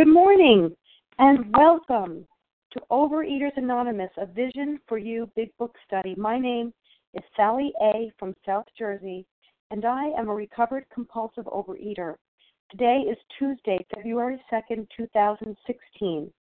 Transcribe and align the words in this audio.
Good 0.00 0.14
morning 0.14 0.74
and 1.18 1.54
welcome 1.54 2.26
to 2.72 2.80
Overeaters 2.90 3.54
Anonymous, 3.58 4.08
a 4.16 4.24
Vision 4.24 4.80
for 4.88 4.96
You 4.96 5.30
Big 5.36 5.50
Book 5.58 5.74
Study. 5.86 6.14
My 6.16 6.38
name 6.38 6.72
is 7.12 7.22
Sally 7.36 7.74
A. 7.82 8.10
from 8.18 8.34
South 8.46 8.64
Jersey, 8.78 9.26
and 9.70 9.84
I 9.84 10.06
am 10.18 10.30
a 10.30 10.34
recovered 10.34 10.86
compulsive 10.90 11.44
overeater. 11.44 12.14
Today 12.70 13.04
is 13.10 13.18
Tuesday, 13.38 13.76
February 13.94 14.40
2nd, 14.50 14.86
2016. 14.96 16.32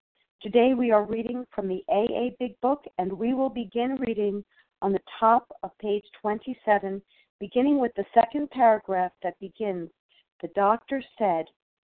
Today 0.41 0.73
we 0.73 0.91
are 0.91 1.03
reading 1.03 1.45
from 1.53 1.67
the 1.67 1.83
AA 1.89 2.29
Big 2.39 2.57
Book, 2.61 2.85
and 2.97 3.11
we 3.11 3.33
will 3.33 3.49
begin 3.49 3.97
reading 3.99 4.41
on 4.81 4.93
the 4.93 5.03
top 5.19 5.51
of 5.63 5.77
page 5.81 6.05
27, 6.21 7.01
beginning 7.41 7.77
with 7.77 7.91
the 7.97 8.05
second 8.13 8.49
paragraph 8.51 9.11
that 9.21 9.37
begins 9.41 9.89
The 10.41 10.47
doctor 10.55 11.03
said, 11.17 11.43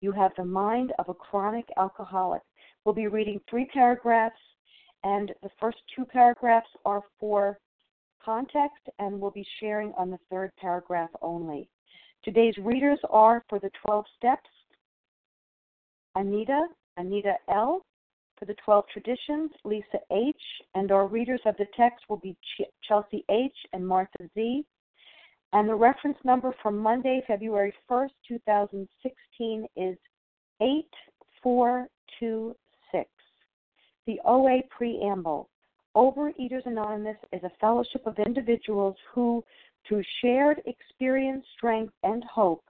You 0.02 0.10
have 0.12 0.32
the 0.36 0.44
mind 0.44 0.92
of 0.98 1.08
a 1.08 1.14
chronic 1.14 1.68
alcoholic. 1.78 2.42
We'll 2.84 2.94
be 2.94 3.06
reading 3.06 3.40
three 3.48 3.66
paragraphs, 3.66 4.40
and 5.04 5.32
the 5.44 5.50
first 5.60 5.78
two 5.94 6.04
paragraphs 6.04 6.68
are 6.84 7.02
for 7.20 7.60
context, 8.22 8.82
and 8.98 9.20
we'll 9.20 9.30
be 9.30 9.46
sharing 9.60 9.92
on 9.96 10.10
the 10.10 10.18
third 10.28 10.50
paragraph 10.60 11.10
only. 11.22 11.68
Today's 12.24 12.56
readers 12.58 12.98
are 13.10 13.44
for 13.48 13.60
the 13.60 13.70
12 13.86 14.04
steps 14.16 14.50
Anita, 16.16 16.66
Anita 16.96 17.34
L. 17.48 17.82
For 18.38 18.46
the 18.46 18.56
12 18.64 18.84
traditions, 18.92 19.52
Lisa 19.64 20.00
H. 20.10 20.36
And 20.74 20.90
our 20.90 21.06
readers 21.06 21.40
of 21.46 21.56
the 21.58 21.66
text 21.76 22.04
will 22.08 22.16
be 22.16 22.36
Chelsea 22.88 23.24
H. 23.30 23.56
and 23.72 23.86
Martha 23.86 24.28
Z. 24.34 24.64
And 25.54 25.68
the 25.68 25.74
reference 25.74 26.16
number 26.24 26.54
for 26.62 26.70
Monday, 26.70 27.22
February 27.26 27.74
1st, 27.90 28.12
2016 28.26 29.66
is 29.76 29.98
8426. 30.62 33.10
The 34.06 34.18
OA 34.24 34.62
Preamble. 34.70 35.50
Overeaters 35.94 36.64
Anonymous 36.64 37.18
is 37.32 37.42
a 37.44 37.50
fellowship 37.60 38.06
of 38.06 38.18
individuals 38.18 38.96
who, 39.12 39.44
through 39.86 40.02
shared 40.22 40.62
experience, 40.64 41.44
strength, 41.54 41.92
and 42.02 42.24
hope, 42.24 42.64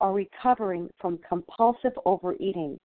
are 0.00 0.12
recovering 0.12 0.88
from 1.00 1.18
compulsive 1.28 1.98
overeating. 2.06 2.78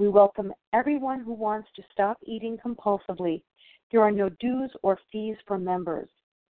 We 0.00 0.08
welcome 0.08 0.52
everyone 0.72 1.20
who 1.20 1.34
wants 1.34 1.68
to 1.76 1.84
stop 1.92 2.18
eating 2.26 2.58
compulsively. 2.58 3.44
There 3.92 4.02
are 4.02 4.10
no 4.10 4.28
dues 4.40 4.72
or 4.82 4.98
fees 5.12 5.36
for 5.46 5.56
members. 5.56 6.08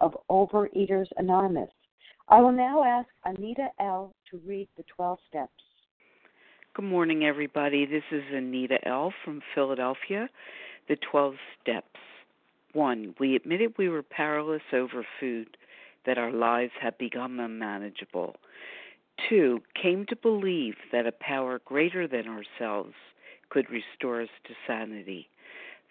of 0.00 0.16
Overeaters 0.30 1.06
Anonymous. 1.16 1.70
I 2.28 2.40
will 2.40 2.52
now 2.52 2.84
ask 2.84 3.08
Anita 3.24 3.68
L. 3.80 4.14
to 4.30 4.40
read 4.46 4.68
the 4.76 4.84
12 4.94 5.18
steps. 5.28 5.52
Good 6.74 6.84
morning, 6.84 7.24
everybody. 7.24 7.86
This 7.86 8.02
is 8.10 8.22
Anita 8.32 8.76
L. 8.86 9.12
from 9.24 9.40
Philadelphia. 9.54 10.28
The 10.88 10.96
12 11.10 11.34
steps. 11.62 12.00
1. 12.72 13.14
We 13.18 13.36
admitted 13.36 13.74
we 13.78 13.88
were 13.88 14.02
powerless 14.02 14.62
over 14.72 15.06
food, 15.18 15.56
that 16.04 16.18
our 16.18 16.32
lives 16.32 16.72
had 16.80 16.98
become 16.98 17.40
unmanageable. 17.40 18.36
2. 19.28 19.60
Came 19.80 20.04
to 20.06 20.16
believe 20.16 20.74
that 20.92 21.06
a 21.06 21.12
power 21.12 21.60
greater 21.64 22.06
than 22.06 22.26
ourselves 22.28 22.92
could 23.48 23.66
restore 23.70 24.20
us 24.20 24.28
to 24.46 24.54
sanity. 24.66 25.28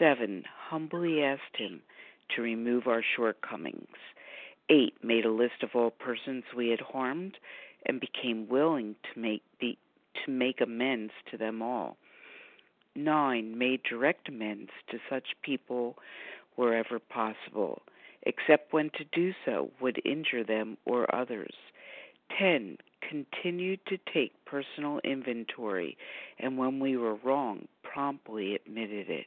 7. 0.00 0.44
Humbly 0.70 1.22
asked 1.22 1.58
him 1.58 1.82
to 2.34 2.42
remove 2.42 2.86
our 2.86 3.02
shortcomings. 3.16 3.98
8. 4.70 4.94
Made 5.04 5.26
a 5.26 5.30
list 5.30 5.62
of 5.62 5.70
all 5.74 5.90
persons 5.90 6.44
we 6.56 6.70
had 6.70 6.80
harmed 6.80 7.36
and 7.84 8.00
became 8.00 8.48
willing 8.48 8.96
to 9.12 9.20
make 9.20 9.42
the 9.60 9.76
to 10.24 10.30
make 10.30 10.60
amends 10.60 11.12
to 11.30 11.36
them 11.36 11.60
all. 11.60 11.98
9. 12.96 13.58
Made 13.58 13.82
direct 13.82 14.28
amends 14.28 14.70
to 14.90 14.98
such 15.08 15.36
people 15.42 15.96
wherever 16.56 16.98
possible, 16.98 17.82
except 18.22 18.72
when 18.72 18.90
to 18.90 19.04
do 19.12 19.32
so 19.44 19.70
would 19.80 20.00
injure 20.04 20.44
them 20.44 20.78
or 20.86 21.14
others. 21.14 21.54
10. 22.38 22.78
Continued 23.06 23.80
to 23.86 23.98
take 24.12 24.32
personal 24.46 24.98
inventory, 25.04 25.96
and 26.38 26.56
when 26.56 26.80
we 26.80 26.96
were 26.96 27.16
wrong, 27.16 27.68
promptly 27.82 28.54
admitted 28.54 29.10
it. 29.10 29.26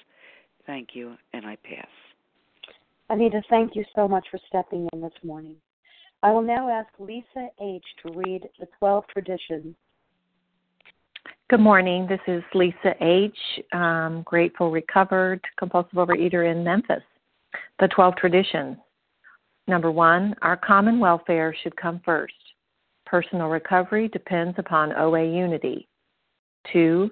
Thank 0.71 0.91
you, 0.93 1.17
and 1.33 1.45
I 1.45 1.57
pass. 1.65 1.89
Anita, 3.09 3.41
thank 3.49 3.75
you 3.75 3.83
so 3.93 4.07
much 4.07 4.25
for 4.31 4.39
stepping 4.47 4.87
in 4.93 5.01
this 5.01 5.11
morning. 5.21 5.57
I 6.23 6.31
will 6.31 6.41
now 6.41 6.69
ask 6.69 6.87
Lisa 6.97 7.49
H. 7.61 7.83
to 8.01 8.13
read 8.13 8.47
the 8.57 8.67
12 8.79 9.03
traditions. 9.11 9.75
Good 11.49 11.59
morning. 11.59 12.07
This 12.07 12.21
is 12.25 12.41
Lisa 12.53 12.93
H., 13.01 13.35
um, 13.73 14.21
grateful, 14.23 14.71
recovered, 14.71 15.41
compulsive 15.59 15.91
overeater 15.91 16.49
in 16.49 16.63
Memphis. 16.63 17.03
The 17.81 17.89
12 17.89 18.15
traditions. 18.15 18.77
Number 19.67 19.91
one, 19.91 20.33
our 20.41 20.55
common 20.55 21.01
welfare 21.01 21.53
should 21.63 21.75
come 21.75 21.99
first. 22.05 22.33
Personal 23.05 23.49
recovery 23.49 24.07
depends 24.07 24.57
upon 24.57 24.93
OA 24.93 25.25
unity. 25.25 25.89
Two, 26.71 27.11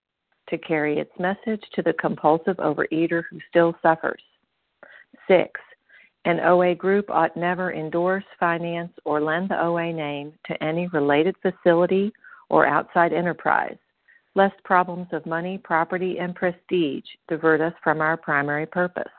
to 0.49 0.57
carry 0.57 0.99
its 0.99 1.11
message 1.19 1.63
to 1.73 1.81
the 1.81 1.93
compulsive 1.93 2.57
overeater 2.57 3.23
who 3.29 3.39
still 3.49 3.75
suffers. 3.81 4.21
6. 5.27 5.59
An 6.25 6.39
OA 6.41 6.75
group 6.75 7.09
ought 7.09 7.35
never 7.35 7.73
endorse, 7.73 8.23
finance, 8.39 8.91
or 9.05 9.21
lend 9.21 9.49
the 9.49 9.61
OA 9.61 9.91
name 9.91 10.33
to 10.45 10.63
any 10.63 10.87
related 10.87 11.35
facility 11.41 12.13
or 12.49 12.67
outside 12.67 13.11
enterprise, 13.11 13.77
lest 14.35 14.63
problems 14.63 15.07
of 15.13 15.25
money, 15.25 15.57
property, 15.57 16.19
and 16.19 16.35
prestige 16.35 17.05
divert 17.27 17.61
us 17.61 17.73
from 17.83 18.01
our 18.01 18.17
primary 18.17 18.65
purpose. 18.65 19.11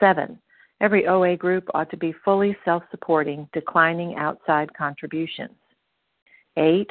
7. 0.00 0.38
Every 0.80 1.06
OA 1.06 1.36
group 1.36 1.68
ought 1.74 1.90
to 1.90 1.96
be 1.96 2.14
fully 2.24 2.56
self 2.64 2.82
supporting, 2.90 3.48
declining 3.52 4.16
outside 4.16 4.72
contributions. 4.74 5.56
8. 6.56 6.90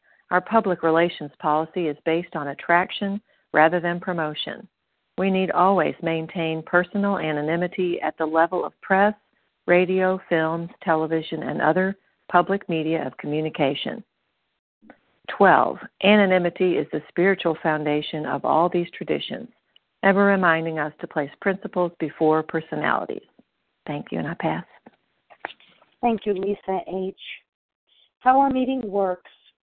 Our 0.31 0.41
public 0.41 0.81
relations 0.81 1.31
policy 1.39 1.87
is 1.87 1.97
based 2.05 2.35
on 2.35 2.47
attraction 2.47 3.21
rather 3.53 3.81
than 3.81 3.99
promotion. 3.99 4.65
We 5.17 5.29
need 5.29 5.51
always 5.51 5.93
maintain 6.01 6.63
personal 6.63 7.17
anonymity 7.19 7.99
at 8.01 8.17
the 8.17 8.25
level 8.25 8.63
of 8.63 8.79
press, 8.81 9.13
radio, 9.67 10.21
films, 10.29 10.69
television, 10.83 11.43
and 11.43 11.61
other 11.61 11.97
public 12.31 12.67
media 12.69 13.05
of 13.05 13.17
communication. 13.17 14.01
12. 15.37 15.77
Anonymity 16.03 16.77
is 16.77 16.87
the 16.93 17.01
spiritual 17.09 17.57
foundation 17.61 18.25
of 18.25 18.45
all 18.45 18.69
these 18.69 18.87
traditions, 18.97 19.49
ever 20.01 20.25
reminding 20.25 20.79
us 20.79 20.93
to 21.01 21.07
place 21.07 21.29
principles 21.41 21.91
before 21.99 22.41
personalities. 22.41 23.21
Thank 23.85 24.07
you, 24.11 24.19
and 24.19 24.27
I 24.29 24.35
pass. 24.35 24.65
Thank 25.99 26.25
you, 26.25 26.33
Lisa 26.33 26.79
H. 26.87 27.19
How 28.19 28.39
our 28.39 28.49
meeting 28.49 28.81
works. 28.85 29.29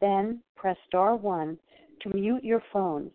Then 0.00 0.42
press 0.56 0.76
star 0.86 1.16
1 1.16 1.58
to 2.02 2.08
mute 2.14 2.44
your 2.44 2.62
phone. 2.72 3.10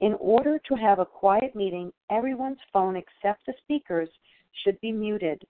In 0.00 0.14
order 0.14 0.58
to 0.66 0.74
have 0.76 0.98
a 0.98 1.06
quiet 1.06 1.54
meeting, 1.54 1.92
everyone's 2.10 2.58
phone 2.72 2.96
except 2.96 3.44
the 3.46 3.54
speaker's 3.62 4.08
should 4.64 4.80
be 4.80 4.92
muted. 4.92 5.42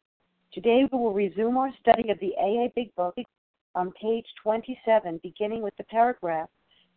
Today 0.53 0.89
we 0.91 0.99
will 0.99 1.13
resume 1.13 1.57
our 1.57 1.73
study 1.81 2.11
of 2.11 2.19
the 2.19 2.35
AA 2.37 2.69
Big 2.75 2.95
Book 2.97 3.15
on 3.75 3.93
page 3.93 4.27
27, 4.43 5.21
beginning 5.23 5.63
with 5.63 5.77
the 5.77 5.85
paragraph 5.85 6.49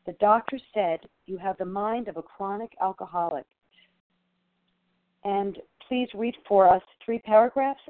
The 0.06 0.14
doctor 0.14 0.60
said 0.74 1.02
you 1.28 1.38
have 1.38 1.58
the 1.58 1.66
mind 1.66 2.08
of 2.08 2.18
a 2.18 2.24
chronic 2.24 2.72
alcoholic. 2.82 3.46
And 5.24 5.58
please 5.88 6.10
read 6.14 6.36
for 6.48 6.68
us 6.68 6.82
three 7.06 7.20
paragraphs 7.20 7.82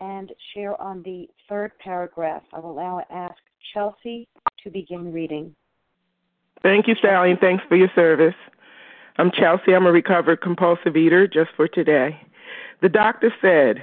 and 0.00 0.32
share 0.52 0.80
on 0.80 1.02
the 1.02 1.28
third 1.48 1.72
paragraph. 1.78 2.42
I 2.52 2.60
will 2.60 2.74
now 2.74 3.02
ask 3.10 3.36
Chelsea 3.72 4.28
to 4.62 4.70
begin 4.70 5.12
reading. 5.12 5.54
Thank 6.62 6.88
you, 6.88 6.94
Sally, 7.00 7.30
and 7.30 7.40
thanks 7.40 7.62
for 7.68 7.76
your 7.76 7.90
service. 7.94 8.34
I'm 9.16 9.30
Chelsea. 9.30 9.74
I'm 9.74 9.86
a 9.86 9.92
recovered 9.92 10.40
compulsive 10.40 10.96
eater 10.96 11.28
just 11.28 11.50
for 11.56 11.68
today. 11.68 12.20
The 12.82 12.88
doctor 12.88 13.32
said, 13.40 13.82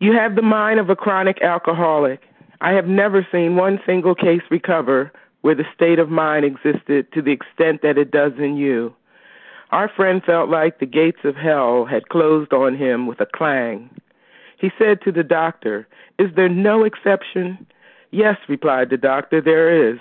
You 0.00 0.12
have 0.12 0.34
the 0.34 0.42
mind 0.42 0.80
of 0.80 0.90
a 0.90 0.96
chronic 0.96 1.40
alcoholic. 1.42 2.20
I 2.60 2.72
have 2.72 2.86
never 2.86 3.26
seen 3.30 3.56
one 3.56 3.80
single 3.86 4.14
case 4.14 4.42
recover 4.50 5.12
where 5.42 5.54
the 5.54 5.64
state 5.74 5.98
of 5.98 6.08
mind 6.08 6.44
existed 6.44 7.12
to 7.12 7.22
the 7.22 7.32
extent 7.32 7.82
that 7.82 7.98
it 7.98 8.10
does 8.10 8.32
in 8.38 8.56
you. 8.56 8.94
Our 9.70 9.88
friend 9.88 10.22
felt 10.24 10.48
like 10.48 10.78
the 10.78 10.86
gates 10.86 11.20
of 11.24 11.36
hell 11.36 11.84
had 11.84 12.08
closed 12.08 12.52
on 12.52 12.76
him 12.76 13.06
with 13.06 13.20
a 13.20 13.26
clang. 13.26 13.90
He 14.58 14.70
said 14.78 15.02
to 15.02 15.12
the 15.12 15.24
doctor, 15.24 15.86
Is 16.18 16.30
there 16.36 16.48
no 16.48 16.84
exception? 16.84 17.66
Yes, 18.14 18.36
replied 18.48 18.90
the 18.90 18.96
doctor, 18.96 19.40
there 19.40 19.90
is. 19.90 19.98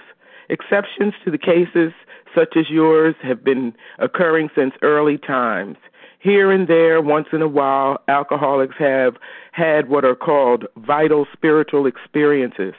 Exceptions 0.48 1.16
to 1.26 1.32
the 1.32 1.38
cases 1.40 1.94
such 2.36 2.56
as 2.56 2.70
yours 2.70 3.16
have 3.24 3.44
been 3.44 3.74
occurring 3.98 4.52
since 4.56 4.76
early 4.84 5.18
times. 5.18 5.78
Here 6.20 6.52
and 6.52 6.68
there, 6.68 7.02
once 7.02 7.30
in 7.34 7.42
a 7.42 7.48
while, 7.48 8.04
alcoholics 8.08 8.76
have 8.78 9.16
had 9.52 9.90
what 9.90 10.06
are 10.06 10.16
called 10.16 10.66
vital 10.78 11.26
spiritual 11.34 11.88
experiences. 11.88 12.76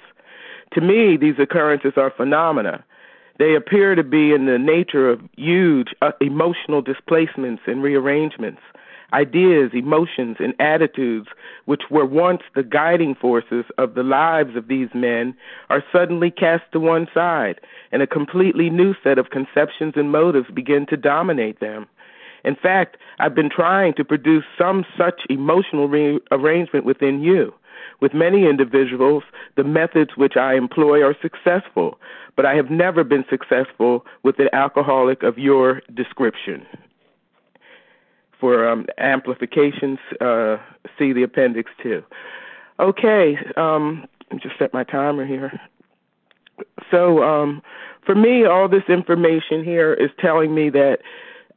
To 0.74 0.80
me, 0.80 1.16
these 1.16 1.40
occurrences 1.40 1.94
are 1.96 2.12
phenomena. 2.16 2.84
They 3.40 3.56
appear 3.56 3.96
to 3.96 4.04
be 4.04 4.32
in 4.32 4.46
the 4.46 4.58
nature 4.58 5.10
of 5.10 5.20
huge 5.36 5.88
uh, 6.00 6.12
emotional 6.20 6.80
displacements 6.80 7.62
and 7.66 7.82
rearrangements 7.82 8.62
ideas, 9.14 9.71
emotions, 9.73 10.37
and 10.40 10.54
attitudes, 10.59 11.28
which 11.66 11.83
were 11.90 12.04
once 12.04 12.42
the 12.54 12.64
guiding 12.64 13.14
forces 13.14 13.64
of 13.78 13.94
the 13.94 14.02
lives 14.02 14.56
of 14.56 14.66
these 14.68 14.88
men, 14.92 15.35
are 15.71 15.85
suddenly 15.92 16.30
cast 16.30 16.64
to 16.73 16.80
one 16.80 17.06
side, 17.14 17.61
and 17.92 18.02
a 18.02 18.06
completely 18.06 18.68
new 18.68 18.94
set 19.04 19.16
of 19.16 19.30
conceptions 19.30 19.94
and 19.97 20.11
motives 20.11 20.50
begin 20.52 20.85
to 20.87 20.97
dominate 20.97 21.61
them. 21.61 21.87
In 22.44 22.56
fact, 22.56 22.97
I've 23.21 23.35
been 23.35 23.49
trying 23.49 23.94
to 23.94 24.04
produce 24.04 24.44
some 24.59 24.85
such 24.99 25.23
emotional 25.30 25.88
rearrangement 25.88 26.85
within 26.85 27.23
you. 27.23 27.54
With 28.00 28.12
many 28.12 28.47
individuals, 28.47 29.23
the 29.56 29.64
methods 29.64 30.11
which 30.16 30.37
I 30.37 30.54
employ 30.54 31.02
are 31.02 31.16
successful, 31.23 31.99
but 32.37 32.44
I 32.44 32.54
have 32.54 32.71
never 32.71 33.04
been 33.04 33.25
successful 33.30 34.04
with 34.25 34.40
an 34.40 34.49
alcoholic 34.52 35.23
of 35.23 35.38
your 35.38 35.80
description 35.94 36.66
for 38.44 38.68
um, 38.68 38.84
amplifications, 38.98 39.98
uh, 40.20 40.58
see 40.98 41.14
the 41.14 41.22
appendix 41.22 41.70
two. 41.82 42.02
Okay, 42.78 43.38
um, 43.56 44.04
just 44.42 44.58
set 44.58 44.74
my 44.74 44.84
timer 44.84 45.24
here. 45.24 45.58
So, 46.90 47.22
um, 47.22 47.62
for 48.04 48.14
me, 48.14 48.44
all 48.44 48.68
this 48.68 48.82
information 48.86 49.64
here 49.64 49.94
is 49.94 50.10
telling 50.20 50.54
me 50.54 50.68
that 50.68 50.98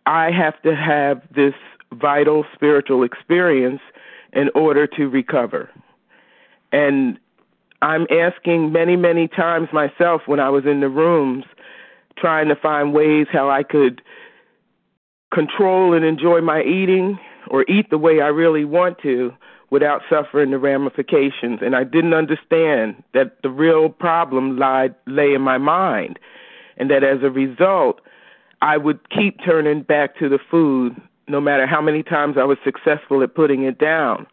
I 0.06 0.32
have 0.32 0.62
to 0.62 0.74
have 0.78 1.22
this 1.36 1.56
vital 1.92 2.46
spiritual 2.54 3.04
experience 3.04 3.82
in 4.32 4.50
order 4.56 4.88
to 4.88 5.10
recover. 5.10 5.70
And 6.72 7.20
I'm 7.82 8.08
asking 8.10 8.72
many, 8.72 8.96
many 8.96 9.28
times 9.28 9.68
myself 9.74 10.22
when 10.26 10.40
I 10.40 10.48
was 10.48 10.66
in 10.66 10.80
the 10.80 10.88
rooms 10.88 11.44
trying 12.18 12.48
to 12.48 12.56
find 12.56 12.94
ways 12.94 13.28
how 13.30 13.50
I 13.50 13.64
could 13.64 14.02
control 15.34 15.94
and 15.94 16.06
enjoy 16.06 16.42
my 16.42 16.62
eating 16.64 17.20
or 17.50 17.66
eat 17.70 17.90
the 17.90 17.98
way 17.98 18.22
I 18.22 18.28
really 18.28 18.66
want 18.66 19.00
to 19.00 19.34
without 19.70 20.02
suffering 20.10 20.52
the 20.52 20.60
ramifications. 20.60 21.60
And 21.62 21.76
I 21.76 21.84
didn't 21.84 22.14
understand 22.14 23.04
that 23.14 23.42
the 23.42 23.50
real 23.50 23.90
problem 23.90 24.58
lied, 24.58 24.96
lay 25.06 25.34
in 25.34 25.42
my 25.42 25.58
mind, 25.58 26.20
and 26.78 26.90
that 26.90 27.04
as 27.04 27.22
a 27.22 27.30
result, 27.30 28.00
I 28.62 28.78
would 28.78 29.10
keep 29.10 29.44
turning 29.44 29.82
back 29.82 30.18
to 30.20 30.30
the 30.30 30.40
food 30.50 31.00
no 31.28 31.42
matter 31.42 31.68
how 31.68 31.82
many 31.82 32.04
times 32.04 32.38
I 32.38 32.46
was 32.46 32.58
successful 32.64 33.22
at 33.22 33.36
putting 33.36 33.64
it 33.64 33.78
down. 33.78 34.28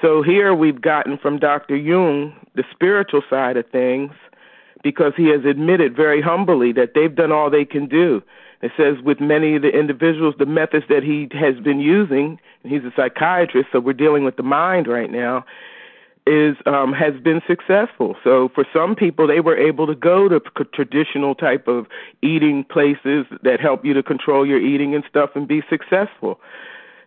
So 0.00 0.22
here 0.22 0.54
we've 0.54 0.80
gotten 0.80 1.18
from 1.18 1.38
Dr. 1.38 1.76
Jung 1.76 2.34
the 2.54 2.64
spiritual 2.70 3.22
side 3.28 3.56
of 3.56 3.68
things 3.70 4.12
because 4.82 5.12
he 5.16 5.28
has 5.28 5.44
admitted 5.44 5.96
very 5.96 6.20
humbly 6.20 6.72
that 6.72 6.92
they've 6.94 7.14
done 7.14 7.32
all 7.32 7.50
they 7.50 7.64
can 7.64 7.86
do. 7.86 8.22
It 8.62 8.72
says 8.76 8.96
with 9.04 9.20
many 9.20 9.56
of 9.56 9.62
the 9.62 9.68
individuals, 9.68 10.34
the 10.38 10.46
methods 10.46 10.86
that 10.88 11.02
he 11.02 11.28
has 11.38 11.58
been 11.62 11.80
using, 11.80 12.40
and 12.62 12.72
he's 12.72 12.84
a 12.84 12.92
psychiatrist, 12.96 13.68
so 13.72 13.80
we're 13.80 13.92
dealing 13.92 14.24
with 14.24 14.36
the 14.36 14.42
mind 14.42 14.86
right 14.86 15.10
now, 15.10 15.44
is 16.26 16.56
um, 16.64 16.92
has 16.94 17.14
been 17.22 17.42
successful. 17.46 18.16
So 18.24 18.50
for 18.54 18.64
some 18.72 18.96
people, 18.96 19.26
they 19.26 19.40
were 19.40 19.56
able 19.56 19.86
to 19.86 19.94
go 19.94 20.28
to 20.28 20.40
traditional 20.72 21.34
type 21.34 21.68
of 21.68 21.86
eating 22.22 22.64
places 22.64 23.26
that 23.42 23.60
help 23.60 23.84
you 23.84 23.92
to 23.92 24.02
control 24.02 24.46
your 24.46 24.58
eating 24.58 24.94
and 24.94 25.04
stuff 25.08 25.30
and 25.34 25.46
be 25.46 25.62
successful. 25.68 26.40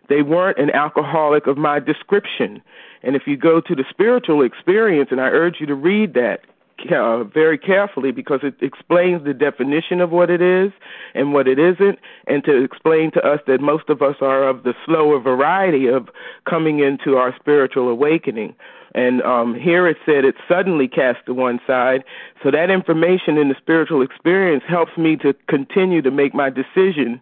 They 0.08 0.22
weren't 0.22 0.58
an 0.58 0.70
alcoholic 0.70 1.46
of 1.46 1.58
my 1.58 1.80
description. 1.80 2.62
And 3.02 3.16
if 3.16 3.22
you 3.26 3.36
go 3.36 3.60
to 3.60 3.74
the 3.74 3.84
spiritual 3.90 4.42
experience, 4.42 5.08
and 5.10 5.20
I 5.20 5.26
urge 5.26 5.56
you 5.60 5.66
to 5.66 5.74
read 5.74 6.14
that 6.14 6.42
uh, 6.90 7.24
very 7.24 7.58
carefully 7.58 8.12
because 8.12 8.40
it 8.42 8.54
explains 8.60 9.24
the 9.24 9.34
definition 9.34 10.00
of 10.00 10.10
what 10.10 10.30
it 10.30 10.40
is 10.40 10.72
and 11.14 11.32
what 11.32 11.48
it 11.48 11.58
isn't, 11.58 11.98
and 12.26 12.44
to 12.44 12.62
explain 12.62 13.10
to 13.12 13.20
us 13.26 13.40
that 13.46 13.60
most 13.60 13.88
of 13.88 14.02
us 14.02 14.16
are 14.20 14.48
of 14.48 14.62
the 14.62 14.74
slower 14.86 15.18
variety 15.18 15.86
of 15.86 16.08
coming 16.48 16.80
into 16.80 17.16
our 17.16 17.34
spiritual 17.38 17.88
awakening. 17.88 18.54
And 18.94 19.22
um, 19.22 19.54
here 19.54 19.86
it 19.86 19.98
said 20.06 20.24
it 20.24 20.34
suddenly 20.48 20.88
cast 20.88 21.26
to 21.26 21.34
one 21.34 21.60
side. 21.66 22.04
So 22.42 22.50
that 22.50 22.70
information 22.70 23.36
in 23.36 23.48
the 23.48 23.54
spiritual 23.58 24.02
experience 24.02 24.64
helps 24.66 24.96
me 24.96 25.16
to 25.16 25.34
continue 25.48 26.02
to 26.02 26.10
make 26.10 26.34
my 26.34 26.50
decision 26.50 27.20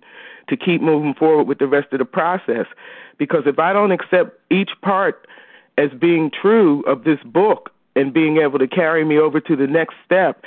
to 0.49 0.57
keep 0.57 0.81
moving 0.81 1.15
forward 1.15 1.49
with 1.49 1.59
the 1.59 1.67
rest 1.67 1.93
of 1.93 1.99
the 1.99 2.05
process. 2.05 2.67
Because 3.19 3.43
if 3.47 3.59
I 3.59 3.73
don't 3.73 3.91
accept 3.91 4.39
each 4.51 4.71
part 4.83 5.27
as 5.77 5.91
being 5.99 6.31
true 6.31 6.83
of 6.83 7.05
this 7.05 7.19
book 7.25 7.73
and 7.97 8.15
being 8.15 8.37
able 8.37 8.59
to 8.59 8.69
carry 8.69 9.05
me 9.05 9.19
over 9.19 9.41
to 9.41 9.57
the 9.57 9.67
next 9.67 9.95
step, 10.05 10.45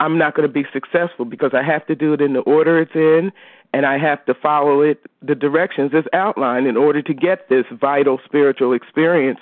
I'm 0.00 0.16
not 0.16 0.34
going 0.34 0.48
to 0.48 0.52
be 0.52 0.64
successful 0.72 1.24
because 1.24 1.52
I 1.52 1.62
have 1.62 1.86
to 1.86 1.94
do 1.94 2.14
it 2.14 2.20
in 2.20 2.32
the 2.32 2.40
order 2.40 2.80
it's 2.80 2.94
in 2.94 3.32
and 3.74 3.86
I 3.86 3.98
have 3.98 4.24
to 4.26 4.34
follow 4.34 4.80
it 4.80 5.00
the 5.20 5.34
directions 5.34 5.92
as 5.94 6.04
outlined 6.12 6.66
in 6.66 6.76
order 6.76 7.02
to 7.02 7.14
get 7.14 7.48
this 7.48 7.64
vital 7.70 8.20
spiritual 8.24 8.72
experience 8.72 9.40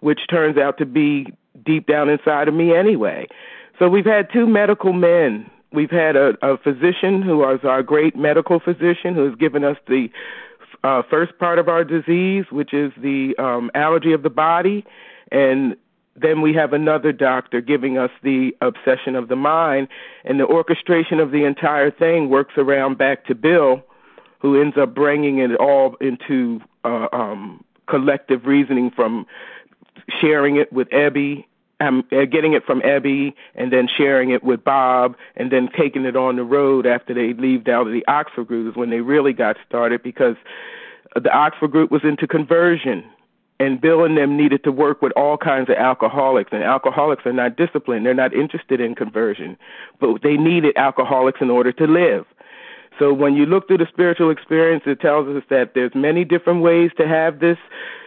which 0.00 0.20
turns 0.28 0.56
out 0.56 0.78
to 0.78 0.86
be 0.86 1.32
deep 1.64 1.86
down 1.86 2.08
inside 2.08 2.48
of 2.48 2.54
me 2.54 2.74
anyway. 2.74 3.26
So 3.78 3.88
we've 3.88 4.06
had 4.06 4.28
two 4.32 4.46
medical 4.46 4.92
men. 4.92 5.48
We've 5.72 5.90
had 5.90 6.16
a, 6.16 6.34
a 6.42 6.58
physician 6.58 7.22
who 7.22 7.48
is 7.50 7.60
our 7.64 7.82
great 7.82 8.16
medical 8.16 8.60
physician 8.60 9.14
who 9.14 9.24
has 9.26 9.34
given 9.36 9.64
us 9.64 9.76
the 9.86 10.10
uh, 10.84 11.02
first 11.08 11.38
part 11.38 11.58
of 11.58 11.68
our 11.68 11.84
disease, 11.84 12.44
which 12.50 12.74
is 12.74 12.92
the 12.98 13.34
um, 13.38 13.70
allergy 13.74 14.12
of 14.12 14.22
the 14.22 14.30
body, 14.30 14.84
and 15.30 15.76
then 16.16 16.42
we 16.42 16.52
have 16.54 16.72
another 16.72 17.12
doctor 17.12 17.60
giving 17.60 17.98
us 17.98 18.10
the 18.22 18.54
obsession 18.60 19.16
of 19.16 19.28
the 19.28 19.36
mind, 19.36 19.88
and 20.24 20.38
the 20.38 20.46
orchestration 20.46 21.20
of 21.20 21.30
the 21.30 21.44
entire 21.44 21.90
thing 21.90 22.28
works 22.28 22.54
around 22.56 22.98
back 22.98 23.24
to 23.26 23.34
Bill, 23.34 23.82
who 24.40 24.60
ends 24.60 24.76
up 24.76 24.94
bringing 24.94 25.38
it 25.38 25.54
all 25.56 25.96
into 26.00 26.60
uh, 26.84 27.08
um, 27.12 27.64
collective 27.86 28.46
reasoning 28.46 28.90
from 28.90 29.26
sharing 30.20 30.56
it 30.56 30.72
with 30.72 30.88
Ebby, 30.90 31.44
um, 31.80 32.04
uh, 32.12 32.24
getting 32.24 32.52
it 32.52 32.64
from 32.64 32.80
Ebby, 32.82 33.34
and 33.54 33.72
then 33.72 33.88
sharing 33.88 34.30
it 34.30 34.44
with 34.44 34.62
Bob, 34.62 35.16
and 35.36 35.50
then 35.50 35.68
taking 35.76 36.04
it 36.04 36.16
on 36.16 36.36
the 36.36 36.44
road 36.44 36.86
after 36.86 37.14
they 37.14 37.32
leave 37.32 37.66
out 37.68 37.86
of 37.86 37.92
the 37.92 38.06
Oxford 38.06 38.48
group 38.48 38.70
is 38.70 38.76
when 38.76 38.90
they 38.90 39.00
really 39.00 39.32
got 39.32 39.56
started 39.66 40.02
because 40.02 40.36
the 41.14 41.30
Oxford 41.30 41.70
group 41.70 41.90
was 41.90 42.04
into 42.04 42.26
conversion. 42.26 43.04
And 43.62 43.80
Bill 43.80 44.04
and 44.04 44.18
them 44.18 44.36
needed 44.36 44.64
to 44.64 44.72
work 44.72 45.02
with 45.02 45.12
all 45.12 45.36
kinds 45.36 45.70
of 45.70 45.76
alcoholics, 45.76 46.50
and 46.52 46.64
alcoholics 46.64 47.24
are 47.24 47.32
not 47.32 47.56
disciplined. 47.56 48.04
They're 48.04 48.12
not 48.12 48.34
interested 48.34 48.80
in 48.80 48.96
conversion, 48.96 49.56
but 50.00 50.20
they 50.24 50.36
needed 50.36 50.76
alcoholics 50.76 51.40
in 51.40 51.48
order 51.48 51.70
to 51.74 51.86
live. 51.86 52.26
So 52.98 53.12
when 53.12 53.36
you 53.36 53.46
look 53.46 53.68
through 53.68 53.78
the 53.78 53.86
spiritual 53.88 54.30
experience, 54.30 54.82
it 54.86 55.00
tells 55.00 55.28
us 55.28 55.44
that 55.48 55.74
there's 55.74 55.94
many 55.94 56.24
different 56.24 56.62
ways 56.62 56.90
to 56.96 57.06
have 57.06 57.38
this 57.38 57.56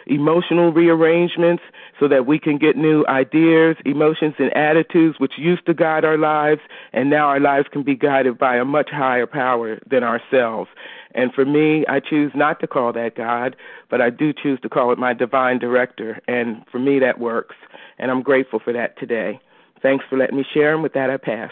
emotional 0.07 0.71
rearrangements 0.71 1.63
so 2.00 2.07
that 2.07 2.25
we 2.25 2.39
can 2.39 2.57
get 2.57 2.75
new 2.75 3.05
ideas, 3.07 3.75
emotions, 3.85 4.35
and 4.39 4.55
attitudes 4.55 5.19
which 5.19 5.33
used 5.38 5.65
to 5.65 5.74
guide 5.74 6.05
our 6.05 6.17
lives, 6.17 6.62
and 6.93 7.09
now 7.09 7.27
our 7.27 7.39
lives 7.39 7.67
can 7.71 7.83
be 7.83 7.95
guided 7.95 8.38
by 8.38 8.57
a 8.57 8.65
much 8.65 8.89
higher 8.91 9.27
power 9.27 9.79
than 9.89 10.03
ourselves. 10.03 10.69
And 11.13 11.33
for 11.33 11.45
me, 11.45 11.85
I 11.88 12.01
choose 12.01 12.31
not 12.35 12.59
to 12.59 12.67
call 12.67 12.91
that 12.93 13.15
God, 13.15 13.55
but 13.89 14.01
I 14.01 14.09
do 14.09 14.33
choose 14.33 14.59
to 14.62 14.69
call 14.69 14.91
it 14.91 15.00
my 15.00 15.13
divine 15.13 15.59
director. 15.59 16.19
And 16.27 16.63
for 16.71 16.79
me, 16.79 17.00
that 17.00 17.19
works. 17.19 17.55
And 17.97 18.12
I'm 18.12 18.21
grateful 18.21 18.59
for 18.59 18.74
that 18.74 19.00
today. 19.00 19.39
Thanks 19.81 20.03
for 20.09 20.17
letting 20.17 20.38
me 20.38 20.45
share, 20.53 20.74
and 20.74 20.83
with 20.83 20.93
that, 20.93 21.09
I 21.09 21.17
pass. 21.17 21.51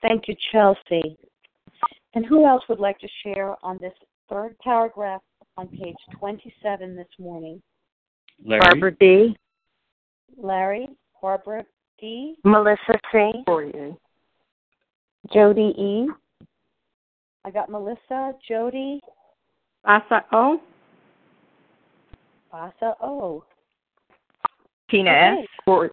Thank 0.00 0.28
you, 0.28 0.36
Chelsea. 0.52 1.18
And 2.14 2.24
who 2.24 2.46
else 2.46 2.62
would 2.68 2.78
like 2.78 2.98
to 3.00 3.08
share 3.22 3.56
on 3.62 3.78
this 3.80 3.92
third 4.30 4.56
paragraph 4.60 5.20
on 5.56 5.68
page 5.68 5.96
27 6.18 6.96
this 6.96 7.06
morning? 7.18 7.62
Larry. 8.44 8.60
Barbara 8.60 8.96
D. 8.98 9.36
Larry, 10.36 10.88
Barbara 11.22 11.64
D. 12.00 12.36
Melissa 12.44 12.98
C. 13.12 13.30
Corey 13.46 13.96
Jody 15.32 15.72
E. 15.78 16.08
I 17.44 17.50
got 17.50 17.70
Melissa, 17.70 18.32
Jody. 18.48 19.00
Asa 19.84 20.24
O. 20.32 20.60
Asa 22.52 22.94
O. 23.02 23.44
Tina 24.90 25.10
okay. 25.10 25.40
S. 25.42 25.48
Corey. 25.64 25.90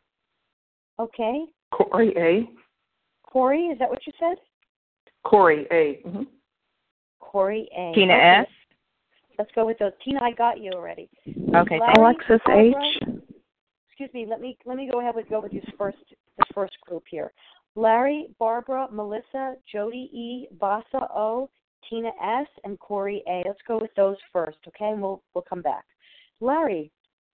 Okay. 1.00 1.46
Corey 1.72 2.14
A. 2.18 2.50
Corey, 3.24 3.68
is 3.68 3.80
that 3.80 3.90
what 3.90 4.06
you 4.06 4.14
said? 4.20 4.38
Corey 5.24 5.68
A. 5.72 6.08
Mm-hmm. 6.08 6.24
Corey 7.20 7.70
A. 7.78 7.94
Tina 7.94 8.14
okay. 8.14 8.42
S. 8.42 8.48
Let's 9.42 9.52
go 9.56 9.66
with 9.66 9.80
those. 9.80 9.92
Tina, 10.06 10.20
I 10.22 10.34
got 10.34 10.62
you 10.62 10.72
already. 10.72 11.10
Okay. 11.28 11.80
Larry, 11.80 11.94
Alexis 11.98 12.40
Barbara, 12.46 12.84
H. 12.86 13.24
Excuse 13.90 14.14
me. 14.14 14.28
Let 14.30 14.40
me 14.40 14.56
let 14.68 14.78
me 14.78 14.88
go 14.88 15.00
ahead 15.00 15.16
with 15.16 15.28
go 15.30 15.42
with 15.42 15.52
this 15.52 15.66
first 15.80 15.98
this 16.08 16.48
first 16.54 16.74
group 16.82 17.02
here. 17.10 17.34
Larry, 17.76 18.28
Barbara, 18.38 18.88
Melissa, 18.92 19.56
Jody 19.72 20.12
E, 20.14 20.48
Vasa 20.60 21.08
O, 21.16 21.50
Tina 21.90 22.12
S, 22.24 22.46
and 22.66 22.78
Corey 22.78 23.24
A. 23.28 23.42
Let's 23.48 23.58
go 23.68 23.80
with 23.80 23.90
those 23.98 24.18
first, 24.32 24.60
okay? 24.68 24.92
And 24.92 25.02
we'll 25.02 25.24
we'll 25.34 25.46
come 25.50 25.64
back. 25.64 25.86
Larry, 26.40 26.92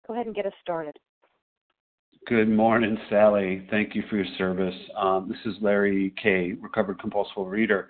go 0.07 0.13
ahead 0.13 0.27
and 0.27 0.35
get 0.35 0.45
us 0.45 0.53
started. 0.61 0.99
Good 2.27 2.49
morning, 2.49 2.97
Sally. 3.11 3.67
Thank 3.71 3.95
you 3.95 4.03
for 4.09 4.17
your 4.17 4.25
service. 4.39 4.75
Um, 4.97 5.29
this 5.29 5.53
is 5.53 5.61
Larry 5.61 6.15
K, 6.23 6.53
recovered 6.59 6.99
compulsive 6.99 7.47
reader. 7.47 7.89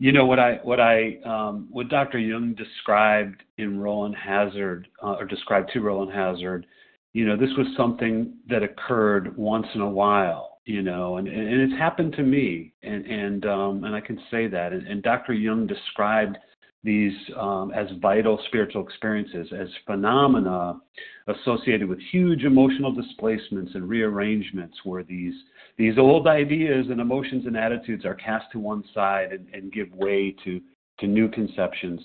You 0.00 0.10
know 0.10 0.26
what 0.26 0.40
I 0.40 0.54
what 0.64 0.80
I 0.80 1.18
um, 1.24 1.68
what 1.70 1.88
Dr. 1.88 2.18
Jung 2.18 2.54
described 2.54 3.40
in 3.58 3.78
Rowland 3.78 4.16
Hazard 4.16 4.88
uh, 5.00 5.12
or 5.12 5.26
described 5.26 5.70
to 5.74 5.80
Rowland 5.80 6.12
Hazard. 6.12 6.66
You 7.12 7.24
know, 7.24 7.36
this 7.36 7.50
was 7.56 7.68
something 7.76 8.34
that 8.48 8.64
occurred 8.64 9.36
once 9.36 9.66
in 9.76 9.80
a 9.80 9.88
while. 9.88 10.58
You 10.64 10.82
know, 10.82 11.18
and, 11.18 11.28
and 11.28 11.60
it's 11.60 11.78
happened 11.78 12.14
to 12.14 12.24
me, 12.24 12.72
and 12.82 13.06
and 13.06 13.46
um, 13.46 13.84
and 13.84 13.94
I 13.94 14.00
can 14.00 14.18
say 14.28 14.48
that. 14.48 14.72
And, 14.72 14.88
and 14.88 15.04
Dr. 15.04 15.34
Jung 15.34 15.68
described 15.68 16.36
these 16.84 17.12
um, 17.38 17.72
as 17.74 17.86
vital 18.00 18.40
spiritual 18.46 18.84
experiences, 18.86 19.48
as 19.58 19.68
phenomena 19.86 20.80
associated 21.28 21.88
with 21.88 22.00
huge 22.10 22.44
emotional 22.44 22.92
displacements 22.92 23.72
and 23.74 23.88
rearrangements, 23.88 24.76
where 24.84 25.04
these 25.04 25.34
these 25.78 25.96
old 25.96 26.26
ideas 26.26 26.86
and 26.90 27.00
emotions 27.00 27.46
and 27.46 27.56
attitudes 27.56 28.04
are 28.04 28.14
cast 28.14 28.46
to 28.52 28.58
one 28.58 28.82
side 28.92 29.32
and, 29.32 29.46
and 29.54 29.72
give 29.72 29.92
way 29.92 30.34
to 30.44 30.60
to 30.98 31.06
new 31.06 31.28
conceptions. 31.28 32.00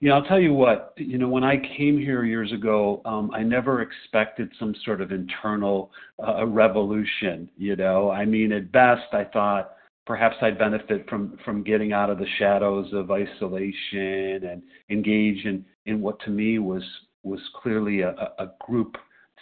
You 0.00 0.08
know, 0.08 0.16
I'll 0.16 0.24
tell 0.24 0.40
you 0.40 0.54
what. 0.54 0.94
You 0.96 1.18
know, 1.18 1.28
when 1.28 1.44
I 1.44 1.56
came 1.76 1.98
here 1.98 2.24
years 2.24 2.50
ago, 2.50 3.02
um, 3.04 3.30
I 3.32 3.42
never 3.42 3.82
expected 3.82 4.50
some 4.58 4.74
sort 4.84 5.00
of 5.00 5.12
internal 5.12 5.92
uh, 6.26 6.46
revolution. 6.46 7.48
You 7.56 7.76
know, 7.76 8.10
I 8.10 8.24
mean, 8.24 8.52
at 8.52 8.72
best, 8.72 9.12
I 9.12 9.24
thought 9.24 9.74
perhaps 10.06 10.36
I'd 10.42 10.58
benefit 10.58 11.08
from 11.08 11.38
from 11.44 11.62
getting 11.62 11.92
out 11.92 12.10
of 12.10 12.18
the 12.18 12.26
shadows 12.38 12.92
of 12.92 13.10
isolation 13.10 14.44
and 14.44 14.62
engage 14.90 15.44
in 15.44 15.64
in 15.86 16.00
what 16.00 16.20
to 16.20 16.30
me 16.30 16.58
was 16.58 16.82
was 17.22 17.40
clearly 17.62 18.00
a, 18.00 18.10
a 18.10 18.52
group 18.66 18.96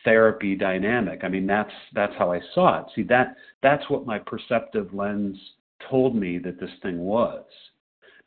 therapy 0.05 0.55
dynamic. 0.55 1.21
I 1.23 1.29
mean 1.29 1.47
that's 1.47 1.73
that's 1.95 2.15
how 2.19 2.33
I 2.33 2.41
saw 2.55 2.81
it. 2.81 2.87
See 2.95 3.03
that 3.05 3.37
that's 3.63 3.89
what 3.91 4.07
my 4.07 4.19
perceptive 4.19 4.93
lens 4.93 5.37
told 5.89 6.15
me 6.15 6.39
that 6.39 6.61
this 6.61 6.71
thing 6.83 6.99
was. 6.99 7.45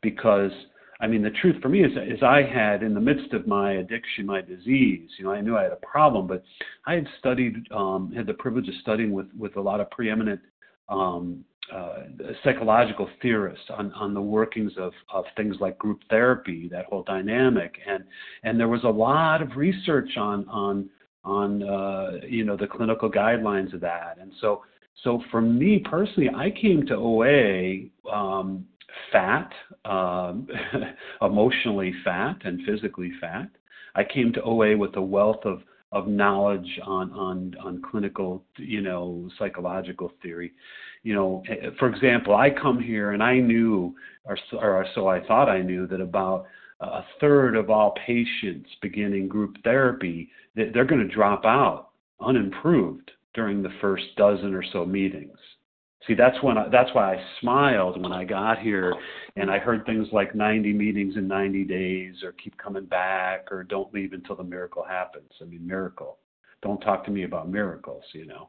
Because 0.02 0.52
I 1.00 1.06
mean, 1.06 1.22
the 1.22 1.30
truth 1.30 1.60
for 1.60 1.68
me 1.68 1.84
is, 1.84 1.92
is 1.92 2.22
I 2.22 2.42
had, 2.42 2.82
in 2.82 2.94
the 2.94 3.00
midst 3.00 3.32
of 3.32 3.46
my 3.46 3.72
addiction, 3.72 4.26
my 4.26 4.40
disease, 4.40 5.10
you 5.18 5.24
know, 5.24 5.32
I 5.32 5.40
knew 5.40 5.56
I 5.56 5.64
had 5.64 5.72
a 5.72 5.86
problem, 5.86 6.26
but 6.26 6.44
I 6.86 6.94
had 6.94 7.06
studied, 7.18 7.66
um, 7.72 8.12
had 8.16 8.26
the 8.26 8.34
privilege 8.34 8.68
of 8.68 8.74
studying 8.80 9.12
with, 9.12 9.26
with 9.36 9.56
a 9.56 9.60
lot 9.60 9.80
of 9.80 9.90
preeminent 9.90 10.40
um, 10.88 11.44
uh, 11.72 12.02
psychological 12.42 13.08
theorists 13.22 13.64
on, 13.70 13.92
on 13.92 14.12
the 14.12 14.20
workings 14.20 14.72
of, 14.76 14.92
of 15.12 15.24
things 15.36 15.56
like 15.60 15.78
group 15.78 16.00
therapy, 16.10 16.68
that 16.70 16.84
whole 16.86 17.02
dynamic, 17.02 17.78
and 17.86 18.04
and 18.42 18.60
there 18.60 18.68
was 18.68 18.84
a 18.84 18.88
lot 18.88 19.40
of 19.40 19.56
research 19.56 20.16
on 20.16 20.46
on 20.48 20.90
on 21.24 21.62
uh, 21.62 22.10
you 22.28 22.44
know 22.44 22.56
the 22.56 22.66
clinical 22.66 23.10
guidelines 23.10 23.72
of 23.72 23.80
that, 23.80 24.18
and 24.20 24.30
so 24.40 24.62
so 25.02 25.22
for 25.30 25.40
me 25.40 25.78
personally, 25.78 26.28
I 26.28 26.50
came 26.50 26.86
to 26.86 26.94
OA 26.96 28.12
um, 28.14 28.66
fat, 29.10 29.50
um, 29.84 30.46
emotionally 31.22 31.94
fat, 32.04 32.36
and 32.44 32.60
physically 32.66 33.12
fat. 33.20 33.48
I 33.94 34.04
came 34.04 34.32
to 34.34 34.42
OA 34.42 34.76
with 34.76 34.96
a 34.96 35.02
wealth 35.02 35.44
of 35.44 35.62
of 35.94 36.08
knowledge 36.08 36.80
on 36.84 37.12
on 37.12 37.54
on 37.62 37.80
clinical 37.80 38.44
you 38.58 38.82
know 38.82 39.30
psychological 39.38 40.12
theory. 40.22 40.52
You 41.04 41.14
know 41.14 41.42
for 41.78 41.88
example 41.88 42.34
i 42.34 42.50
come 42.50 42.80
here 42.80 43.12
and 43.12 43.22
i 43.22 43.38
knew 43.38 43.94
or, 44.24 44.36
or 44.54 44.86
so 44.94 45.06
i 45.06 45.24
thought 45.26 45.48
i 45.48 45.60
knew 45.60 45.86
that 45.86 46.00
about 46.00 46.46
a 46.80 47.02
third 47.20 47.56
of 47.56 47.70
all 47.70 47.94
patients 48.06 48.68
beginning 48.82 49.28
group 49.28 49.56
therapy 49.64 50.30
they're 50.54 50.86
going 50.86 51.06
to 51.06 51.14
drop 51.14 51.44
out 51.44 51.90
unimproved 52.20 53.10
during 53.34 53.62
the 53.62 53.72
first 53.80 54.04
dozen 54.16 54.54
or 54.54 54.64
so 54.72 54.86
meetings 54.86 55.38
See, 56.06 56.14
that's 56.14 56.40
when 56.42 56.58
I, 56.58 56.68
that's 56.68 56.92
why 56.94 57.14
I 57.14 57.22
smiled 57.40 58.00
when 58.00 58.12
I 58.12 58.24
got 58.24 58.58
here, 58.58 58.94
and 59.36 59.50
I 59.50 59.58
heard 59.58 59.86
things 59.86 60.08
like 60.12 60.34
90 60.34 60.72
meetings 60.72 61.16
in 61.16 61.26
90 61.26 61.64
days, 61.64 62.16
or 62.22 62.32
keep 62.32 62.56
coming 62.58 62.84
back, 62.84 63.50
or 63.50 63.64
don't 63.64 63.92
leave 63.94 64.12
until 64.12 64.36
the 64.36 64.44
miracle 64.44 64.84
happens. 64.84 65.30
I 65.40 65.44
mean, 65.44 65.66
miracle. 65.66 66.18
Don't 66.62 66.80
talk 66.80 67.04
to 67.06 67.10
me 67.10 67.24
about 67.24 67.48
miracles, 67.48 68.04
you 68.12 68.26
know. 68.26 68.48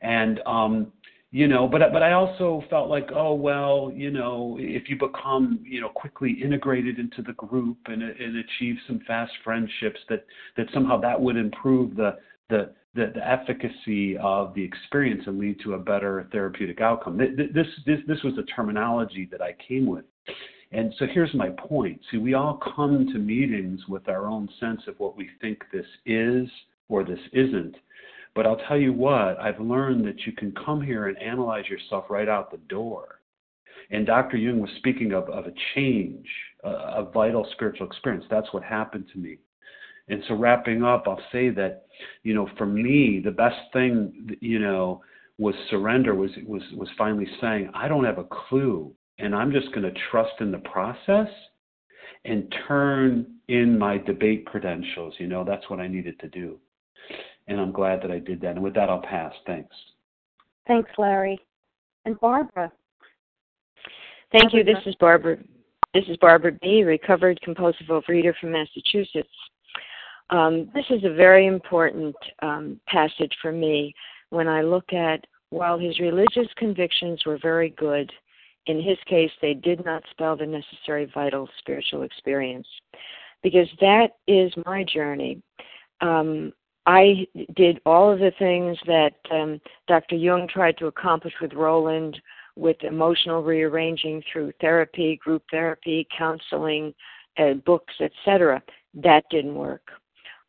And 0.00 0.40
um, 0.46 0.92
you 1.32 1.48
know, 1.48 1.66
but 1.66 1.80
but 1.92 2.02
I 2.02 2.12
also 2.12 2.62
felt 2.70 2.88
like, 2.88 3.10
oh 3.14 3.34
well, 3.34 3.90
you 3.94 4.10
know, 4.10 4.56
if 4.60 4.88
you 4.88 4.96
become 4.96 5.60
you 5.64 5.80
know 5.80 5.88
quickly 5.88 6.32
integrated 6.42 6.98
into 6.98 7.22
the 7.22 7.32
group 7.34 7.78
and 7.86 8.02
and 8.02 8.36
achieve 8.36 8.76
some 8.86 9.00
fast 9.06 9.32
friendships, 9.42 10.00
that 10.08 10.24
that 10.56 10.66
somehow 10.72 11.00
that 11.00 11.20
would 11.20 11.36
improve 11.36 11.96
the 11.96 12.16
the 12.48 12.72
the, 12.96 13.12
efficacy 13.26 14.16
of 14.18 14.54
the 14.54 14.62
experience 14.62 15.22
and 15.26 15.38
lead 15.38 15.60
to 15.60 15.74
a 15.74 15.78
better 15.78 16.26
therapeutic 16.32 16.80
outcome. 16.80 17.18
This, 17.18 17.66
this, 17.84 17.98
this 18.06 18.22
was 18.22 18.34
the 18.36 18.44
terminology 18.54 19.28
that 19.30 19.42
I 19.42 19.54
came 19.66 19.86
with. 19.86 20.04
And 20.72 20.92
so 20.98 21.06
here's 21.06 21.32
my 21.34 21.50
point. 21.50 22.00
See, 22.10 22.18
we 22.18 22.34
all 22.34 22.60
come 22.74 23.06
to 23.12 23.18
meetings 23.18 23.80
with 23.88 24.08
our 24.08 24.26
own 24.26 24.48
sense 24.58 24.82
of 24.88 24.98
what 24.98 25.16
we 25.16 25.28
think 25.40 25.62
this 25.72 25.86
is 26.04 26.48
or 26.88 27.04
this 27.04 27.20
isn't. 27.32 27.76
But 28.34 28.46
I'll 28.46 28.60
tell 28.68 28.76
you 28.76 28.92
what, 28.92 29.38
I've 29.40 29.60
learned 29.60 30.06
that 30.06 30.26
you 30.26 30.32
can 30.32 30.52
come 30.64 30.82
here 30.82 31.06
and 31.06 31.16
analyze 31.18 31.66
yourself 31.68 32.06
right 32.10 32.28
out 32.28 32.50
the 32.50 32.58
door. 32.58 33.20
And 33.90 34.04
Dr. 34.04 34.36
Jung 34.36 34.60
was 34.60 34.70
speaking 34.78 35.12
of, 35.12 35.28
of 35.30 35.46
a 35.46 35.52
change, 35.74 36.26
a, 36.64 36.68
a 36.68 37.10
vital 37.14 37.46
spiritual 37.52 37.86
experience. 37.86 38.24
That's 38.28 38.52
what 38.52 38.62
happened 38.62 39.06
to 39.12 39.18
me. 39.18 39.38
And 40.08 40.22
so 40.28 40.34
wrapping 40.34 40.84
up, 40.84 41.04
I'll 41.06 41.20
say 41.32 41.50
that, 41.50 41.86
you 42.22 42.34
know, 42.34 42.48
for 42.56 42.66
me, 42.66 43.20
the 43.24 43.30
best 43.30 43.56
thing, 43.72 44.36
you 44.40 44.58
know, 44.58 45.02
was 45.38 45.54
surrender 45.68 46.14
was 46.14 46.30
was 46.46 46.62
was 46.74 46.88
finally 46.96 47.28
saying, 47.40 47.70
I 47.74 47.88
don't 47.88 48.04
have 48.04 48.18
a 48.18 48.24
clue 48.24 48.94
and 49.18 49.34
I'm 49.34 49.52
just 49.52 49.72
going 49.72 49.82
to 49.82 50.00
trust 50.10 50.32
in 50.40 50.50
the 50.50 50.58
process 50.58 51.28
and 52.24 52.54
turn 52.68 53.26
in 53.48 53.78
my 53.78 53.98
debate 53.98 54.46
credentials. 54.46 55.14
You 55.18 55.26
know, 55.26 55.44
that's 55.44 55.68
what 55.70 55.80
I 55.80 55.88
needed 55.88 56.18
to 56.20 56.28
do. 56.28 56.58
And 57.48 57.60
I'm 57.60 57.72
glad 57.72 58.02
that 58.02 58.10
I 58.10 58.18
did 58.18 58.40
that. 58.40 58.56
And 58.56 58.62
with 58.62 58.74
that, 58.74 58.90
I'll 58.90 59.02
pass. 59.02 59.32
Thanks. 59.46 59.74
Thanks, 60.66 60.90
Larry. 60.98 61.38
And 62.04 62.18
Barbara. 62.20 62.72
Thank 64.32 64.52
you. 64.52 64.64
This 64.64 64.78
is 64.84 64.94
Barbara. 64.96 65.38
This 65.94 66.04
is 66.08 66.16
Barbara 66.18 66.52
B., 66.60 66.82
recovered 66.82 67.40
compulsive 67.42 67.86
overeater 67.86 68.34
from 68.40 68.52
Massachusetts. 68.52 69.28
Um, 70.30 70.70
this 70.74 70.84
is 70.90 71.04
a 71.04 71.14
very 71.14 71.46
important 71.46 72.16
um, 72.42 72.80
passage 72.88 73.32
for 73.40 73.52
me 73.52 73.94
when 74.30 74.48
I 74.48 74.62
look 74.62 74.92
at 74.92 75.24
while 75.50 75.78
his 75.78 76.00
religious 76.00 76.48
convictions 76.56 77.24
were 77.24 77.38
very 77.40 77.70
good, 77.70 78.10
in 78.66 78.82
his 78.82 78.98
case, 79.06 79.30
they 79.40 79.54
did 79.54 79.84
not 79.84 80.02
spell 80.10 80.36
the 80.36 80.46
necessary 80.46 81.10
vital 81.14 81.48
spiritual 81.58 82.02
experience. 82.02 82.66
Because 83.42 83.68
that 83.80 84.08
is 84.26 84.52
my 84.64 84.82
journey. 84.82 85.40
Um, 86.00 86.52
I 86.86 87.26
did 87.54 87.80
all 87.86 88.12
of 88.12 88.18
the 88.18 88.32
things 88.38 88.76
that 88.86 89.14
um, 89.30 89.60
Dr. 89.86 90.16
Jung 90.16 90.48
tried 90.48 90.78
to 90.78 90.86
accomplish 90.86 91.34
with 91.40 91.52
Rowland, 91.52 92.20
with 92.56 92.76
emotional 92.82 93.42
rearranging 93.42 94.22
through 94.32 94.52
therapy, 94.60 95.20
group 95.22 95.42
therapy, 95.50 96.06
counseling, 96.16 96.94
uh, 97.38 97.54
books, 97.54 97.94
etc. 98.00 98.62
That 98.94 99.24
didn't 99.30 99.54
work. 99.54 99.90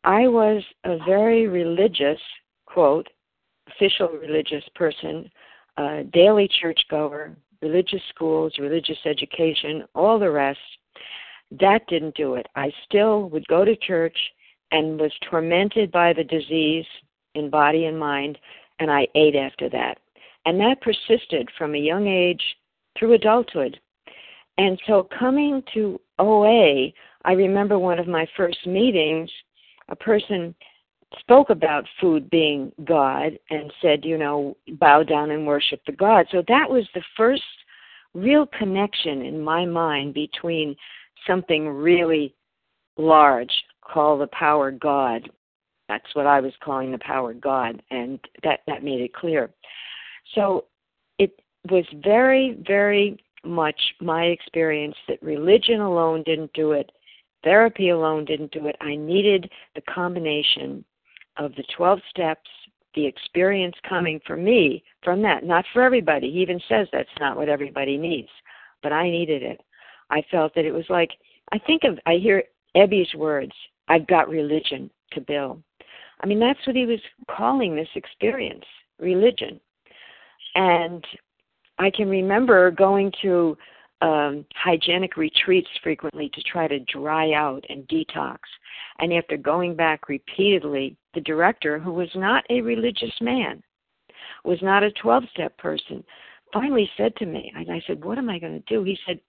I 0.08 0.26
was 0.30 0.64
a 0.86 0.98
very 1.06 1.50
religious, 1.50 2.20
quote, 2.66 3.10
official 3.68 4.08
religious 4.08 4.64
person, 4.74 5.30
uh, 5.76 6.04
daily 6.14 6.50
churchgoer, 6.62 7.36
religious 7.62 8.00
schools, 8.16 8.54
religious 8.58 9.00
education, 9.06 9.84
all 9.94 10.18
the 10.18 10.32
rest. 10.32 10.60
That 11.60 11.86
didn't 11.90 12.16
do 12.16 12.36
it. 12.36 12.48
I 12.56 12.72
still 12.86 13.30
would 13.32 13.46
go 13.48 13.66
to 13.66 13.76
church 13.76 14.18
and 14.72 14.98
was 14.98 15.12
tormented 15.30 15.92
by 15.92 16.14
the 16.14 16.24
disease 16.24 16.86
in 17.36 17.50
body 17.50 17.84
and 17.88 18.00
mind, 18.00 18.38
and 18.80 18.90
I 18.90 19.10
ate 19.14 19.36
after 19.36 19.68
that. 19.72 19.98
And 20.46 20.58
that 20.62 20.80
persisted 20.80 21.50
from 21.58 21.76
a 21.76 21.80
young 21.80 22.08
age 22.08 22.44
through 22.98 23.12
adulthood. 23.12 23.78
And 24.58 24.80
so 24.88 25.10
coming 25.20 25.64
to 25.74 26.00
OA, 26.18 26.94
I 27.26 27.34
remember 27.34 27.78
one 27.78 28.00
of 28.00 28.08
my 28.08 28.26
first 28.38 28.66
meetings 28.66 29.30
a 29.90 29.96
person 29.96 30.54
spoke 31.20 31.50
about 31.50 31.86
food 32.02 32.30
being 32.30 32.72
God 32.84 33.38
and 33.50 33.72
said, 33.82 34.04
you 34.04 34.18
know, 34.18 34.58
bow 34.74 35.04
down 35.04 35.32
and 35.32 35.48
worship 35.48 35.82
the 35.86 35.94
God. 35.94 36.26
So 36.32 36.44
that 36.48 36.70
was 36.70 36.86
the 36.94 37.04
first 37.16 37.44
real 38.14 38.46
connection 38.46 39.22
in 39.22 39.40
my 39.40 39.66
mind 39.66 40.14
between 40.14 40.76
something 41.26 41.68
really 41.68 42.34
large 42.98 43.52
called 43.82 44.22
the 44.22 44.28
power 44.28 44.72
God. 44.72 45.30
That's 45.88 46.14
what 46.14 46.28
I 46.28 46.42
was 46.42 46.52
calling 46.62 46.92
the 46.92 47.00
power 47.00 47.34
God, 47.34 47.82
and 47.92 48.20
that, 48.44 48.62
that 48.68 48.84
made 48.84 49.00
it 49.00 49.14
clear. 49.14 49.50
So 50.36 50.66
it 51.18 51.40
was 51.72 51.86
very, 52.04 52.58
very 52.68 53.24
much 53.46 53.80
my 54.02 54.26
experience 54.26 54.96
that 55.08 55.22
religion 55.24 55.80
alone 55.80 56.24
didn't 56.26 56.52
do 56.54 56.74
it, 56.74 56.92
Therapy 57.44 57.90
alone 57.90 58.26
didn't 58.26 58.52
do 58.52 58.68
it. 58.68 58.76
I 58.82 58.96
needed 58.96 59.50
the 59.76 59.82
combination 59.82 60.84
of 61.38 61.54
the 61.56 61.64
12 61.76 62.00
steps, 62.10 62.50
the 62.96 63.06
experience 63.06 63.76
coming 63.88 64.20
for 64.26 64.36
me 64.36 64.84
from 65.04 65.22
that, 65.22 65.44
not 65.44 65.66
for 65.72 65.84
everybody. 65.84 66.32
He 66.32 66.42
even 66.42 66.60
says 66.68 66.88
that's 66.92 67.10
not 67.20 67.38
what 67.38 67.50
everybody 67.50 67.98
needs, 67.98 68.30
but 68.82 68.92
I 68.92 69.10
needed 69.10 69.44
it. 69.44 69.62
I 70.10 70.24
felt 70.32 70.56
that 70.56 70.66
it 70.66 70.72
was 70.72 70.86
like, 70.90 71.12
I 71.52 71.60
think 71.60 71.84
of, 71.84 72.00
I 72.06 72.16
hear 72.16 72.44
Ebby's 72.76 73.14
words, 73.16 73.54
I've 73.88 74.08
got 74.08 74.30
religion 74.30 74.90
to 75.12 75.22
build. 75.22 75.62
I 76.22 76.26
mean, 76.26 76.40
that's 76.40 76.66
what 76.66 76.76
he 76.76 76.86
was 76.86 77.00
calling 77.30 77.76
this 77.76 77.88
experience, 77.96 78.66
religion. 79.00 79.60
And 80.56 81.06
I 81.78 81.92
can 81.92 82.10
remember 82.10 82.72
going 82.72 83.12
to 83.22 83.58
um, 84.02 84.46
hygienic 84.56 85.18
retreats 85.18 85.70
frequently 85.82 86.30
to 86.34 86.42
try 86.44 86.68
to 86.68 86.80
dry 86.82 87.34
out 87.34 87.64
and 87.70 87.88
detox. 87.88 88.38
And 89.00 89.14
after 89.14 89.38
going 89.38 89.76
back 89.76 90.08
repeatedly, 90.08 90.96
the 91.14 91.22
director, 91.22 91.80
who 91.80 91.94
was 91.94 92.10
not 92.16 92.44
a 92.50 92.62
religious 92.62 93.14
man, 93.22 93.64
was 94.44 94.60
not 94.62 94.84
a 94.84 94.92
12 94.92 95.24
step 95.32 95.58
person, 95.58 96.04
finally 96.54 96.90
said 96.96 97.16
to 97.18 97.26
me, 97.26 97.52
and 97.56 97.72
I 97.72 97.82
said, 97.88 98.04
What 98.04 98.18
am 98.18 98.30
I 98.30 98.40
going 98.40 98.54
to 98.54 98.74
do? 98.74 98.84
He 98.84 98.98
said, 99.06 99.20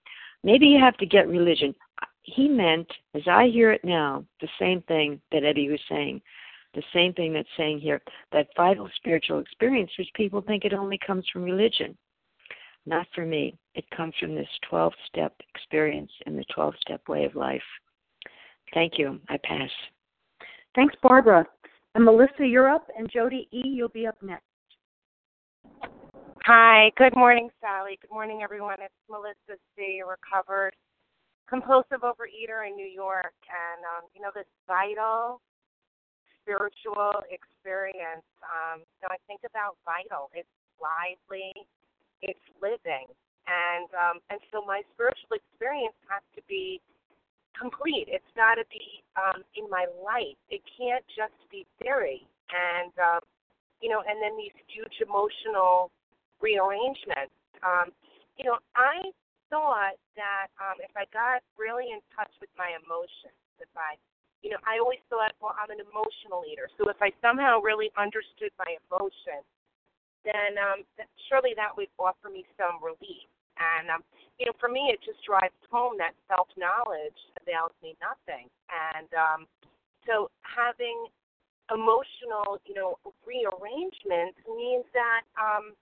Maybe 0.45 0.67
you 0.67 0.79
have 0.79 0.97
to 0.99 1.07
get 1.07 1.29
religion. 1.29 1.75
He 2.23 2.47
meant, 2.49 2.87
as 3.15 3.23
I 3.27 3.49
hear 3.49 3.73
it 3.73 3.85
now, 3.85 4.25
the 4.41 4.49
same 4.59 4.83
thing 4.83 5.21
that 5.33 5.43
Ebby 5.43 5.71
was 5.71 5.81
saying, 5.89 6.21
the 6.75 6.83
same 6.93 7.15
thing 7.15 7.33
that's 7.33 7.49
saying 7.57 7.81
here, 7.81 8.03
that 8.33 8.49
vital 8.57 8.89
spiritual 8.97 9.41
experience, 9.41 9.91
which 9.99 10.11
people 10.15 10.43
think 10.43 10.65
it 10.65 10.75
only 10.75 10.99
comes 11.05 11.25
from 11.33 11.43
religion. 11.43 11.97
Not 12.89 13.07
for 13.15 13.27
me. 13.27 13.55
It 13.75 13.85
comes 13.95 14.15
from 14.19 14.35
this 14.35 14.49
12 14.71 14.95
step 15.07 15.35
experience 15.55 16.11
and 16.25 16.39
the 16.39 16.45
12 16.55 16.73
step 16.81 17.07
way 17.07 17.27
of 17.27 17.35
life. 17.35 17.63
Thank 18.73 18.95
you. 18.97 19.21
I 19.29 19.37
pass. 19.45 19.69
Thanks, 20.75 20.95
Barbara. 21.03 21.45
And 21.95 22.05
Melissa, 22.05 22.47
you're 22.47 22.71
up, 22.71 22.89
and 22.97 23.11
Jody 23.13 23.47
E., 23.53 23.61
you'll 23.63 23.91
be 23.91 24.07
up 24.07 24.17
next. 24.23 24.43
Hi. 26.47 26.91
Good 26.97 27.15
morning, 27.15 27.51
Sally. 27.61 27.99
Good 28.01 28.11
morning, 28.11 28.41
everyone. 28.43 28.77
It's 28.81 28.95
Melissa 29.11 29.61
C., 29.77 30.01
recovered 30.09 30.73
compulsive 31.47 32.01
overeater 32.01 32.69
in 32.69 32.75
New 32.75 32.89
York, 32.89 33.37
and 33.49 33.81
um, 33.97 34.09
you 34.15 34.21
know 34.21 34.31
this 34.35 34.49
vital 34.67 35.41
spiritual 36.41 37.13
experience. 37.29 38.25
Um, 38.41 38.81
you 38.81 39.01
know, 39.05 39.13
I 39.13 39.21
think 39.27 39.41
about 39.45 39.77
vital. 39.85 40.29
It's 40.33 40.49
lively, 40.81 41.53
it's 42.23 42.47
living, 42.61 43.07
and 43.47 43.89
um, 43.95 44.17
and 44.31 44.41
so 44.51 44.65
my 44.65 44.83
spiritual 44.95 45.39
experience 45.39 45.97
has 46.09 46.23
to 46.37 46.43
be 46.49 46.81
complete. 47.59 48.07
It's 48.07 48.33
got 48.39 48.55
to 48.57 48.67
be 48.71 49.03
um, 49.19 49.43
in 49.59 49.67
my 49.71 49.87
life. 49.99 50.39
It 50.51 50.63
can't 50.79 51.05
just 51.15 51.35
be 51.51 51.67
theory. 51.83 52.23
And 52.55 52.93
um, 52.99 53.23
you 53.83 53.91
know, 53.91 54.03
and 54.07 54.19
then 54.23 54.39
these 54.39 54.55
huge 54.71 55.03
emotional 55.03 55.91
rearrangements. 56.41 57.35
Um, 57.63 57.91
you 58.39 58.47
know, 58.47 58.63
I 58.79 59.11
thought 59.51 59.99
that 60.15 60.49
um, 60.63 60.79
if 60.79 60.95
I 60.95 61.07
got 61.11 61.43
really 61.59 61.91
in 61.91 61.99
touch 62.15 62.31
with 62.39 62.51
my 62.55 62.79
emotions, 62.79 63.35
if 63.59 63.71
I 63.75 63.99
you 64.43 64.55
know, 64.55 64.63
I 64.63 64.79
always 64.79 65.03
thought, 65.11 65.35
well, 65.43 65.55
I'm 65.59 65.71
an 65.75 65.83
emotional 65.83 66.47
eater. 66.47 66.71
So 66.79 66.87
if 66.87 67.03
I 67.03 67.11
somehow 67.19 67.59
really 67.59 67.91
understood 67.99 68.55
my 68.55 68.79
emotions, 68.87 69.43
then 70.29 70.61
um, 70.61 70.85
surely 71.29 71.57
that 71.57 71.73
would 71.77 71.89
offer 71.97 72.29
me 72.29 72.45
some 72.61 72.77
relief. 72.85 73.25
And 73.57 73.89
um, 73.89 74.03
you 74.39 74.47
know, 74.47 74.55
for 74.61 74.69
me, 74.69 74.93
it 74.93 75.01
just 75.01 75.25
drives 75.25 75.57
home 75.73 75.97
that 75.99 76.13
self 76.29 76.47
knowledge 76.55 77.17
avails 77.41 77.73
me 77.83 77.97
nothing. 77.99 78.47
And 78.69 79.09
um, 79.17 79.41
so 80.07 80.31
having 80.45 81.09
emotional, 81.73 82.61
you 82.65 82.75
know, 82.77 83.01
rearrangements 83.27 84.39
means 84.47 84.87
that 84.95 85.25
um, 85.41 85.75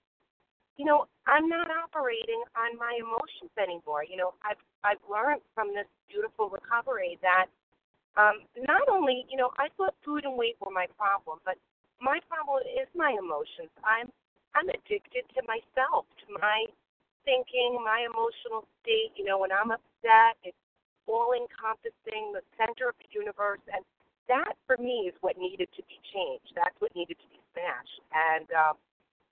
you 0.77 0.85
know, 0.85 1.09
I'm 1.27 1.49
not 1.49 1.69
operating 1.73 2.45
on 2.57 2.77
my 2.77 3.01
emotions 3.01 3.53
anymore. 3.57 4.05
You 4.05 4.17
know, 4.17 4.33
I've 4.45 4.61
I've 4.85 5.03
learned 5.11 5.43
from 5.55 5.75
this 5.75 5.89
beautiful 6.09 6.49
recovery 6.49 7.19
that 7.23 7.49
um, 8.17 8.49
not 8.65 8.89
only, 8.89 9.27
you 9.29 9.37
know, 9.37 9.51
I 9.59 9.69
thought 9.77 9.95
food 10.05 10.25
and 10.25 10.37
weight 10.37 10.57
were 10.61 10.73
my 10.73 10.87
problem, 10.97 11.39
but 11.45 11.57
my 12.01 12.21
problem 12.29 12.65
is 12.65 12.89
my 12.95 13.13
emotions. 13.13 13.73
I'm 13.85 14.09
I'm 14.57 14.73
addicted 14.73 15.29
to 15.37 15.45
myself, 15.45 16.09
to 16.25 16.27
my 16.41 16.65
thinking, 17.29 17.77
my 17.85 18.09
emotional 18.09 18.65
state. 18.81 19.13
You 19.21 19.29
know, 19.29 19.37
when 19.37 19.53
I'm 19.53 19.69
upset, 19.69 20.41
it's 20.41 20.57
all 21.05 21.37
encompassing, 21.37 22.33
the 22.33 22.41
center 22.57 22.89
of 22.89 22.97
the 22.97 23.09
universe, 23.13 23.61
and 23.69 23.85
that 24.33 24.57
for 24.65 24.81
me 24.81 25.13
is 25.13 25.15
what 25.21 25.37
needed 25.37 25.69
to 25.77 25.83
be 25.85 26.01
changed. 26.11 26.57
That's 26.57 26.75
what 26.81 26.91
needed 26.97 27.21
to 27.21 27.29
be 27.29 27.39
smashed. 27.53 28.01
And 28.17 28.49
um, 28.57 28.75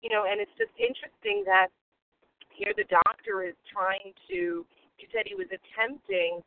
you 0.05 0.13
know, 0.13 0.29
and 0.29 0.45
it's 0.45 0.53
just 0.61 0.77
interesting 0.77 1.43
that 1.49 1.73
here 2.53 2.77
the 2.77 2.85
doctor 2.93 3.43
is 3.43 3.57
trying 3.73 4.13
to. 4.29 4.69
He 5.01 5.09
said 5.11 5.27
he 5.27 5.35
was 5.35 5.51
attempting 5.51 6.45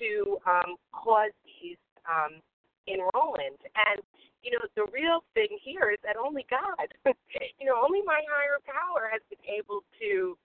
to 0.00 0.38
um, 0.48 0.74
cause 0.90 1.30
these 1.46 1.78
um, 2.08 2.40
in 2.86 3.00
Rowland. 3.14 3.58
And, 3.74 4.00
you 4.44 4.52
know, 4.52 4.64
the 4.76 4.84
real 4.92 5.24
thing 5.32 5.48
here 5.64 5.88
is 5.88 5.98
that 6.04 6.20
only 6.20 6.44
God, 6.52 6.86
you 7.58 7.64
know, 7.64 7.80
only 7.80 8.04
my 8.04 8.20
higher 8.28 8.60
power 8.68 9.08
has 9.08 9.24
been 9.32 9.40
able 9.48 9.80
to 10.04 10.36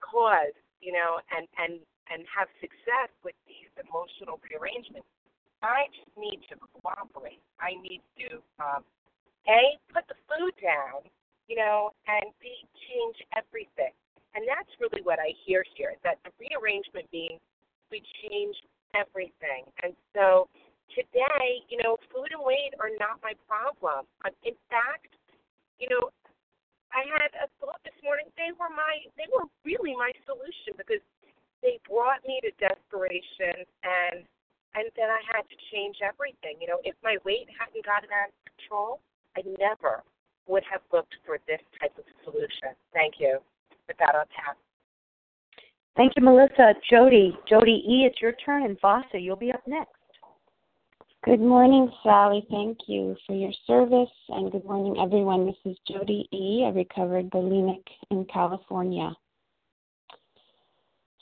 cause, 0.00 0.56
you 0.80 0.90
know, 0.90 1.20
and, 1.36 1.44
and, 1.60 1.78
and 2.08 2.24
have 2.32 2.48
success 2.64 3.12
with 3.20 3.36
these 3.44 3.68
emotional 3.76 4.40
rearrangements. 4.40 5.06
I 5.60 5.86
just 5.92 6.10
need 6.16 6.40
to 6.48 6.56
cooperate. 6.80 7.44
I 7.60 7.76
need 7.78 8.00
to, 8.24 8.40
um, 8.58 8.82
A, 9.46 9.76
put 9.92 10.08
the 10.08 10.18
food 10.26 10.56
down, 10.58 11.06
you 11.46 11.54
know, 11.60 11.92
and 12.08 12.32
B, 12.40 12.50
change 12.88 13.20
everything. 13.36 13.92
And 14.34 14.48
that's 14.48 14.72
really 14.80 15.04
what 15.04 15.20
I 15.20 15.36
hear 15.44 15.62
here, 15.76 15.92
that 16.02 16.18
the 16.24 16.32
rearrangement 16.40 17.06
means 17.12 17.38
we 17.92 18.00
change 18.24 18.56
everything. 18.96 19.68
And 19.84 19.92
so 20.16 20.48
today, 20.90 21.62
you 21.70 21.78
know, 21.82 21.96
food 22.10 22.34
and 22.34 22.42
weight 22.42 22.74
are 22.82 22.92
not 22.98 23.22
my 23.22 23.32
problem. 23.46 24.04
Um, 24.26 24.34
in 24.42 24.56
fact, 24.68 25.12
you 25.78 25.88
know, 25.88 26.10
I 26.92 27.06
had 27.08 27.32
a 27.40 27.48
thought 27.56 27.80
this 27.86 27.96
morning. 28.04 28.28
They 28.36 28.52
were 28.58 28.68
my, 28.68 29.06
they 29.16 29.26
were 29.32 29.48
really 29.64 29.96
my 29.96 30.12
solution 30.28 30.76
because 30.76 31.00
they 31.64 31.80
brought 31.88 32.20
me 32.28 32.42
to 32.44 32.50
desperation, 32.60 33.64
and 33.86 34.26
and 34.74 34.88
then 34.96 35.08
I 35.08 35.20
had 35.28 35.44
to 35.48 35.56
change 35.72 36.00
everything. 36.04 36.60
You 36.60 36.68
know, 36.68 36.80
if 36.84 36.96
my 37.04 37.16
weight 37.24 37.48
hadn't 37.52 37.84
gotten 37.84 38.08
out 38.12 38.32
of 38.32 38.36
control, 38.44 39.00
I 39.36 39.44
never 39.60 40.02
would 40.48 40.64
have 40.70 40.80
looked 40.92 41.14
for 41.24 41.38
this 41.46 41.60
type 41.80 41.96
of 41.96 42.04
solution. 42.24 42.76
Thank 42.92 43.20
you. 43.20 43.38
With 43.88 43.96
that, 43.98 44.14
I'll 44.14 44.28
pass. 44.32 44.56
Thank 45.96 46.14
you, 46.16 46.24
Melissa. 46.24 46.74
Jody, 46.88 47.36
Jody 47.48 47.84
E., 47.86 48.08
it's 48.08 48.20
your 48.20 48.32
turn, 48.44 48.64
and 48.64 48.80
Vasa, 48.80 49.18
you'll 49.18 49.36
be 49.36 49.52
up 49.52 49.62
next. 49.66 49.92
Good 51.24 51.40
morning, 51.40 51.90
Sally. 52.02 52.44
Thank 52.50 52.78
you 52.88 53.16
for 53.26 53.34
your 53.34 53.52
service, 53.66 54.10
and 54.28 54.50
good 54.50 54.64
morning, 54.64 54.96
everyone. 55.00 55.46
This 55.46 55.56
is 55.64 55.76
Jody 55.86 56.26
E., 56.32 56.64
a 56.66 56.72
recovered 56.72 57.30
bulimic 57.30 57.82
in 58.10 58.24
California. 58.24 59.14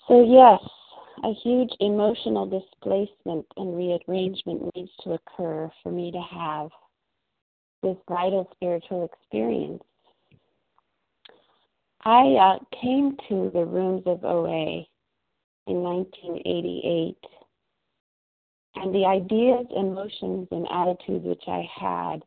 So, 0.09 0.25
yes, 0.25 0.61
a 1.23 1.35
huge 1.43 1.71
emotional 1.81 2.47
displacement 2.47 3.45
and 3.57 3.77
rearrangement 3.77 4.75
needs 4.75 4.91
to 5.05 5.13
occur 5.13 5.71
for 5.83 5.93
me 5.93 6.11
to 6.13 6.21
have 6.21 6.71
this 7.83 7.97
vital 8.09 8.49
spiritual 8.55 9.05
experience 9.05 9.83
I 12.03 12.23
uh, 12.41 12.59
came 12.81 13.17
to 13.29 13.51
the 13.53 13.65
rooms 13.67 14.03
of 14.07 14.25
OA 14.25 14.87
in 15.67 15.83
1988, 15.83 17.17
and 18.77 18.95
the 18.95 19.05
ideas, 19.05 19.67
emotions, 19.77 20.49
and 20.51 20.67
attitudes 20.71 21.25
which 21.25 21.45
I 21.47 21.69
had 21.75 22.23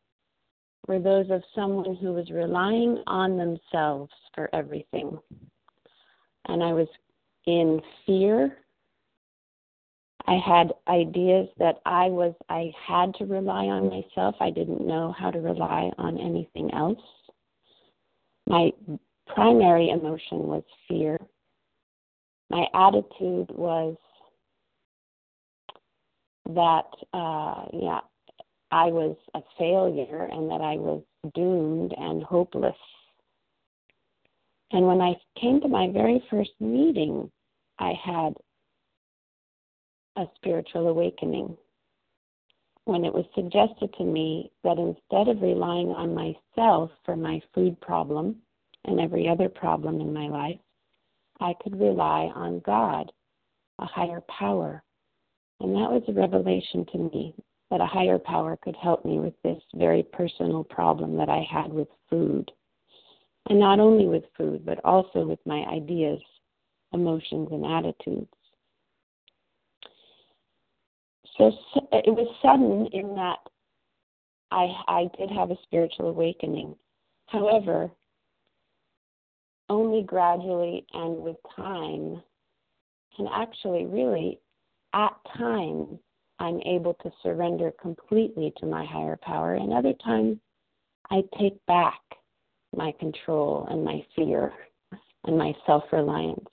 were 0.87 0.99
those 0.99 1.29
of 1.29 1.43
someone 1.55 1.95
who 1.95 2.13
was 2.13 2.29
relying 2.29 3.01
on 3.07 3.37
themselves 3.37 4.11
for 4.35 4.49
everything. 4.53 5.17
And 6.47 6.61
I 6.61 6.73
was 6.73 6.87
in 7.45 7.81
fear. 8.05 8.57
I 10.25 10.37
had 10.45 10.73
ideas 10.87 11.47
that 11.57 11.77
I 11.85 12.07
was 12.07 12.33
I 12.49 12.71
had 12.85 13.13
to 13.15 13.25
rely 13.25 13.65
on 13.65 13.89
myself. 13.89 14.35
I 14.39 14.49
didn't 14.49 14.85
know 14.85 15.13
how 15.17 15.31
to 15.31 15.39
rely 15.39 15.91
on 15.97 16.17
anything 16.17 16.73
else. 16.73 16.99
My 18.47 18.71
primary 19.27 19.89
emotion 19.89 20.39
was 20.47 20.63
fear. 20.87 21.17
My 22.49 22.67
attitude 22.73 23.49
was 23.51 23.95
that, 26.49 26.85
uh, 27.13 27.65
yeah, 27.73 27.99
I 28.71 28.87
was 28.87 29.15
a 29.33 29.41
failure 29.57 30.29
and 30.31 30.49
that 30.49 30.61
I 30.61 30.75
was 30.75 31.03
doomed 31.33 31.93
and 31.97 32.23
hopeless. 32.23 32.75
And 34.71 34.87
when 34.87 35.01
I 35.01 35.13
came 35.39 35.61
to 35.61 35.67
my 35.67 35.89
very 35.91 36.23
first 36.29 36.51
meeting, 36.59 37.31
I 37.79 37.93
had 38.03 38.33
a 40.15 40.25
spiritual 40.35 40.87
awakening 40.87 41.57
when 42.85 43.05
it 43.05 43.13
was 43.13 43.25
suggested 43.33 43.93
to 43.97 44.03
me 44.03 44.51
that 44.63 44.77
instead 44.77 45.29
of 45.29 45.41
relying 45.41 45.89
on 45.89 46.13
myself 46.13 46.91
for 47.05 47.15
my 47.15 47.41
food 47.53 47.79
problem, 47.79 48.35
and 48.85 48.99
every 48.99 49.29
other 49.29 49.47
problem 49.47 50.01
in 50.01 50.13
my 50.13 50.27
life, 50.27 50.59
I 51.39 51.53
could 51.61 51.79
rely 51.79 52.31
on 52.35 52.61
God, 52.65 53.11
a 53.79 53.85
higher 53.85 54.21
power. 54.21 54.83
And 55.63 55.73
that 55.75 55.89
was 55.89 56.03
a 56.09 56.11
revelation 56.11 56.85
to 56.91 56.97
me 56.97 57.33
that 57.71 57.79
a 57.79 57.85
higher 57.85 58.19
power 58.19 58.57
could 58.61 58.75
help 58.75 59.05
me 59.05 59.17
with 59.19 59.33
this 59.43 59.63
very 59.73 60.03
personal 60.03 60.65
problem 60.65 61.15
that 61.15 61.29
I 61.29 61.47
had 61.49 61.71
with 61.71 61.87
food. 62.09 62.51
And 63.49 63.59
not 63.59 63.79
only 63.79 64.05
with 64.05 64.25
food, 64.37 64.65
but 64.65 64.83
also 64.83 65.25
with 65.25 65.39
my 65.45 65.63
ideas, 65.71 66.19
emotions, 66.91 67.47
and 67.51 67.65
attitudes. 67.65 68.27
So 71.37 71.51
it 71.93 72.13
was 72.13 72.27
sudden 72.41 72.87
in 72.87 73.15
that 73.15 73.39
I, 74.51 74.67
I 74.87 75.09
did 75.17 75.31
have 75.31 75.49
a 75.49 75.57
spiritual 75.63 76.09
awakening. 76.09 76.75
However, 77.27 77.89
only 79.69 80.03
gradually 80.03 80.85
and 80.93 81.23
with 81.23 81.37
time, 81.55 82.21
and 83.17 83.29
actually, 83.33 83.85
really, 83.85 84.39
at 84.93 85.15
times, 85.37 85.99
I'm 86.39 86.61
able 86.61 86.93
to 87.03 87.11
surrender 87.21 87.71
completely 87.81 88.53
to 88.57 88.65
my 88.65 88.85
higher 88.85 89.17
power, 89.21 89.55
and 89.55 89.73
other 89.73 89.93
times, 90.03 90.37
I 91.09 91.23
take 91.39 91.63
back 91.65 91.99
my 92.75 92.91
control 92.99 93.67
and 93.69 93.83
my 93.83 94.03
fear 94.15 94.51
and 95.25 95.37
my 95.37 95.53
self 95.65 95.83
reliance. 95.91 96.47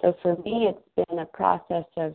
So 0.00 0.14
for 0.22 0.36
me, 0.36 0.68
it's 0.68 1.06
been 1.08 1.18
a 1.18 1.26
process 1.26 1.84
of 1.96 2.14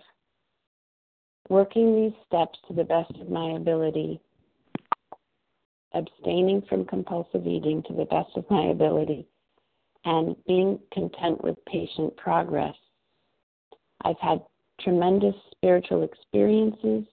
working 1.50 1.96
these 1.96 2.14
steps 2.26 2.58
to 2.68 2.74
the 2.74 2.84
best 2.84 3.12
of 3.20 3.30
my 3.30 3.52
ability, 3.52 4.20
abstaining 5.94 6.62
from 6.70 6.86
compulsive 6.86 7.46
eating 7.46 7.84
to 7.88 7.94
the 7.94 8.06
best 8.06 8.30
of 8.36 8.50
my 8.50 8.68
ability, 8.68 9.28
and 10.06 10.36
being 10.48 10.80
content 10.92 11.44
with 11.44 11.64
patient 11.66 12.16
progress. 12.18 12.76
I've 14.06 14.20
had 14.20 14.42
tremendous 14.82 15.36
spiritual 15.52 16.04
experiences, 16.04 17.06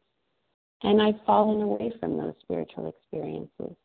and 0.82 1.02
I've 1.02 1.22
fallen 1.26 1.62
away 1.62 1.92
from 2.00 2.16
those 2.16 2.34
spiritual 2.42 2.88
experiences. 2.88 3.76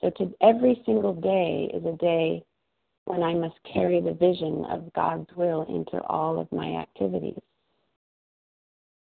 So 0.00 0.10
to 0.10 0.34
every 0.40 0.82
single 0.86 1.14
day 1.14 1.70
is 1.74 1.84
a 1.84 1.96
day 1.96 2.44
when 3.04 3.22
I 3.22 3.34
must 3.34 3.56
carry 3.72 4.00
the 4.00 4.12
vision 4.12 4.64
of 4.70 4.92
God's 4.92 5.28
will 5.34 5.62
into 5.62 6.02
all 6.04 6.38
of 6.38 6.50
my 6.52 6.76
activities. 6.76 7.40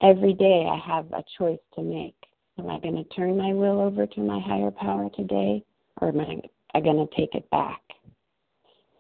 Every 0.03 0.33
day 0.33 0.67
I 0.71 0.79
have 0.79 1.07
a 1.13 1.25
choice 1.39 1.61
to 1.75 1.83
make. 1.83 2.17
Am 2.59 2.69
I 2.69 2.79
going 2.81 2.97
to 2.97 3.05
turn 3.15 3.37
my 3.37 3.53
will 3.53 3.81
over 3.81 4.07
to 4.07 4.21
my 4.21 4.41
higher 4.41 4.71
power 4.71 5.09
today, 5.15 5.63
or 6.01 6.09
am 6.09 6.21
I 6.21 6.81
going 6.81 7.07
to 7.07 7.17
take 7.17 7.35
it 7.35 7.49
back? 7.51 7.83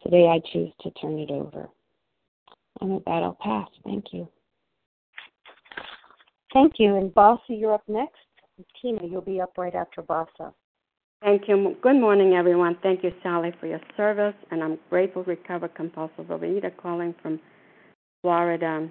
Today 0.03 0.29
I 0.29 0.41
choose 0.53 0.73
to 0.83 0.91
turn 0.93 1.19
it 1.19 1.31
over. 1.31 1.69
And 2.81 2.95
with 2.95 3.05
that, 3.05 3.23
I'll 3.23 3.39
pass. 3.41 3.69
Thank 3.85 4.13
you. 4.13 4.29
Thank 6.53 6.75
you. 6.79 6.97
And 6.97 7.13
Vasa, 7.15 7.41
you're 7.49 7.75
up 7.75 7.85
next. 7.89 8.17
Tina, 8.81 9.01
you'll 9.07 9.21
be 9.21 9.41
up 9.41 9.53
right 9.57 9.75
after 9.75 10.03
Vasa. 10.03 10.53
Thank 11.23 11.49
you. 11.49 11.77
Good 11.83 12.01
morning, 12.01 12.35
everyone. 12.35 12.79
Thank 12.83 13.05
you, 13.05 13.13
Sally, 13.23 13.53
for 13.61 13.67
your 13.67 13.81
service. 13.97 14.35
And 14.51 14.63
I'm 14.63 14.79
grateful, 14.89 15.23
recovered 15.25 15.75
compulsive 15.75 16.27
overeater, 16.27 16.75
calling 16.77 17.15
from 17.23 17.41
Florida. 18.23 18.89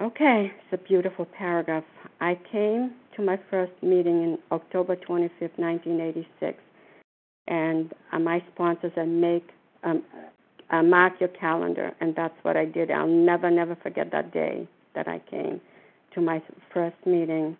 Okay, 0.00 0.52
it's 0.52 0.82
a 0.82 0.88
beautiful 0.88 1.24
paragraph. 1.24 1.84
I 2.20 2.36
came 2.50 2.94
to 3.16 3.22
my 3.22 3.38
first 3.50 3.72
meeting 3.80 4.24
in 4.24 4.38
October 4.50 4.96
25, 4.96 5.50
1986, 5.56 6.58
and 7.46 7.92
uh, 8.12 8.18
my 8.18 8.42
sponsor 8.52 8.90
said, 8.96 9.06
"Make 9.06 9.48
um, 9.84 10.02
uh, 10.70 10.82
mark 10.82 11.20
your 11.20 11.28
calendar," 11.28 11.94
and 12.00 12.12
that's 12.16 12.34
what 12.42 12.56
I 12.56 12.64
did. 12.64 12.90
I'll 12.90 13.06
never, 13.06 13.52
never 13.52 13.76
forget 13.76 14.10
that 14.10 14.32
day 14.32 14.66
that 14.96 15.06
I 15.06 15.20
came 15.30 15.60
to 16.14 16.20
my 16.20 16.42
first 16.72 16.96
meeting. 17.06 17.56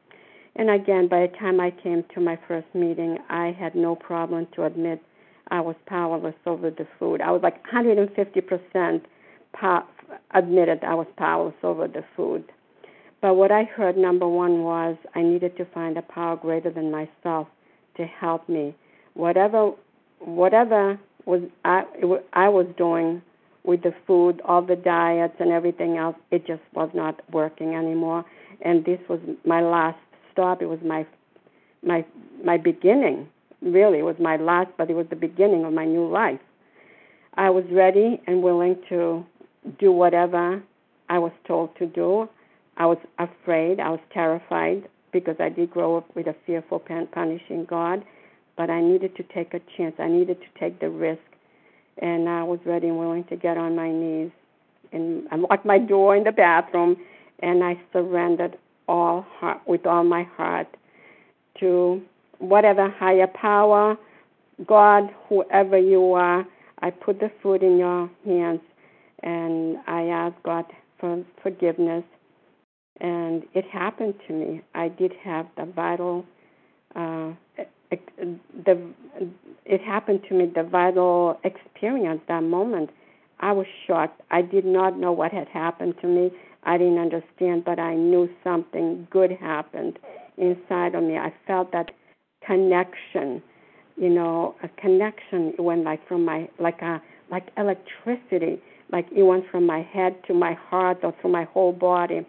And 0.56 0.70
again, 0.70 1.08
by 1.08 1.26
the 1.26 1.36
time 1.38 1.60
I 1.60 1.70
came 1.70 2.04
to 2.14 2.20
my 2.20 2.38
first 2.46 2.68
meeting, 2.74 3.18
I 3.28 3.56
had 3.58 3.74
no 3.74 3.96
problem 3.96 4.46
to 4.54 4.64
admit 4.64 5.02
I 5.48 5.60
was 5.60 5.76
powerless 5.86 6.34
over 6.46 6.70
the 6.70 6.86
food. 6.98 7.20
I 7.20 7.30
was 7.30 7.42
like 7.42 7.62
150 7.64 8.40
percent 8.40 9.04
admitted 10.34 10.84
I 10.84 10.94
was 10.94 11.06
powerless 11.16 11.54
over 11.62 11.88
the 11.88 12.04
food. 12.16 12.44
But 13.20 13.34
what 13.34 13.50
I 13.50 13.64
heard, 13.64 13.96
number 13.96 14.28
one, 14.28 14.62
was 14.62 14.96
I 15.14 15.22
needed 15.22 15.56
to 15.56 15.64
find 15.66 15.96
a 15.96 16.02
power 16.02 16.36
greater 16.36 16.70
than 16.70 16.90
myself 16.90 17.48
to 17.96 18.04
help 18.04 18.48
me. 18.48 18.74
Whatever, 19.14 19.72
whatever 20.18 20.98
was 21.24 21.42
I, 21.64 21.84
I 22.32 22.48
was 22.48 22.66
doing 22.76 23.22
with 23.64 23.82
the 23.82 23.94
food, 24.06 24.42
all 24.44 24.60
the 24.60 24.76
diets 24.76 25.34
and 25.40 25.50
everything 25.50 25.96
else, 25.96 26.16
it 26.30 26.46
just 26.46 26.60
was 26.74 26.90
not 26.92 27.20
working 27.32 27.74
anymore. 27.74 28.24
And 28.62 28.84
this 28.84 29.00
was 29.08 29.20
my 29.44 29.60
last 29.60 29.98
stop. 30.32 30.62
It 30.62 30.66
was 30.66 30.80
my, 30.84 31.06
my, 31.82 32.04
my 32.44 32.56
beginning. 32.56 33.28
Really, 33.62 34.00
it 34.00 34.04
was 34.04 34.16
my 34.20 34.36
last, 34.36 34.70
but 34.76 34.90
it 34.90 34.94
was 34.94 35.06
the 35.08 35.16
beginning 35.16 35.64
of 35.64 35.72
my 35.72 35.84
new 35.84 36.06
life. 36.06 36.40
I 37.34 37.50
was 37.50 37.64
ready 37.70 38.20
and 38.26 38.42
willing 38.42 38.76
to 38.90 39.24
do 39.78 39.90
whatever 39.90 40.62
I 41.08 41.18
was 41.18 41.32
told 41.46 41.76
to 41.78 41.86
do. 41.86 42.28
I 42.76 42.86
was 42.86 42.98
afraid, 43.18 43.80
I 43.80 43.90
was 43.90 44.00
terrified 44.12 44.88
because 45.12 45.36
I 45.38 45.48
did 45.48 45.70
grow 45.70 45.96
up 45.96 46.14
with 46.16 46.26
a 46.26 46.34
fearful, 46.44 46.80
punishing 46.80 47.64
God, 47.64 48.04
but 48.56 48.68
I 48.68 48.80
needed 48.80 49.16
to 49.16 49.22
take 49.22 49.54
a 49.54 49.60
chance. 49.76 49.94
I 49.98 50.08
needed 50.08 50.38
to 50.40 50.60
take 50.60 50.80
the 50.80 50.90
risk, 50.90 51.22
and 51.98 52.28
I 52.28 52.42
was 52.42 52.58
ready 52.66 52.88
and 52.88 52.98
willing 52.98 53.24
to 53.24 53.36
get 53.36 53.56
on 53.56 53.76
my 53.76 53.90
knees. 53.90 54.32
And 54.92 55.26
I 55.30 55.36
locked 55.36 55.64
my 55.64 55.78
door 55.78 56.16
in 56.16 56.24
the 56.24 56.32
bathroom, 56.32 56.96
and 57.40 57.62
I 57.64 57.80
surrendered 57.92 58.56
all 58.88 59.26
heart, 59.38 59.60
with 59.66 59.86
all 59.86 60.04
my 60.04 60.24
heart 60.36 60.68
to 61.60 62.02
whatever 62.38 62.88
higher 62.88 63.26
power, 63.26 63.96
God, 64.66 65.10
whoever 65.28 65.78
you 65.78 66.12
are. 66.12 66.46
I 66.80 66.90
put 66.90 67.18
the 67.20 67.30
food 67.42 67.62
in 67.62 67.78
your 67.78 68.10
hands 68.24 68.60
and 69.22 69.78
I 69.86 70.02
asked 70.08 70.42
God 70.44 70.66
for 71.00 71.24
forgiveness, 71.42 72.04
and 73.00 73.44
it 73.54 73.64
happened 73.66 74.14
to 74.28 74.32
me. 74.34 74.60
I 74.74 74.88
did 74.88 75.12
have 75.22 75.46
the 75.56 75.64
vital, 75.64 76.24
uh, 76.94 77.32
the 77.90 78.92
it 79.64 79.80
happened 79.80 80.20
to 80.28 80.34
me 80.34 80.50
the 80.54 80.62
vital 80.62 81.40
experience 81.44 82.20
that 82.28 82.42
moment. 82.42 82.90
I 83.40 83.52
was 83.52 83.66
shocked. 83.86 84.20
I 84.30 84.42
did 84.42 84.64
not 84.64 84.98
know 84.98 85.12
what 85.12 85.32
had 85.32 85.48
happened 85.48 85.94
to 86.02 86.06
me. 86.06 86.30
I 86.64 86.78
didn't 86.78 86.98
understand, 86.98 87.64
but 87.64 87.78
I 87.78 87.94
knew 87.94 88.28
something 88.42 89.06
good 89.10 89.32
happened 89.32 89.98
inside 90.36 90.94
of 90.94 91.02
me. 91.04 91.16
I 91.16 91.32
felt 91.46 91.72
that 91.72 91.90
connection, 92.46 93.42
you 93.96 94.08
know, 94.08 94.54
a 94.62 94.68
connection 94.80 95.54
went 95.58 95.84
like 95.84 96.06
from 96.08 96.24
my 96.24 96.48
like 96.58 96.80
a 96.82 97.00
like 97.30 97.48
electricity 97.56 98.60
like 98.90 99.06
it 99.14 99.22
went 99.22 99.44
from 99.50 99.66
my 99.66 99.82
head 99.82 100.14
to 100.26 100.34
my 100.34 100.54
heart 100.54 100.98
or 101.02 101.14
through 101.20 101.32
my 101.32 101.44
whole 101.44 101.72
body. 101.72 102.24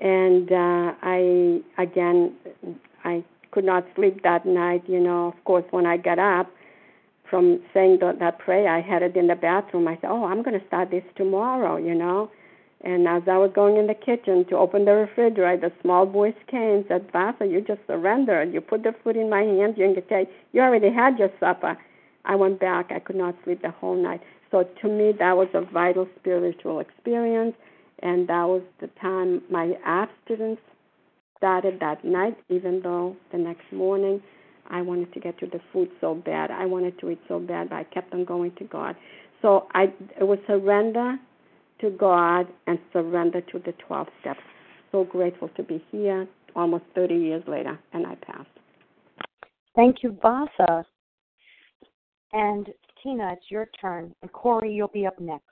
And 0.00 0.50
uh, 0.50 0.92
I, 1.02 1.60
again, 1.78 2.34
I 3.04 3.24
could 3.50 3.64
not 3.64 3.86
sleep 3.94 4.22
that 4.22 4.46
night. 4.46 4.82
You 4.88 5.00
know, 5.00 5.28
of 5.28 5.44
course, 5.44 5.64
when 5.70 5.86
I 5.86 5.96
got 5.96 6.18
up 6.18 6.50
from 7.28 7.60
saying 7.72 7.98
that, 8.00 8.18
that 8.18 8.38
prayer, 8.38 8.68
I 8.68 8.80
had 8.80 9.02
it 9.02 9.16
in 9.16 9.26
the 9.26 9.36
bathroom. 9.36 9.88
I 9.88 9.96
said, 10.00 10.10
"Oh, 10.10 10.24
I'm 10.24 10.42
going 10.42 10.58
to 10.58 10.66
start 10.66 10.90
this 10.90 11.04
tomorrow," 11.16 11.76
you 11.76 11.94
know. 11.94 12.30
And 12.82 13.06
as 13.06 13.22
I 13.26 13.36
was 13.36 13.50
going 13.54 13.76
in 13.76 13.86
the 13.86 13.94
kitchen 13.94 14.46
to 14.48 14.56
open 14.56 14.86
the 14.86 14.92
refrigerator, 14.92 15.68
the 15.68 15.72
small 15.82 16.06
voice 16.06 16.34
came 16.50 16.76
and 16.76 16.84
said, 16.88 17.12
Vasa, 17.12 17.46
you 17.46 17.60
just 17.60 17.80
surrendered. 17.86 18.54
You 18.54 18.60
put 18.62 18.82
the 18.82 18.94
food 19.04 19.16
in 19.16 19.28
my 19.28 19.42
hands. 19.42 19.74
You 19.76 19.94
say, 20.08 20.28
you 20.52 20.62
already 20.62 20.90
had 20.90 21.18
your 21.18 21.30
supper. 21.38 21.76
I 22.24 22.36
went 22.36 22.58
back. 22.58 22.90
I 22.90 22.98
could 22.98 23.16
not 23.16 23.34
sleep 23.44 23.60
the 23.62 23.70
whole 23.70 23.96
night. 23.96 24.22
So 24.50 24.64
to 24.82 24.88
me, 24.88 25.12
that 25.18 25.36
was 25.36 25.48
a 25.54 25.60
vital 25.60 26.08
spiritual 26.18 26.80
experience, 26.80 27.54
and 28.02 28.28
that 28.28 28.44
was 28.44 28.62
the 28.80 28.88
time 29.00 29.42
my 29.50 29.74
abstinence 29.84 30.58
started 31.38 31.78
that 31.80 32.04
night, 32.04 32.36
even 32.48 32.80
though 32.82 33.16
the 33.32 33.38
next 33.38 33.72
morning 33.72 34.20
I 34.68 34.82
wanted 34.82 35.12
to 35.14 35.20
get 35.20 35.38
to 35.38 35.46
the 35.46 35.60
food 35.72 35.88
so 36.00 36.14
bad. 36.14 36.50
I 36.50 36.66
wanted 36.66 36.98
to 37.00 37.10
eat 37.10 37.20
so 37.28 37.38
bad, 37.38 37.70
but 37.70 37.76
I 37.76 37.84
kept 37.84 38.12
on 38.12 38.24
going 38.24 38.52
to 38.56 38.64
God. 38.64 38.96
So 39.42 39.66
I 39.72 39.92
it 40.20 40.24
was 40.24 40.38
surrender 40.46 41.16
to 41.80 41.90
God 41.90 42.46
and 42.66 42.78
surrender 42.92 43.40
to 43.40 43.58
the 43.58 43.72
12 43.86 44.06
steps. 44.20 44.40
So 44.92 45.04
grateful 45.04 45.48
to 45.56 45.62
be 45.62 45.84
here 45.90 46.26
almost 46.56 46.84
30 46.94 47.14
years 47.14 47.44
later, 47.46 47.78
and 47.92 48.06
I 48.06 48.14
passed. 48.16 48.48
Thank 49.76 50.02
you, 50.02 50.16
Vasa. 50.20 50.84
And 52.32 52.68
Tina, 53.02 53.32
it's 53.32 53.50
your 53.50 53.68
turn. 53.80 54.14
And 54.22 54.32
Corey, 54.32 54.72
you'll 54.72 54.88
be 54.88 55.06
up 55.06 55.18
next. 55.20 55.44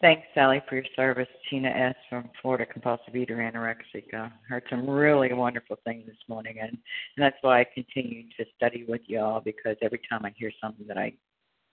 Thanks, 0.00 0.22
Sally, 0.32 0.62
for 0.68 0.76
your 0.76 0.84
service. 0.94 1.26
Tina 1.50 1.68
S. 1.68 1.96
from 2.08 2.30
Florida 2.40 2.64
Compulsive 2.64 3.16
Eater 3.16 3.36
Anorexic. 3.36 4.14
Uh, 4.14 4.28
heard 4.48 4.62
some 4.70 4.88
really 4.88 5.32
wonderful 5.32 5.76
things 5.84 6.06
this 6.06 6.16
morning, 6.28 6.58
and, 6.60 6.70
and 6.70 6.78
that's 7.16 7.36
why 7.40 7.60
I 7.60 7.66
continue 7.74 8.22
to 8.38 8.44
study 8.56 8.84
with 8.86 9.00
y'all 9.08 9.40
because 9.40 9.76
every 9.82 10.00
time 10.08 10.24
I 10.24 10.32
hear 10.36 10.52
something 10.62 10.86
that 10.86 10.98
I 10.98 11.14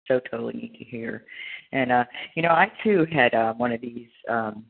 so 0.07 0.21
totally 0.31 0.55
need 0.55 0.75
to 0.79 0.85
hear. 0.85 1.25
And, 1.73 1.93
uh, 1.93 2.05
you 2.35 2.43
know, 2.43 2.51
I 2.51 2.71
too 2.83 3.07
had 3.13 3.35
uh, 3.35 3.55
one 3.55 3.73
of 3.73 3.81
these 3.81 4.09
um, 4.29 4.65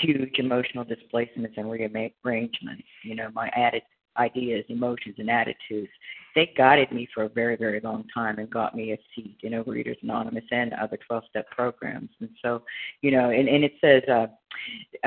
huge 0.00 0.38
emotional 0.38 0.84
displacements 0.84 1.54
and 1.56 1.70
rearrangements. 1.70 2.84
You 3.02 3.14
know, 3.14 3.30
my 3.32 3.48
added 3.54 3.82
ideas, 4.16 4.64
emotions, 4.68 5.16
and 5.18 5.30
attitudes 5.30 5.90
they 6.34 6.52
guided 6.56 6.90
me 6.92 7.08
for 7.14 7.24
a 7.24 7.28
very, 7.28 7.56
very 7.56 7.80
long 7.80 8.04
time 8.12 8.38
and 8.38 8.50
got 8.50 8.74
me 8.74 8.92
a 8.92 8.98
seat 9.14 9.38
in 9.42 9.52
Overeaters 9.52 10.02
Anonymous 10.02 10.44
and 10.50 10.72
other 10.74 10.98
12 11.06 11.24
step 11.30 11.48
programs. 11.50 12.10
And 12.20 12.30
so, 12.42 12.62
you 13.02 13.10
know, 13.12 13.30
and, 13.30 13.48
and 13.48 13.64
it 13.64 13.72
says, 13.80 14.02
uh, 14.08 14.26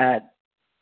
uh, 0.00 0.20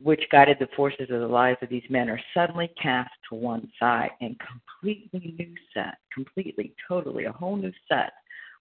which 0.00 0.22
guided 0.30 0.58
the 0.60 0.68
forces 0.76 1.08
of 1.10 1.20
the 1.20 1.26
lives 1.26 1.58
of 1.62 1.68
these 1.68 1.88
men 1.88 2.10
are 2.10 2.20
suddenly 2.34 2.70
cast 2.80 3.10
to 3.28 3.34
one 3.34 3.68
side 3.80 4.10
and 4.20 4.36
completely 4.38 5.34
new 5.38 5.54
set, 5.74 5.96
completely, 6.12 6.74
totally, 6.86 7.24
a 7.24 7.32
whole 7.32 7.56
new 7.56 7.72
set 7.88 8.12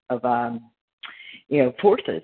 of, 0.10 0.24
um, 0.26 0.72
you 1.48 1.64
know, 1.64 1.74
forces 1.82 2.22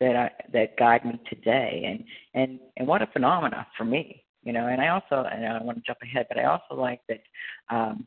that 0.00 0.16
I, 0.16 0.30
that 0.52 0.76
guide 0.76 1.04
me 1.04 1.20
today. 1.28 1.84
And, 1.86 2.04
and, 2.34 2.60
and 2.76 2.86
what 2.86 3.02
a 3.02 3.06
phenomena 3.08 3.66
for 3.76 3.84
me, 3.84 4.24
you 4.44 4.52
know, 4.52 4.66
and 4.66 4.80
I 4.80 4.88
also, 4.88 5.28
and 5.28 5.46
I 5.46 5.52
don't 5.52 5.64
want 5.64 5.78
to 5.78 5.84
jump 5.86 5.98
ahead, 6.02 6.26
but 6.28 6.38
I 6.38 6.44
also 6.44 6.80
like 6.80 7.00
that, 7.08 7.20
um, 7.70 8.06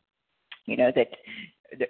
you 0.66 0.76
know 0.76 0.92
that 0.94 1.08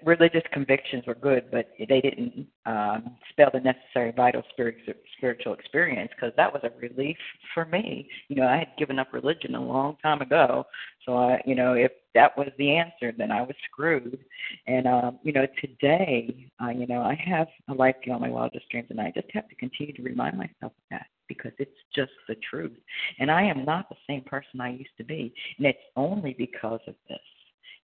religious 0.04 0.42
convictions 0.52 1.04
were 1.06 1.14
good, 1.14 1.50
but 1.50 1.70
they 1.78 2.00
didn't 2.00 2.46
um, 2.66 3.16
spell 3.30 3.50
the 3.52 3.60
necessary 3.60 4.12
vital 4.12 4.42
spirit, 4.50 4.76
spiritual 5.16 5.54
experience 5.54 6.10
because 6.14 6.32
that 6.36 6.52
was 6.52 6.62
a 6.64 6.70
relief 6.80 7.16
for 7.54 7.64
me. 7.66 8.08
You 8.28 8.36
know, 8.36 8.46
I 8.46 8.56
had 8.58 8.68
given 8.78 8.98
up 8.98 9.12
religion 9.12 9.54
a 9.54 9.62
long 9.62 9.96
time 10.02 10.20
ago, 10.20 10.66
so 11.04 11.16
I, 11.16 11.40
you 11.46 11.54
know, 11.54 11.74
if 11.74 11.92
that 12.14 12.36
was 12.36 12.48
the 12.58 12.76
answer, 12.76 13.12
then 13.16 13.30
I 13.30 13.42
was 13.42 13.56
screwed. 13.70 14.18
And 14.66 14.86
um, 14.86 15.18
you 15.22 15.32
know, 15.32 15.46
today, 15.60 16.48
uh, 16.62 16.70
you 16.70 16.86
know, 16.86 17.02
I 17.02 17.14
have 17.14 17.48
a 17.68 17.74
life 17.74 17.96
beyond 18.04 18.22
my 18.22 18.30
wildest 18.30 18.68
dreams, 18.70 18.88
and 18.90 19.00
I 19.00 19.10
just 19.14 19.28
have 19.32 19.48
to 19.48 19.54
continue 19.56 19.94
to 19.94 20.02
remind 20.02 20.36
myself 20.36 20.72
of 20.72 20.72
that 20.90 21.06
because 21.28 21.52
it's 21.58 21.70
just 21.94 22.12
the 22.28 22.36
truth. 22.48 22.76
And 23.18 23.30
I 23.30 23.42
am 23.42 23.64
not 23.64 23.88
the 23.88 23.96
same 24.06 24.22
person 24.22 24.60
I 24.60 24.70
used 24.70 24.96
to 24.98 25.04
be, 25.04 25.32
and 25.58 25.66
it's 25.66 25.78
only 25.96 26.34
because 26.34 26.80
of 26.86 26.94
this. 27.08 27.18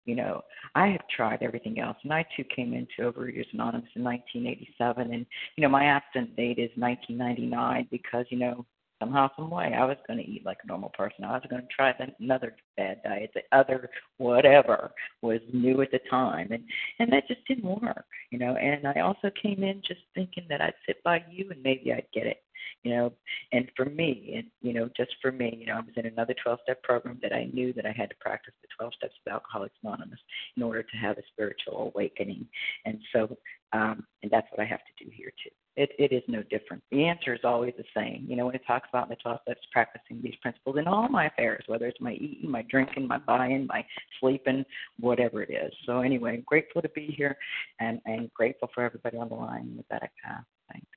You 0.08 0.16
know, 0.16 0.42
I 0.74 0.88
have 0.88 1.02
tried 1.14 1.44
everything 1.44 1.80
else, 1.80 1.98
and 2.04 2.14
I 2.14 2.26
too 2.36 2.46
came 2.46 2.74
into 2.74 3.12
Overeaters 3.12 3.54
Anonymous 3.54 3.90
in 3.94 4.04
1987, 4.04 5.14
and 5.14 5.26
you 5.58 5.62
know, 5.62 5.70
my 5.70 5.84
abstinence 5.84 6.32
date 6.38 6.58
is 6.58 6.72
1999 6.76 7.90
because 7.92 8.26
you 8.30 8.40
know 8.40 8.66
somehow, 9.00 9.30
some 9.36 9.50
way, 9.50 9.74
I 9.78 9.86
was 9.86 9.98
going 10.08 10.20
to 10.20 10.30
eat 10.30 10.46
like 10.46 10.58
a 10.64 10.68
normal 10.68 10.90
person. 10.90 11.24
I 11.24 11.34
was 11.34 11.44
going 11.50 11.62
to 11.62 11.68
try 11.68 11.94
another 12.20 12.56
bad 12.76 13.02
diet. 13.04 13.32
The 13.34 13.42
other 13.58 13.90
whatever 14.18 14.92
was 15.22 15.40
new 15.54 15.82
at 15.82 15.92
the 15.92 16.00
time, 16.10 16.52
and 16.52 16.64
and 17.00 17.12
that 17.12 17.28
just 17.28 17.46
didn't 17.48 17.82
work, 17.82 18.06
you 18.32 18.40
know. 18.40 18.56
And 18.56 18.88
I 18.88 19.02
also 19.02 19.32
came 19.42 19.64
in 19.64 19.82
just 19.88 20.02
thinking 20.16 20.46
that 20.50 20.62
I'd 20.62 20.74
sit 20.86 21.04
by 21.04 21.24
you 21.30 21.50
and 21.52 21.62
maybe 21.64 21.94
I'd 21.94 22.08
get 22.14 22.26
it, 22.26 22.44
you 22.84 22.92
know. 22.92 23.14
And 23.52 23.70
for 23.76 23.86
me, 23.86 24.34
and 24.36 24.48
you 24.62 24.74
know, 24.74 24.90
just 24.98 25.12
for 25.22 25.32
me, 25.32 25.58
you 25.60 25.68
know, 25.68 25.76
I 25.76 25.80
was 25.80 25.94
in 25.96 26.06
another 26.06 26.36
12-step 26.46 26.84
program 26.84 27.20
that 27.22 27.34
I 27.34 27.50
knew 27.54 27.74
that 27.74 27.86
I 27.86 27.92
had 27.92 28.10
to 28.10 28.16
practice 28.20 28.54
the 28.62 28.68
12 28.78 28.94
steps 28.96 29.16
of 29.26 29.34
Alcoholics 29.34 29.76
Anonymous 29.84 30.20
in 30.56 30.64
order 30.64 30.84
to 30.84 30.98
have 30.98 31.18
a 31.18 31.24
spiritual 31.32 31.92
awakening. 31.94 32.48
And 32.86 33.00
so, 33.14 33.38
um, 33.74 34.06
and 34.24 34.32
that's 34.32 34.48
what 34.52 34.60
I 34.60 34.66
have 34.66 34.80
to 34.80 35.06
do 35.06 35.12
here 35.16 35.32
too 35.44 35.52
it, 35.78 35.92
it 36.00 36.12
is 36.12 36.24
no 36.28 36.42
different. 36.50 36.82
The 36.92 37.06
answer 37.06 37.36
is 37.36 37.42
always 37.44 37.74
the 37.78 37.84
same. 37.96 38.26
You 38.28 38.36
know, 38.36 38.48
when 38.48 38.56
it 38.56 38.64
talks 38.66 38.90
about 38.90 39.04
in 39.04 39.10
the 39.10 39.16
12 39.18 39.40
steps 39.44 39.62
practicing 39.72 40.20
these 40.24 40.34
principles 40.42 40.78
in 40.78 40.88
all 40.88 41.08
my 41.08 41.28
affairs, 41.28 41.64
whether 41.68 41.86
it's 41.86 42.02
my 42.02 42.14
eating, 42.14 42.50
my 42.50 42.64
drinking, 42.64 43.08
my 43.08 43.20
buying, 43.20 43.68
my 43.68 43.86
sleeping, 44.20 44.66
whatever 45.00 45.44
it 45.44 45.52
is. 45.52 45.72
So 45.86 46.00
anyway, 46.00 46.42
grateful 46.48 46.82
to 46.82 46.90
be 46.90 47.14
here 47.16 47.38
and, 47.80 48.02
and 48.06 48.34
grateful 48.34 48.70
for 48.74 48.84
everybody 48.84 49.18
on 49.18 49.30
the 49.30 49.36
line. 49.36 49.76
With 49.78 49.88
that, 49.90 50.02
I 50.02 50.10
pass. 50.26 50.44
Thanks. 50.72 50.88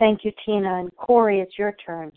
Thank 0.00 0.24
you, 0.24 0.32
Tina. 0.44 0.80
And 0.80 0.94
Corey, 0.96 1.38
it's 1.40 1.56
your 1.56 1.76
turn. 1.86 2.10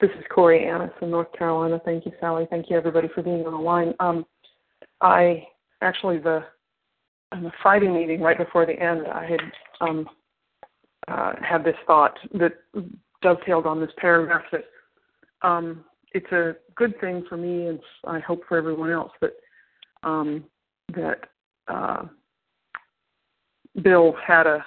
This 0.00 0.10
is 0.10 0.24
Corey 0.32 0.66
Annis 0.66 0.92
in 1.02 1.10
North 1.10 1.32
Carolina. 1.36 1.80
Thank 1.84 2.06
you, 2.06 2.12
Sally. 2.20 2.46
Thank 2.48 2.70
you, 2.70 2.76
everybody, 2.76 3.08
for 3.12 3.22
being 3.22 3.44
on 3.44 3.52
the 3.52 3.58
line. 3.58 3.92
Um, 3.98 4.24
I 5.00 5.46
actually 5.82 6.18
the 6.18 6.44
on 7.32 7.42
the 7.42 7.52
Friday 7.62 7.88
meeting, 7.88 8.20
right 8.20 8.38
before 8.38 8.66
the 8.66 8.78
end, 8.78 9.06
I 9.06 9.26
had 9.26 9.40
um, 9.80 10.08
uh, 11.08 11.32
had 11.42 11.64
this 11.64 11.76
thought 11.86 12.18
that 12.34 12.52
dovetailed 13.22 13.66
on 13.66 13.80
this 13.80 13.90
paragraph 13.98 14.42
that 14.52 14.64
um, 15.42 15.84
it's 16.12 16.30
a 16.32 16.56
good 16.74 16.98
thing 17.00 17.24
for 17.28 17.36
me, 17.36 17.66
and 17.66 17.80
I 18.06 18.20
hope 18.20 18.42
for 18.48 18.56
everyone 18.56 18.90
else 18.90 19.12
that 19.20 19.32
um, 20.02 20.44
that 20.94 21.20
uh, 21.68 22.04
Bill 23.82 24.14
had 24.26 24.46
a 24.46 24.64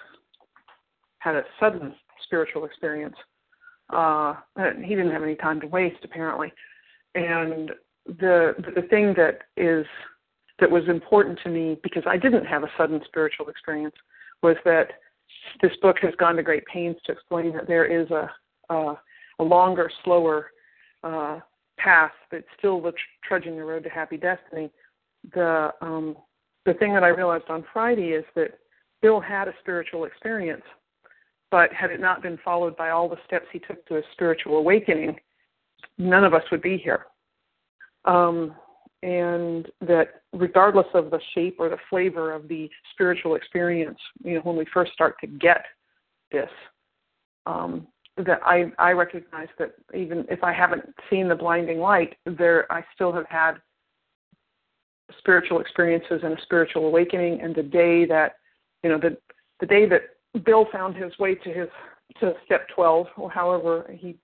had 1.20 1.36
a 1.36 1.44
sudden 1.60 1.96
spiritual 2.24 2.66
experience. 2.66 3.16
Uh, 3.90 4.36
he 4.82 4.96
didn't 4.96 5.12
have 5.12 5.24
any 5.24 5.36
time 5.36 5.60
to 5.62 5.68
waste, 5.68 6.04
apparently, 6.04 6.52
and 7.16 7.72
the 8.06 8.54
the 8.76 8.84
thing 8.90 9.14
that 9.16 9.42
is 9.58 9.86
that 10.60 10.70
was 10.70 10.84
important 10.88 11.40
to 11.44 11.50
me 11.50 11.78
because 11.84 12.04
I 12.06 12.18
didn't 12.18 12.46
have 12.46 12.64
a 12.64 12.72
sudden 12.78 13.02
spiritual 13.06 13.50
experience 13.50 13.96
was 14.42 14.56
that 14.66 14.90
this 15.62 15.72
book 15.82 15.98
has 16.02 16.14
gone 16.20 16.36
to 16.36 16.44
great 16.44 16.66
pains 16.66 16.96
to 17.06 17.12
explain 17.12 17.54
that 17.54 17.68
there 17.68 17.86
is 17.86 18.10
a 18.12 18.30
a, 18.70 18.96
a 19.40 19.44
longer, 19.44 19.92
slower 20.04 20.52
uh, 21.04 21.40
path 21.78 22.12
that's 22.32 22.48
still 22.58 22.82
the 22.82 22.94
trudging 23.24 23.58
the 23.58 23.64
road 23.64 23.84
to 23.84 23.90
happy 23.90 24.18
destiny. 24.18 24.72
The 25.34 25.72
um, 25.82 26.16
the 26.66 26.74
thing 26.76 26.94
that 26.94 27.04
I 27.04 27.10
realized 27.10 27.50
on 27.50 27.66
Friday 27.74 28.10
is 28.12 28.26
that 28.36 28.60
Bill 29.02 29.20
had 29.20 29.48
a 29.48 29.54
spiritual 29.60 30.06
experience, 30.06 30.64
but 31.52 31.74
had 31.74 31.92
it 31.92 32.00
not 32.00 32.22
been 32.22 32.40
followed 32.44 32.78
by 32.78 32.90
all 32.90 33.10
the 33.10 33.18
steps 33.26 33.48
he 33.52 33.60
took 33.60 33.86
to 33.88 33.98
a 33.98 34.02
spiritual 34.14 34.58
awakening, 34.58 35.20
none 35.98 36.24
of 36.24 36.34
us 36.34 36.44
would 36.52 36.62
be 36.62 36.78
here. 36.78 37.08
Um, 38.06 38.56
and 39.04 39.70
that 39.82 40.22
regardless 40.32 40.88
of 40.94 41.12
the 41.12 41.20
shape 41.36 41.58
or 41.60 41.68
the 41.68 41.78
flavor 41.90 42.32
of 42.32 42.48
the 42.48 42.70
spiritual 42.94 43.36
experience, 43.36 44.00
you 44.24 44.36
know, 44.36 44.42
when 44.42 44.56
we 44.56 44.66
first 44.74 44.94
start 44.94 45.16
to 45.20 45.28
get 45.28 45.66
this, 46.32 46.50
um, 47.46 47.86
that 48.16 48.40
I, 48.46 48.72
I 48.80 48.92
recognize 48.92 49.50
that 49.60 49.74
even 49.94 50.26
if 50.30 50.42
I 50.42 50.54
haven't 50.54 50.86
seen 51.10 51.28
the 51.28 51.36
blinding 51.36 51.80
light, 51.80 52.16
there 52.26 52.72
I 52.72 52.86
still 52.96 53.12
have 53.12 53.26
had 53.28 53.56
spiritual 55.18 55.60
experiences 55.60 56.22
and 56.24 56.38
a 56.38 56.42
spiritual 56.44 56.86
awakening. 56.86 57.42
And 57.42 57.54
the 57.54 57.64
day 57.64 58.06
that, 58.06 58.36
you 58.84 58.90
know, 58.90 58.98
the 58.98 59.18
the 59.60 59.66
day 59.66 59.86
that 59.88 60.02
Bill 60.46 60.68
found 60.72 60.96
his 60.96 61.18
way 61.20 61.36
to 61.36 61.50
his 61.50 61.68
to 62.20 62.34
step 62.46 62.68
12, 62.76 63.08
or 63.18 63.32
however 63.32 63.86
he 63.92 64.16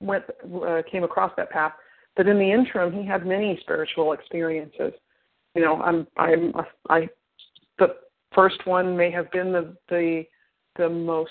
went 0.00 0.24
uh, 0.66 0.82
came 0.90 1.04
across 1.04 1.32
that 1.36 1.50
path, 1.50 1.72
but 2.18 2.26
in 2.26 2.36
the 2.36 2.50
interim, 2.50 2.92
he 2.92 3.06
had 3.06 3.24
many 3.24 3.56
spiritual 3.60 4.12
experiences. 4.12 4.92
You 5.54 5.62
know, 5.62 5.80
I'm, 5.80 6.04
I'm, 6.16 6.52
I, 6.90 7.08
the 7.78 7.94
first 8.34 8.66
one 8.66 8.96
may 8.96 9.10
have 9.12 9.30
been 9.30 9.52
the 9.52 9.74
the 9.88 10.24
the 10.76 10.88
most 10.88 11.30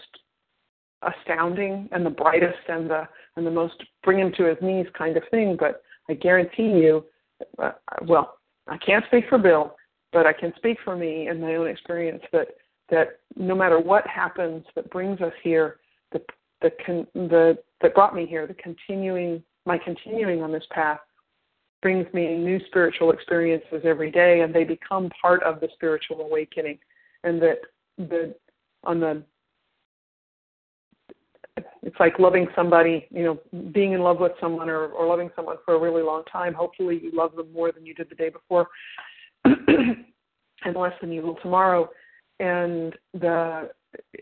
astounding 1.02 1.89
and 1.91 2.06
the 2.06 2.10
brightest 2.10 2.69
and 2.69 2.89
the 2.89 3.06
and 3.36 3.45
the 3.45 3.52
most 3.52 3.76
bring 4.02 4.17
him 4.17 4.32
to 4.38 4.45
his 4.45 4.58
knees 4.62 4.88
kind 4.97 5.17
of 5.17 5.23
thing. 5.30 5.58
But 5.60 5.84
I 6.10 6.13
guarantee 6.13 6.69
you, 6.69 7.04
uh, 7.60 7.73
well, 8.06 8.38
I 8.67 8.78
can't 8.78 9.06
speak 9.08 9.26
for 9.28 9.38
Bill, 9.38 9.76
but 10.13 10.26
I 10.26 10.32
can 10.32 10.54
speak 10.56 10.78
for 10.86 10.95
me 10.95 11.28
and 11.28 11.41
my 11.41 11.56
own 11.56 11.67
experience 11.67 12.23
that 12.32 12.47
that 12.89 13.19
no 13.36 13.56
matter 13.56 13.78
what 13.78 14.08
happens 14.08 14.63
that 14.76 14.89
brings 14.89 15.19
us 15.19 15.34
here, 15.43 15.82
the 16.13 16.21
the 16.62 16.71
the 17.13 17.58
that 17.82 17.93
brought 17.93 18.15
me 18.15 18.26
here, 18.26 18.47
the 18.47 18.54
continuing 18.54 19.43
my 19.67 19.77
continuing 19.77 20.41
on 20.41 20.51
this 20.51 20.63
path 20.71 20.99
brings 21.82 22.12
me 22.13 22.36
new 22.38 22.60
spiritual 22.67 23.12
experiences 23.12 23.82
every 23.84 24.10
day 24.10 24.39
and 24.39 24.56
they 24.56 24.63
become 24.63 25.12
part 25.21 25.43
of 25.43 25.60
the 25.60 25.67
spiritual 25.73 26.21
awakening. 26.21 26.80
And 27.23 27.41
that 27.41 27.58
the 27.97 28.34
on 28.84 28.99
the 28.99 29.23
it's 31.82 31.99
like 31.99 32.19
loving 32.19 32.47
somebody 32.56 33.08
you 33.10 33.23
know 33.23 33.62
being 33.71 33.93
in 33.93 34.01
love 34.01 34.19
with 34.19 34.34
someone 34.39 34.69
or, 34.69 34.88
or 34.88 35.08
loving 35.08 35.30
someone 35.36 35.58
for 35.65 35.75
a 35.75 35.80
really 35.80 36.01
long 36.01 36.23
time. 36.32 36.53
Hopefully 36.53 36.99
you 37.03 37.12
love 37.13 37.36
them 37.36 37.51
more 37.51 37.71
than 37.71 37.86
you 37.86 37.93
did 37.93 38.10
the 38.10 38.15
day 38.15 38.30
before 38.30 38.67
and 39.45 40.75
less 40.75 40.93
than 41.01 41.12
you 41.12 41.21
will 41.21 41.36
tomorrow. 41.41 41.89
And 42.39 42.95
the 43.13 43.71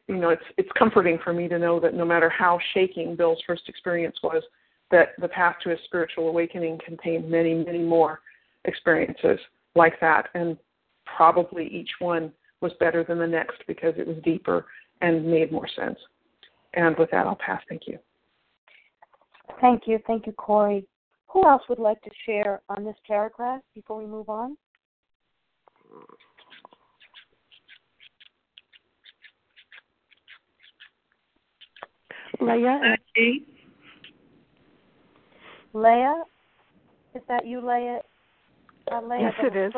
you 0.07 0.15
know 0.15 0.29
it's 0.29 0.43
it's 0.57 0.69
comforting 0.77 1.19
for 1.23 1.33
me 1.33 1.47
to 1.49 1.59
know 1.59 1.79
that 1.81 1.93
no 1.93 2.05
matter 2.05 2.29
how 2.29 2.57
shaking 2.73 3.15
bill's 3.15 3.41
first 3.45 3.67
experience 3.67 4.15
was 4.23 4.41
that 4.91 5.09
the 5.19 5.27
path 5.27 5.55
to 5.63 5.71
a 5.71 5.75
spiritual 5.85 6.29
awakening 6.29 6.79
contained 6.85 7.29
many, 7.29 7.53
many 7.53 7.79
more 7.79 8.21
experiences 8.65 9.39
like 9.75 9.99
that. 9.99 10.29
And 10.33 10.57
probably 11.05 11.67
each 11.67 11.89
one 11.99 12.31
was 12.61 12.71
better 12.79 13.03
than 13.03 13.19
the 13.19 13.27
next 13.27 13.63
because 13.67 13.93
it 13.97 14.07
was 14.07 14.17
deeper 14.23 14.65
and 15.01 15.25
made 15.25 15.51
more 15.51 15.67
sense. 15.75 15.97
And 16.73 16.95
with 16.97 17.11
that, 17.11 17.25
I'll 17.25 17.35
pass. 17.35 17.61
Thank 17.69 17.83
you. 17.87 17.97
Thank 19.61 19.83
you. 19.87 19.99
Thank 20.05 20.27
you, 20.27 20.33
Corey. 20.33 20.85
Who 21.27 21.47
else 21.47 21.63
would 21.69 21.79
like 21.79 22.01
to 22.01 22.09
share 22.25 22.61
on 22.69 22.83
this 22.83 22.95
paragraph 23.07 23.61
before 23.73 23.97
we 23.97 24.05
move 24.05 24.29
on? 24.29 24.57
Leah. 32.39 32.79
Uh, 32.83 33.21
Leah, 35.75 36.23
is 37.15 37.21
that 37.27 37.45
you, 37.45 37.59
Leah? 37.59 37.99
Uh, 38.89 39.01
Leah 39.01 39.19
yes, 39.19 39.33
it 39.43 39.55
is. 39.57 39.73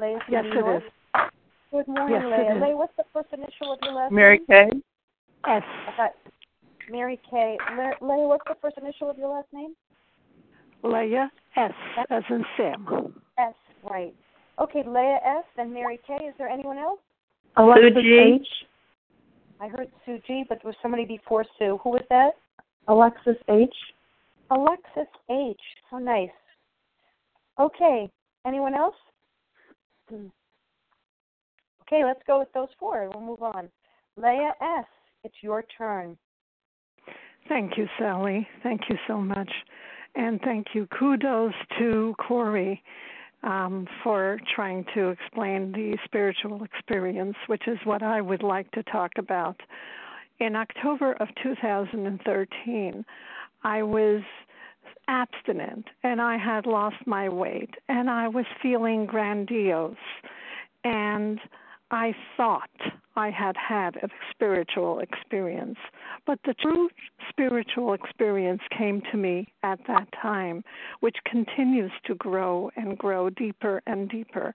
Leah 0.00 0.18
yes, 0.30 0.44
it 0.46 0.54
yours? 0.54 0.82
is. 0.86 1.20
Good 1.72 1.88
morning, 1.88 2.20
yes, 2.30 2.38
Leah. 2.38 2.64
Leah, 2.64 2.76
what's 2.76 2.92
the 2.96 3.02
first 3.12 3.26
initial 3.32 3.72
of 3.72 3.80
your 3.82 3.92
last 3.92 4.12
Mary 4.12 4.38
name? 4.38 4.46
Mary 4.48 4.70
Kay. 5.44 5.56
S. 5.56 5.62
I 5.88 5.96
got 5.96 6.12
Mary 6.88 7.20
Kay. 7.28 7.58
Le- 7.76 8.06
Leah, 8.06 8.28
what's 8.28 8.44
the 8.46 8.54
first 8.62 8.78
initial 8.80 9.10
of 9.10 9.18
your 9.18 9.30
last 9.30 9.48
name? 9.52 9.74
Leah 10.84 11.28
S. 11.56 11.72
As 12.08 12.22
in 12.30 12.44
Sam. 12.56 13.14
S. 13.38 13.54
Right. 13.82 14.14
Okay, 14.60 14.84
Leah 14.86 15.18
S. 15.26 15.44
and 15.58 15.74
Mary 15.74 15.98
Kay. 16.06 16.24
Is 16.24 16.34
there 16.38 16.48
anyone 16.48 16.78
else? 16.78 17.00
Alexis 17.56 17.96
H. 17.96 18.46
I 19.60 19.66
heard 19.66 19.88
Sue 20.06 20.20
G, 20.24 20.44
but 20.48 20.58
there 20.62 20.68
was 20.68 20.76
somebody 20.80 21.04
before 21.04 21.44
Sue. 21.58 21.80
Who 21.82 21.90
was 21.90 22.04
that? 22.10 22.34
Alexis 22.86 23.36
H. 23.48 23.74
Alexis 24.52 25.10
H. 25.30 25.60
How 25.90 25.98
nice. 25.98 26.28
Okay, 27.58 28.10
anyone 28.46 28.74
else? 28.74 28.96
Okay, 31.88 32.06
let's 32.06 32.22
go 32.26 32.38
with 32.38 32.48
those 32.54 32.68
four 32.78 33.10
we'll 33.12 33.22
move 33.22 33.42
on. 33.42 33.68
Leah 34.16 34.54
S., 34.62 34.86
it's 35.24 35.34
your 35.42 35.62
turn. 35.76 36.16
Thank 37.50 37.76
you, 37.76 37.86
Sally. 37.98 38.48
Thank 38.62 38.82
you 38.88 38.96
so 39.06 39.18
much. 39.18 39.50
And 40.14 40.40
thank 40.40 40.68
you. 40.72 40.86
Kudos 40.98 41.52
to 41.78 42.14
Corey 42.18 42.82
um, 43.42 43.86
for 44.02 44.38
trying 44.54 44.86
to 44.94 45.08
explain 45.08 45.72
the 45.72 45.98
spiritual 46.06 46.64
experience, 46.64 47.36
which 47.46 47.66
is 47.66 47.78
what 47.84 48.02
I 48.02 48.22
would 48.22 48.42
like 48.42 48.70
to 48.70 48.82
talk 48.84 49.12
about. 49.18 49.60
In 50.40 50.56
October 50.56 51.12
of 51.20 51.28
2013, 51.42 53.04
I 53.64 53.82
was 53.82 54.22
abstinent 55.08 55.86
and 56.02 56.20
I 56.20 56.36
had 56.36 56.66
lost 56.66 57.06
my 57.06 57.28
weight 57.28 57.74
and 57.88 58.08
I 58.10 58.28
was 58.28 58.46
feeling 58.62 59.06
grandiose 59.06 59.96
and 60.84 61.40
I 61.90 62.14
thought 62.36 62.70
I 63.16 63.30
had 63.30 63.54
had 63.56 63.96
a 63.96 64.08
spiritual 64.30 65.00
experience, 65.00 65.78
but 66.26 66.38
the 66.46 66.54
true 66.54 66.88
spiritual 67.28 67.92
experience 67.92 68.62
came 68.76 69.02
to 69.10 69.18
me 69.18 69.52
at 69.62 69.78
that 69.86 70.08
time, 70.20 70.64
which 71.00 71.16
continues 71.26 71.92
to 72.06 72.14
grow 72.14 72.70
and 72.76 72.96
grow 72.96 73.28
deeper 73.28 73.82
and 73.86 74.08
deeper. 74.08 74.54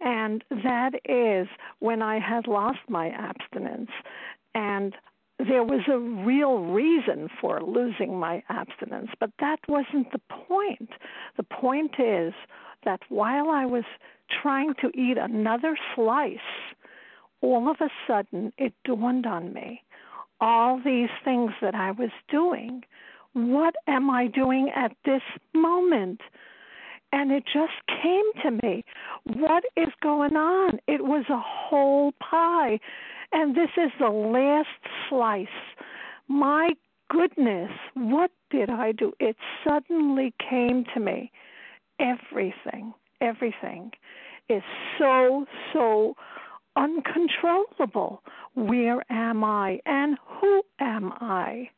And 0.00 0.44
that 0.62 0.92
is 1.06 1.48
when 1.78 2.02
I 2.02 2.18
had 2.20 2.46
lost 2.46 2.80
my 2.88 3.08
abstinence. 3.08 3.90
And 4.54 4.94
there 5.38 5.62
was 5.62 5.82
a 5.88 5.98
real 5.98 6.58
reason 6.58 7.28
for 7.40 7.60
losing 7.62 8.18
my 8.18 8.42
abstinence, 8.48 9.10
but 9.20 9.30
that 9.40 9.60
wasn't 9.68 10.10
the 10.12 10.20
point. 10.28 10.90
The 11.36 11.44
point 11.44 11.94
is 11.98 12.32
that 12.84 13.00
while 13.08 13.50
I 13.50 13.64
was 13.64 13.84
trying 14.42 14.74
to 14.80 14.88
eat 14.94 15.16
another 15.16 15.78
slice, 15.94 16.38
all 17.40 17.70
of 17.70 17.76
a 17.80 17.88
sudden 18.06 18.52
it 18.58 18.74
dawned 18.84 19.26
on 19.26 19.52
me 19.52 19.82
all 20.40 20.80
these 20.84 21.08
things 21.24 21.52
that 21.60 21.74
I 21.74 21.90
was 21.90 22.10
doing. 22.30 22.82
What 23.32 23.74
am 23.86 24.10
I 24.10 24.26
doing 24.26 24.70
at 24.74 24.92
this 25.04 25.22
moment? 25.54 26.20
And 27.12 27.32
it 27.32 27.44
just 27.44 27.72
came 28.02 28.32
to 28.42 28.50
me. 28.62 28.84
What 29.24 29.64
is 29.76 29.88
going 30.02 30.36
on? 30.36 30.78
It 30.86 31.04
was 31.04 31.24
a 31.30 31.40
whole 31.40 32.12
pie. 32.20 32.78
And 33.32 33.54
this 33.54 33.70
is 33.76 33.90
the 33.98 34.08
last 34.08 34.68
slice. 35.08 35.46
My 36.28 36.70
goodness, 37.10 37.70
what 37.94 38.30
did 38.50 38.70
I 38.70 38.92
do? 38.92 39.12
It 39.20 39.36
suddenly 39.66 40.34
came 40.38 40.84
to 40.94 41.00
me. 41.00 41.30
Everything, 42.00 42.94
everything 43.20 43.90
is 44.48 44.62
so, 44.98 45.46
so 45.72 46.14
uncontrollable. 46.76 48.22
Where 48.54 49.04
am 49.10 49.44
I 49.44 49.80
and 49.84 50.16
who 50.26 50.62
am 50.80 51.12
I? 51.20 51.70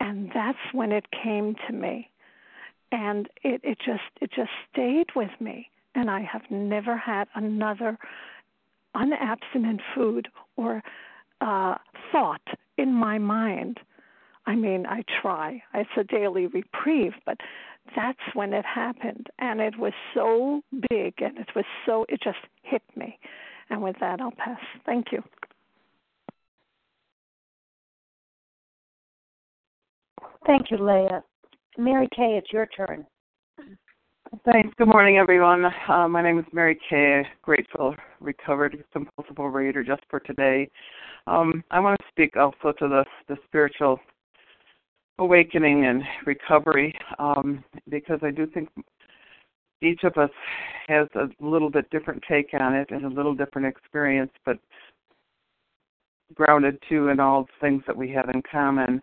And 0.00 0.30
that's 0.34 0.58
when 0.72 0.92
it 0.92 1.06
came 1.10 1.54
to 1.66 1.72
me. 1.72 2.10
And 2.90 3.28
it, 3.42 3.60
it 3.64 3.78
just 3.78 4.02
it 4.20 4.30
just 4.34 4.50
stayed 4.70 5.06
with 5.16 5.30
me. 5.40 5.70
And 5.94 6.10
I 6.10 6.20
have 6.20 6.42
never 6.50 6.96
had 6.96 7.28
another 7.34 7.98
unabstinent 8.94 9.80
food 9.94 10.28
or 10.56 10.82
uh, 11.40 11.76
thought 12.10 12.42
in 12.78 12.92
my 12.92 13.18
mind. 13.18 13.78
I 14.46 14.54
mean, 14.54 14.86
I 14.86 15.04
try. 15.20 15.62
It's 15.74 15.90
a 15.96 16.04
daily 16.04 16.46
reprieve, 16.46 17.12
but 17.24 17.38
that's 17.94 18.18
when 18.34 18.52
it 18.52 18.64
happened. 18.64 19.28
And 19.38 19.60
it 19.60 19.78
was 19.78 19.92
so 20.14 20.62
big 20.90 21.14
and 21.18 21.38
it 21.38 21.48
was 21.54 21.64
so, 21.86 22.06
it 22.08 22.20
just 22.22 22.38
hit 22.62 22.82
me. 22.96 23.18
And 23.70 23.82
with 23.82 23.96
that, 24.00 24.20
I'll 24.20 24.32
pass. 24.32 24.60
Thank 24.84 25.06
you. 25.12 25.22
Thank 30.46 30.70
you, 30.70 30.78
Leah. 30.78 31.22
Mary 31.78 32.08
Kay, 32.14 32.36
it's 32.36 32.52
your 32.52 32.66
turn. 32.66 33.06
Thanks. 34.46 34.74
Good 34.78 34.88
morning, 34.88 35.18
everyone. 35.18 35.66
Uh, 35.88 36.08
my 36.08 36.22
name 36.22 36.38
is 36.38 36.46
Mary 36.52 36.78
Kay, 36.88 37.22
grateful, 37.42 37.94
recovered 38.18 38.82
compulsive 38.90 39.36
overeater 39.36 39.86
just 39.86 40.00
for 40.08 40.20
today. 40.20 40.70
Um, 41.26 41.62
I 41.70 41.78
want 41.80 42.00
to 42.00 42.06
speak 42.08 42.36
also 42.36 42.72
to 42.78 42.88
the, 42.88 43.04
the 43.28 43.36
spiritual 43.44 44.00
awakening 45.18 45.84
and 45.84 46.02
recovery 46.24 46.98
um, 47.18 47.62
because 47.90 48.20
I 48.22 48.30
do 48.30 48.46
think 48.46 48.70
each 49.82 50.02
of 50.02 50.16
us 50.16 50.30
has 50.88 51.08
a 51.14 51.28
little 51.38 51.70
bit 51.70 51.90
different 51.90 52.22
take 52.26 52.54
on 52.58 52.74
it 52.74 52.90
and 52.90 53.04
a 53.04 53.08
little 53.08 53.34
different 53.34 53.66
experience, 53.68 54.32
but 54.46 54.56
grounded 56.34 56.82
too 56.88 57.08
in 57.08 57.20
all 57.20 57.42
the 57.42 57.50
things 57.60 57.82
that 57.86 57.96
we 57.96 58.10
have 58.12 58.30
in 58.30 58.42
common. 58.50 59.02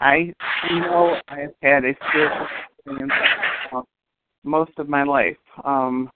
I 0.00 0.34
know 0.70 1.16
I've 1.28 1.54
had 1.62 1.86
a 1.86 1.94
spiritual 2.10 2.46
experience 2.78 3.12
most 4.44 4.72
of 4.78 4.88
my 4.88 5.02
life. 5.02 5.36
Um, 5.64 6.10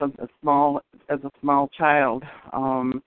as 0.00 0.10
a 0.18 0.28
small 0.40 0.80
as 1.08 1.18
a 1.24 1.30
small 1.40 1.68
child, 1.68 2.22
um, 2.52 3.02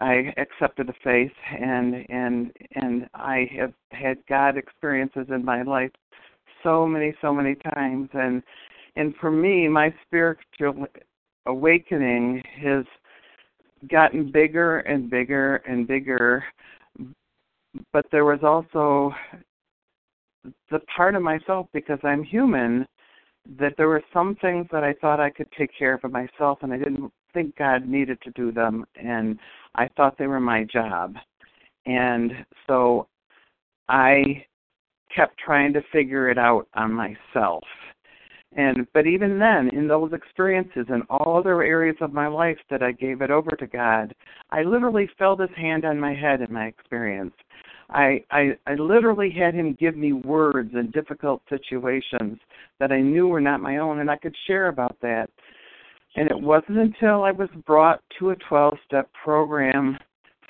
I 0.00 0.32
accepted 0.36 0.88
a 0.88 0.94
faith, 1.02 1.32
and 1.58 2.06
and 2.08 2.52
and 2.74 3.08
I 3.14 3.48
have 3.56 3.72
had 3.90 4.18
God 4.28 4.56
experiences 4.56 5.26
in 5.28 5.44
my 5.44 5.62
life 5.62 5.90
so 6.62 6.86
many 6.86 7.14
so 7.20 7.34
many 7.34 7.56
times, 7.74 8.08
and 8.12 8.42
and 8.96 9.14
for 9.20 9.30
me, 9.30 9.66
my 9.68 9.92
spiritual 10.06 10.86
awakening 11.46 12.42
has 12.62 12.84
gotten 13.90 14.30
bigger 14.30 14.80
and 14.80 15.10
bigger 15.10 15.56
and 15.56 15.86
bigger. 15.86 16.44
But 17.92 18.06
there 18.10 18.24
was 18.24 18.40
also 18.42 19.14
the 20.70 20.80
part 20.96 21.14
of 21.14 21.22
myself, 21.22 21.66
because 21.72 21.98
I'm 22.02 22.22
human, 22.22 22.86
that 23.58 23.74
there 23.76 23.88
were 23.88 24.02
some 24.12 24.36
things 24.36 24.66
that 24.72 24.84
I 24.84 24.94
thought 24.94 25.20
I 25.20 25.30
could 25.30 25.50
take 25.56 25.70
care 25.76 25.94
of 25.94 26.12
myself, 26.12 26.58
and 26.62 26.72
I 26.72 26.78
didn't 26.78 27.12
think 27.32 27.56
God 27.56 27.86
needed 27.86 28.20
to 28.22 28.30
do 28.32 28.52
them, 28.52 28.84
and 28.96 29.38
I 29.74 29.88
thought 29.96 30.18
they 30.18 30.26
were 30.26 30.40
my 30.40 30.64
job. 30.64 31.14
And 31.86 32.32
so 32.66 33.08
I 33.88 34.44
kept 35.14 35.38
trying 35.38 35.72
to 35.72 35.82
figure 35.92 36.30
it 36.30 36.38
out 36.38 36.68
on 36.74 36.92
myself 36.92 37.64
and 38.56 38.86
but 38.92 39.06
even 39.06 39.38
then 39.38 39.68
in 39.72 39.86
those 39.86 40.12
experiences 40.12 40.86
and 40.88 41.02
all 41.08 41.38
other 41.38 41.62
areas 41.62 41.96
of 42.00 42.12
my 42.12 42.26
life 42.26 42.58
that 42.68 42.82
i 42.82 42.90
gave 42.90 43.22
it 43.22 43.30
over 43.30 43.50
to 43.50 43.66
god 43.66 44.14
i 44.50 44.62
literally 44.62 45.08
felt 45.18 45.40
his 45.40 45.50
hand 45.56 45.84
on 45.84 45.98
my 45.98 46.14
head 46.14 46.40
in 46.40 46.52
my 46.52 46.66
experience 46.66 47.34
i 47.92 48.22
i 48.30 48.50
i 48.66 48.74
literally 48.74 49.30
had 49.30 49.54
him 49.54 49.76
give 49.78 49.96
me 49.96 50.12
words 50.12 50.70
in 50.74 50.90
difficult 50.90 51.42
situations 51.48 52.38
that 52.78 52.92
i 52.92 53.00
knew 53.00 53.28
were 53.28 53.40
not 53.40 53.60
my 53.60 53.78
own 53.78 54.00
and 54.00 54.10
i 54.10 54.16
could 54.16 54.34
share 54.46 54.68
about 54.68 54.96
that. 55.02 55.28
And 56.16 56.28
it 56.28 56.40
wasn't 56.40 56.78
until 56.78 57.22
i 57.22 57.30
was 57.30 57.48
brought 57.66 58.02
to 58.18 58.30
a 58.30 58.36
12 58.48 58.74
step 58.86 59.08
program 59.22 59.96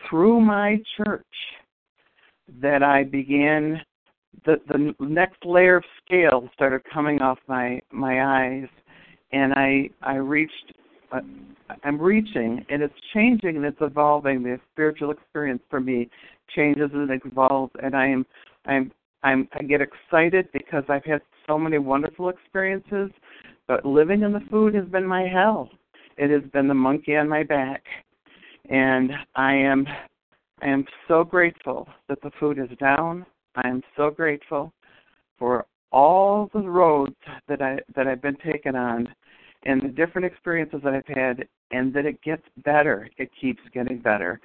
through 0.08 0.40
my 0.40 0.78
church 0.96 1.24
that 2.60 2.82
i 2.82 3.04
began 3.04 3.80
the 4.46 4.56
the 4.68 4.94
next 5.00 5.44
layer 5.44 5.76
of 5.76 5.84
scale 6.04 6.48
started 6.54 6.82
coming 6.92 7.20
off 7.20 7.38
my 7.46 7.80
my 7.90 8.44
eyes 8.44 8.68
and 9.32 9.52
i 9.54 9.88
i 10.02 10.14
reached 10.14 10.72
uh, 11.12 11.20
i'm 11.84 12.00
reaching 12.00 12.64
and 12.68 12.82
it's 12.82 12.94
changing 13.14 13.56
and 13.56 13.64
it's 13.64 13.80
evolving. 13.80 14.42
The 14.42 14.58
spiritual 14.72 15.10
experience 15.10 15.62
for 15.68 15.80
me 15.80 16.08
changes 16.54 16.90
and 16.92 17.10
evolves 17.24 17.72
and 17.82 17.94
i 17.94 18.06
am 18.06 18.24
i'm 18.66 18.90
i'm 19.22 19.48
i 19.54 19.62
get 19.62 19.80
excited 19.80 20.48
because 20.52 20.84
i've 20.88 21.04
had 21.04 21.20
so 21.46 21.58
many 21.58 21.78
wonderful 21.78 22.28
experiences 22.28 23.10
but 23.66 23.84
living 23.84 24.22
in 24.22 24.32
the 24.32 24.42
food 24.50 24.74
has 24.74 24.86
been 24.86 25.06
my 25.06 25.26
hell 25.26 25.68
it 26.16 26.30
has 26.30 26.48
been 26.52 26.68
the 26.68 26.74
monkey 26.74 27.16
on 27.16 27.28
my 27.28 27.42
back 27.42 27.82
and 28.68 29.12
i 29.36 29.52
am 29.54 29.86
i 30.62 30.66
am 30.66 30.84
so 31.08 31.24
grateful 31.24 31.88
that 32.08 32.20
the 32.22 32.30
food 32.38 32.58
is 32.58 32.76
down 32.78 33.24
I 33.56 33.68
am 33.68 33.82
so 33.96 34.10
grateful 34.10 34.72
for 35.38 35.66
all 35.92 36.50
the 36.52 36.60
roads 36.60 37.16
that 37.48 37.60
I 37.60 37.78
that 37.96 38.06
I've 38.06 38.22
been 38.22 38.36
taken 38.36 38.76
on 38.76 39.08
and 39.64 39.82
the 39.82 39.88
different 39.88 40.24
experiences 40.24 40.80
that 40.84 40.94
I've 40.94 41.16
had 41.16 41.46
and 41.72 41.92
that 41.94 42.06
it 42.06 42.22
gets 42.22 42.42
better. 42.64 43.08
It 43.18 43.30
keeps 43.38 43.60
getting 43.74 43.98
better. 43.98 44.40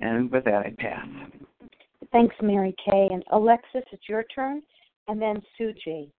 And 0.00 0.30
with 0.30 0.44
that 0.44 0.66
I 0.66 0.74
pass. 0.78 1.06
Thanks, 2.12 2.34
Mary 2.42 2.74
Kay. 2.84 3.08
And 3.10 3.22
Alexis, 3.32 3.82
it's 3.92 4.08
your 4.08 4.24
turn. 4.34 4.62
And 5.08 5.20
then 5.20 5.40
Sue 5.56 5.72
G. 5.84 6.10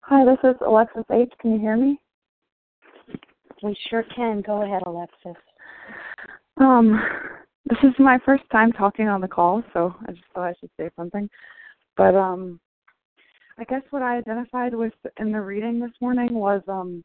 Hi, 0.00 0.24
this 0.24 0.38
is 0.42 0.56
Alexis 0.66 1.04
H. 1.12 1.32
Can 1.40 1.52
you 1.52 1.58
hear 1.58 1.76
me? 1.76 2.00
We 3.62 3.76
sure 3.90 4.04
can. 4.14 4.40
Go 4.40 4.62
ahead, 4.62 4.82
Alexis. 4.86 5.42
Um, 6.56 6.98
this 7.68 7.78
is 7.82 7.94
my 7.98 8.18
first 8.24 8.44
time 8.50 8.72
talking 8.72 9.08
on 9.08 9.20
the 9.20 9.28
call, 9.28 9.62
so 9.72 9.94
I 10.06 10.12
just 10.12 10.24
thought 10.34 10.48
I 10.48 10.54
should 10.58 10.70
say 10.78 10.88
something. 10.96 11.28
But 11.96 12.14
um 12.14 12.60
I 13.58 13.64
guess 13.64 13.82
what 13.90 14.02
I 14.02 14.16
identified 14.16 14.74
with 14.74 14.94
in 15.18 15.32
the 15.32 15.40
reading 15.40 15.80
this 15.80 15.90
morning 16.00 16.32
was 16.32 16.62
um 16.68 17.04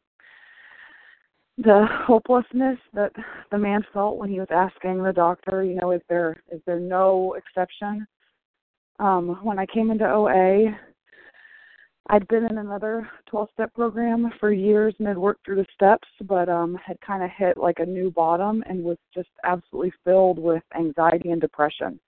the 1.58 1.86
hopelessness 2.06 2.78
that 2.94 3.12
the 3.50 3.58
man 3.58 3.84
felt 3.92 4.16
when 4.16 4.28
he 4.28 4.40
was 4.40 4.48
asking 4.50 5.02
the 5.02 5.12
doctor, 5.12 5.62
you 5.62 5.74
know, 5.74 5.92
is 5.92 6.02
there 6.08 6.36
is 6.50 6.60
there 6.66 6.80
no 6.80 7.34
exception? 7.34 8.06
Um, 8.98 9.38
when 9.42 9.58
I 9.58 9.66
came 9.66 9.90
into 9.90 10.08
OA, 10.08 10.76
I'd 12.10 12.28
been 12.28 12.44
in 12.44 12.58
another 12.58 13.08
12 13.26 13.48
step 13.54 13.74
program 13.74 14.30
for 14.38 14.52
years 14.52 14.94
and 14.98 15.08
had 15.08 15.16
worked 15.16 15.44
through 15.44 15.56
the 15.56 15.66
steps, 15.74 16.08
but 16.26 16.48
um, 16.48 16.78
had 16.84 17.00
kind 17.00 17.22
of 17.22 17.30
hit 17.36 17.56
like 17.56 17.78
a 17.78 17.86
new 17.86 18.10
bottom 18.10 18.62
and 18.68 18.84
was 18.84 18.98
just 19.14 19.30
absolutely 19.44 19.92
filled 20.04 20.38
with 20.38 20.62
anxiety 20.76 21.30
and 21.30 21.40
depression. 21.40 21.98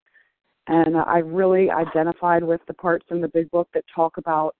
And 0.68 0.96
I 0.96 1.18
really 1.18 1.70
identified 1.70 2.42
with 2.42 2.60
the 2.66 2.74
parts 2.74 3.06
in 3.10 3.20
the 3.20 3.28
big 3.28 3.50
book 3.50 3.68
that 3.72 3.84
talk 3.94 4.18
about 4.18 4.54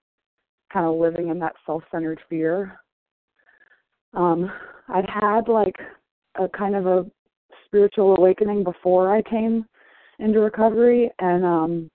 kind 0.72 0.86
of 0.86 0.96
living 0.96 1.28
in 1.28 1.38
that 1.40 1.54
self 1.66 1.82
centered 1.90 2.20
fear. 2.28 2.78
Um, 4.16 4.50
I'd 4.88 5.08
had 5.08 5.48
like 5.48 5.76
a 6.36 6.48
kind 6.48 6.74
of 6.74 6.86
a 6.86 7.06
spiritual 7.66 8.16
awakening 8.16 8.64
before 8.64 9.14
I 9.14 9.22
came 9.22 9.66
into 10.18 10.40
recovery, 10.40 11.10
and 11.20 11.44
um, 11.44 11.90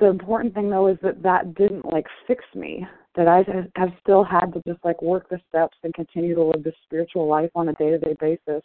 the 0.00 0.06
important 0.06 0.54
thing 0.54 0.70
though 0.70 0.88
is 0.88 0.98
that 1.02 1.22
that 1.22 1.54
didn't 1.54 1.84
like 1.90 2.06
fix 2.26 2.44
me 2.54 2.86
that 3.14 3.28
i 3.28 3.44
have 3.76 3.90
still 4.00 4.24
had 4.24 4.52
to 4.52 4.60
just 4.66 4.84
like 4.84 5.00
work 5.00 5.28
the 5.28 5.40
steps 5.48 5.76
and 5.82 5.94
continue 5.94 6.34
to 6.34 6.42
live 6.42 6.64
this 6.64 6.74
spiritual 6.84 7.28
life 7.28 7.50
on 7.54 7.68
a 7.68 7.72
day 7.74 7.90
to 7.90 7.98
day 7.98 8.14
basis. 8.20 8.62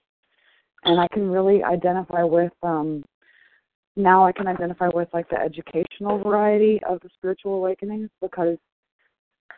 And 0.84 1.00
i 1.00 1.08
can 1.14 1.30
really 1.30 1.64
identify 1.64 2.24
with 2.24 2.54
um 2.64 3.04
now 3.96 4.26
i 4.26 4.32
can 4.32 4.48
identify 4.48 4.90
with 4.94 5.08
like 5.14 5.30
the 5.30 5.40
educational 5.40 6.18
variety 6.20 6.80
of 6.90 7.00
the 7.02 7.10
spiritual 7.18 7.56
awakenings 7.56 8.10
because 8.22 8.58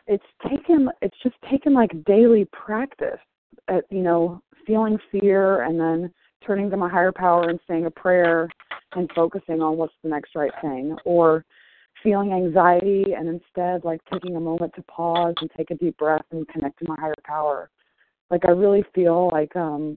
it's 0.06 0.24
taken 0.48 0.88
it's 1.00 1.16
just 1.22 1.36
taken 1.50 1.74
like 1.74 2.04
daily 2.04 2.46
practice 2.52 3.20
at 3.68 3.84
you 3.90 4.02
know 4.02 4.40
feeling 4.66 4.98
fear 5.10 5.62
and 5.62 5.78
then 5.78 6.12
turning 6.44 6.70
to 6.70 6.76
my 6.76 6.88
higher 6.88 7.12
power 7.12 7.48
and 7.48 7.60
saying 7.68 7.86
a 7.86 7.90
prayer 7.90 8.48
and 8.94 9.10
focusing 9.14 9.60
on 9.60 9.76
what's 9.76 9.94
the 10.02 10.08
next 10.08 10.34
right 10.34 10.52
thing 10.60 10.96
or 11.04 11.44
feeling 12.02 12.32
anxiety 12.32 13.04
and 13.16 13.28
instead 13.28 13.84
like 13.84 14.00
taking 14.12 14.36
a 14.36 14.40
moment 14.40 14.72
to 14.74 14.82
pause 14.82 15.34
and 15.40 15.50
take 15.56 15.70
a 15.70 15.74
deep 15.76 15.96
breath 15.98 16.24
and 16.32 16.48
connect 16.48 16.78
to 16.78 16.88
my 16.88 16.96
higher 16.98 17.14
power. 17.24 17.70
Like 18.30 18.44
I 18.46 18.50
really 18.50 18.84
feel 18.94 19.30
like 19.32 19.54
um 19.56 19.96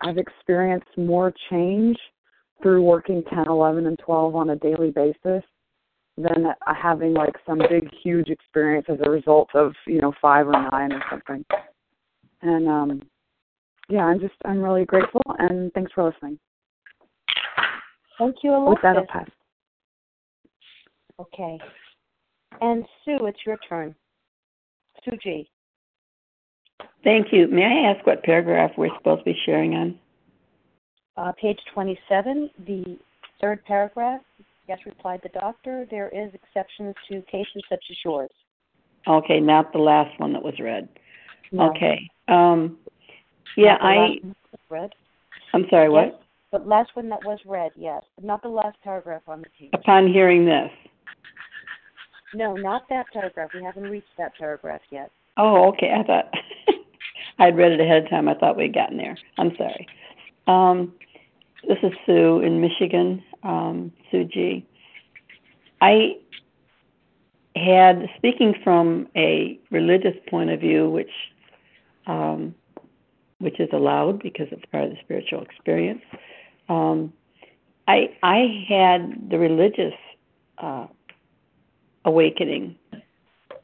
I've 0.00 0.18
experienced 0.18 0.88
more 0.96 1.32
change 1.50 1.96
through 2.62 2.82
working 2.82 3.22
10, 3.30 3.46
11 3.48 3.86
and 3.86 3.98
12 3.98 4.34
on 4.34 4.50
a 4.50 4.56
daily 4.56 4.90
basis 4.90 5.44
than 6.16 6.46
having 6.64 7.14
like 7.14 7.34
some 7.46 7.58
big 7.58 7.88
huge 8.02 8.28
experience 8.28 8.86
as 8.88 8.98
a 9.04 9.10
result 9.10 9.48
of, 9.54 9.72
you 9.86 10.00
know, 10.00 10.12
5 10.20 10.48
or 10.48 10.52
9 10.52 10.92
or 10.92 11.02
something. 11.10 11.44
And 12.42 12.68
um 12.68 13.02
yeah, 13.88 14.04
I'm 14.04 14.20
just 14.20 14.34
I'm 14.44 14.62
really 14.62 14.84
grateful 14.84 15.22
and 15.38 15.72
thanks 15.72 15.92
for 15.92 16.04
listening. 16.04 16.38
Thank 18.18 18.36
you, 18.42 18.52
Alexis. 18.52 18.70
With 18.70 18.82
that, 18.82 18.96
I'll 18.96 19.06
pass. 19.06 19.30
Okay. 21.20 21.58
And 22.60 22.84
Sue, 23.04 23.26
it's 23.26 23.40
your 23.44 23.58
turn. 23.68 23.94
Sue 25.04 25.16
G. 25.22 25.50
Thank 27.02 27.32
you. 27.32 27.48
May 27.48 27.64
I 27.64 27.90
ask 27.92 28.06
what 28.06 28.22
paragraph 28.22 28.72
we're 28.76 28.96
supposed 28.96 29.20
to 29.20 29.24
be 29.24 29.38
sharing 29.44 29.74
on? 29.74 29.98
Uh, 31.16 31.32
page 31.40 31.58
27, 31.72 32.50
the 32.66 32.98
third 33.40 33.64
paragraph. 33.64 34.20
Yes, 34.68 34.78
replied 34.86 35.20
the 35.22 35.28
doctor. 35.28 35.86
There 35.90 36.08
is 36.08 36.32
exceptions 36.34 36.94
to 37.08 37.22
cases 37.22 37.62
such 37.68 37.84
as 37.90 37.96
yours. 38.04 38.30
Okay, 39.06 39.40
not 39.40 39.72
the 39.72 39.78
last 39.78 40.18
one 40.18 40.32
that 40.32 40.42
was 40.42 40.54
read. 40.58 40.88
No. 41.52 41.70
Okay. 41.70 42.08
Um, 42.28 42.78
yeah, 43.56 43.76
I. 43.80 44.16
Read. 44.70 44.94
I'm 45.52 45.66
sorry. 45.68 45.90
What? 45.90 46.06
Yes, 46.06 46.14
the 46.52 46.58
last 46.68 46.90
one 46.94 47.08
that 47.08 47.24
was 47.24 47.38
read, 47.46 47.72
yes, 47.76 48.02
but 48.14 48.24
not 48.24 48.42
the 48.42 48.48
last 48.48 48.76
paragraph 48.82 49.22
on 49.26 49.40
the 49.40 49.46
page. 49.58 49.70
Upon 49.72 50.06
hearing 50.06 50.46
this. 50.46 50.70
No, 52.34 52.54
not 52.54 52.88
that 52.88 53.06
paragraph. 53.12 53.50
We 53.54 53.62
haven't 53.62 53.84
reached 53.84 54.06
that 54.18 54.32
paragraph 54.38 54.80
yet. 54.90 55.10
Oh, 55.36 55.68
okay. 55.68 55.92
I 55.96 56.02
thought 56.04 56.32
I'd 57.38 57.56
read 57.56 57.72
it 57.72 57.80
ahead 57.80 58.04
of 58.04 58.10
time. 58.10 58.28
I 58.28 58.34
thought 58.34 58.56
we'd 58.56 58.74
gotten 58.74 58.96
there. 58.96 59.16
I'm 59.36 59.52
sorry. 59.56 59.86
Um, 60.46 60.94
this 61.68 61.78
is 61.82 61.92
Sue 62.06 62.40
in 62.40 62.60
Michigan, 62.60 63.22
um, 63.42 63.92
Sue 64.10 64.24
G. 64.24 64.66
I 65.80 66.16
had, 67.56 68.08
speaking 68.16 68.54
from 68.64 69.08
a 69.16 69.58
religious 69.70 70.16
point 70.28 70.50
of 70.50 70.60
view, 70.60 70.88
which 70.90 71.10
um, 72.06 72.54
which 73.38 73.60
is 73.60 73.68
allowed 73.72 74.22
because 74.22 74.46
it's 74.50 74.64
part 74.70 74.84
of 74.84 74.90
the 74.90 74.96
spiritual 75.02 75.42
experience. 75.42 76.02
Um, 76.68 77.12
I 77.86 78.16
I 78.22 78.64
had 78.68 79.30
the 79.30 79.38
religious 79.38 79.94
uh, 80.58 80.86
awakening, 82.04 82.76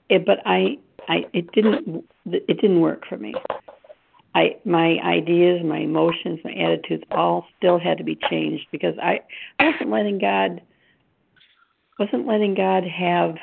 it, 0.08 0.24
but 0.26 0.38
I 0.44 0.78
I 1.08 1.26
it 1.32 1.50
didn't 1.52 2.04
it 2.26 2.60
didn't 2.60 2.80
work 2.80 3.06
for 3.08 3.16
me. 3.16 3.34
I 4.34 4.56
my 4.64 4.98
ideas, 5.04 5.62
my 5.64 5.78
emotions, 5.78 6.40
my 6.44 6.52
attitudes 6.52 7.04
all 7.10 7.46
still 7.58 7.78
had 7.78 7.98
to 7.98 8.04
be 8.04 8.16
changed 8.30 8.66
because 8.70 8.94
I, 9.02 9.20
wasn't 9.60 9.90
letting 9.90 10.18
God 10.18 10.60
wasn't 11.98 12.26
letting 12.26 12.54
God 12.54 12.84
have 12.84 13.36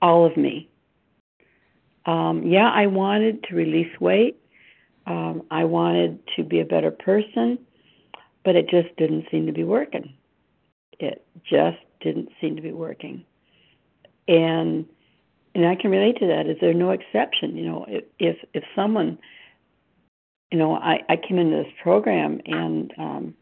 all 0.00 0.26
of 0.26 0.36
me. 0.36 0.68
Um, 2.06 2.46
yeah, 2.46 2.70
I 2.72 2.86
wanted 2.86 3.44
to 3.44 3.54
release 3.54 4.00
weight. 4.00 4.36
Um, 5.06 5.42
I 5.50 5.64
wanted 5.64 6.20
to 6.36 6.44
be 6.44 6.60
a 6.60 6.64
better 6.64 6.90
person, 6.90 7.58
but 8.44 8.56
it 8.56 8.68
just 8.68 8.94
didn't 8.96 9.26
seem 9.30 9.46
to 9.46 9.52
be 9.52 9.64
working. 9.64 10.14
It 10.98 11.24
just 11.48 11.78
didn't 12.00 12.30
seem 12.40 12.56
to 12.56 12.62
be 12.62 12.72
working. 12.72 13.24
And 14.26 14.86
and 15.54 15.66
I 15.66 15.74
can 15.74 15.90
relate 15.90 16.18
to 16.18 16.26
that. 16.26 16.46
Is 16.46 16.56
there 16.60 16.74
no 16.74 16.90
exception? 16.90 17.56
You 17.56 17.66
know, 17.66 17.86
if 17.88 18.36
if, 18.54 18.64
someone, 18.74 19.18
you 20.50 20.58
know, 20.58 20.74
I 20.74 21.00
I 21.08 21.16
came 21.16 21.38
into 21.38 21.56
this 21.56 21.72
program 21.82 22.40
and 22.46 22.92
um, 22.98 23.34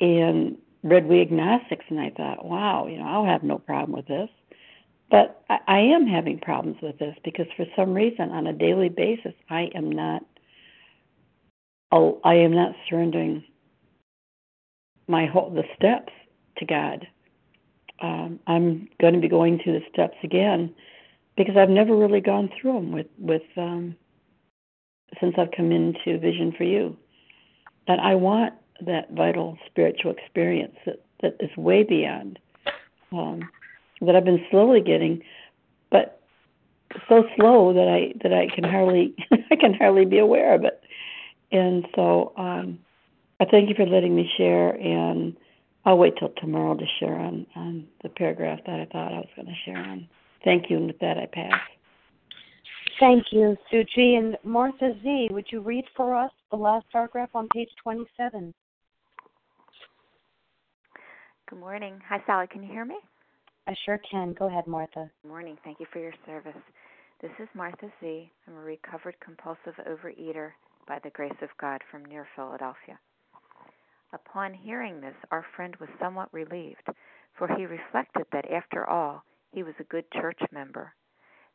and 0.00 0.56
read 0.82 1.06
We 1.06 1.20
Agnostics, 1.20 1.84
and 1.88 2.00
I 2.00 2.10
thought, 2.10 2.44
wow, 2.44 2.86
you 2.86 2.98
know, 2.98 3.06
I'll 3.06 3.26
have 3.26 3.42
no 3.42 3.58
problem 3.58 3.92
with 3.92 4.06
this. 4.06 4.30
But 5.10 5.42
I, 5.50 5.58
I 5.66 5.78
am 5.80 6.06
having 6.06 6.38
problems 6.38 6.78
with 6.82 6.98
this 6.98 7.16
because 7.24 7.46
for 7.56 7.66
some 7.76 7.94
reason, 7.94 8.30
on 8.30 8.46
a 8.46 8.52
daily 8.52 8.88
basis, 8.88 9.34
I 9.48 9.70
am 9.74 9.90
not. 9.90 10.22
I 11.92 12.34
am 12.34 12.54
not 12.54 12.76
surrendering 12.88 13.42
my 15.08 15.26
whole 15.26 15.50
the 15.50 15.64
steps 15.76 16.12
to 16.58 16.64
God. 16.64 17.06
Um, 18.00 18.40
I'm 18.46 18.88
going 19.00 19.14
to 19.14 19.20
be 19.20 19.28
going 19.28 19.60
through 19.62 19.74
the 19.74 19.84
steps 19.92 20.16
again 20.22 20.74
because 21.36 21.56
I've 21.56 21.70
never 21.70 21.94
really 21.96 22.20
gone 22.20 22.50
through 22.60 22.74
them 22.74 22.92
with 22.92 23.06
with 23.18 23.42
um, 23.56 23.96
since 25.20 25.34
I've 25.38 25.50
come 25.56 25.72
into 25.72 26.18
Vision 26.18 26.52
for 26.56 26.64
You. 26.64 26.96
And 27.86 28.00
I 28.00 28.14
want 28.14 28.54
that 28.86 29.10
vital 29.12 29.58
spiritual 29.66 30.12
experience 30.12 30.76
that 30.86 31.02
that 31.22 31.36
is 31.40 31.54
way 31.56 31.82
beyond 31.82 32.38
um, 33.12 33.48
that 34.00 34.16
I've 34.16 34.24
been 34.24 34.44
slowly 34.50 34.80
getting, 34.80 35.22
but 35.90 36.22
so 37.08 37.24
slow 37.36 37.72
that 37.74 37.88
I 37.88 38.14
that 38.22 38.32
I 38.32 38.48
can 38.54 38.64
hardly 38.64 39.14
I 39.50 39.56
can 39.56 39.74
hardly 39.74 40.04
be 40.04 40.18
aware 40.18 40.54
of 40.54 40.64
it. 40.64 40.82
And 41.52 41.86
so 41.94 42.32
um, 42.36 42.78
I 43.40 43.44
thank 43.44 43.68
you 43.68 43.74
for 43.74 43.86
letting 43.86 44.14
me 44.14 44.30
share 44.36 44.70
and 44.70 45.36
I'll 45.84 45.98
wait 45.98 46.14
till 46.18 46.32
tomorrow 46.36 46.74
to 46.74 46.84
share 46.98 47.14
on, 47.14 47.46
on 47.56 47.86
the 48.02 48.10
paragraph 48.10 48.60
that 48.66 48.80
I 48.80 48.86
thought 48.92 49.12
I 49.12 49.18
was 49.18 49.28
going 49.34 49.48
to 49.48 49.54
share 49.64 49.78
on. 49.78 50.08
Thank 50.44 50.70
you, 50.70 50.76
and 50.76 50.86
with 50.86 50.98
that, 51.00 51.16
I 51.16 51.26
pass. 51.26 51.60
Thank 52.98 53.24
you, 53.32 53.56
Sue 53.70 53.84
G. 53.94 54.16
And 54.16 54.36
Martha 54.44 54.92
Z., 55.02 55.28
would 55.30 55.46
you 55.50 55.60
read 55.60 55.84
for 55.96 56.14
us 56.14 56.30
the 56.50 56.56
last 56.56 56.86
paragraph 56.92 57.30
on 57.34 57.48
page 57.48 57.70
27? 57.82 58.52
Good 61.48 61.58
morning. 61.58 61.98
Hi, 62.08 62.22
Sally. 62.26 62.46
Can 62.46 62.62
you 62.62 62.70
hear 62.70 62.84
me? 62.84 62.96
I 63.66 63.74
sure 63.86 63.98
can. 64.10 64.34
Go 64.34 64.48
ahead, 64.48 64.66
Martha. 64.66 65.10
Good 65.22 65.28
morning. 65.28 65.56
Thank 65.64 65.80
you 65.80 65.86
for 65.92 65.98
your 65.98 66.12
service. 66.26 66.52
This 67.22 67.30
is 67.38 67.48
Martha 67.54 67.90
Z. 68.00 68.30
I'm 68.46 68.56
a 68.56 68.60
recovered 68.60 69.16
compulsive 69.24 69.74
overeater 69.88 70.50
by 70.86 70.98
the 71.02 71.10
grace 71.10 71.32
of 71.42 71.48
God 71.60 71.80
from 71.90 72.04
near 72.04 72.26
Philadelphia. 72.36 72.98
Upon 74.12 74.54
hearing 74.54 75.00
this, 75.00 75.14
our 75.30 75.44
friend 75.56 75.76
was 75.76 75.88
somewhat 76.00 76.32
relieved, 76.32 76.88
for 77.38 77.48
he 77.48 77.66
reflected 77.66 78.26
that 78.32 78.50
after 78.50 78.88
all, 78.88 79.24
he 79.52 79.62
was 79.62 79.74
a 79.78 79.84
good 79.84 80.10
church 80.12 80.40
member. 80.52 80.92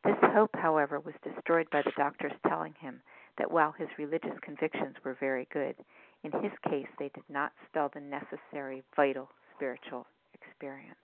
This 0.04 0.18
hope, 0.22 0.56
however, 0.56 1.00
was 1.00 1.16
destroyed 1.24 1.70
by 1.72 1.82
the 1.82 1.92
doctors 1.98 2.34
telling 2.48 2.74
him 2.80 3.02
that 3.38 3.52
while 3.52 3.72
his 3.74 3.90
religious 3.98 4.38
convictions 4.42 4.96
were 5.04 5.16
very 5.20 5.48
good, 5.52 5.76
in 6.24 6.32
his 6.32 6.52
case 6.70 6.88
they 7.00 7.10
did 7.10 7.24
not 7.30 7.52
spell 7.68 7.90
the 7.94 8.00
necessary 8.02 8.84
vital 8.96 9.30
spiritual 9.56 10.06
experience. 10.34 10.96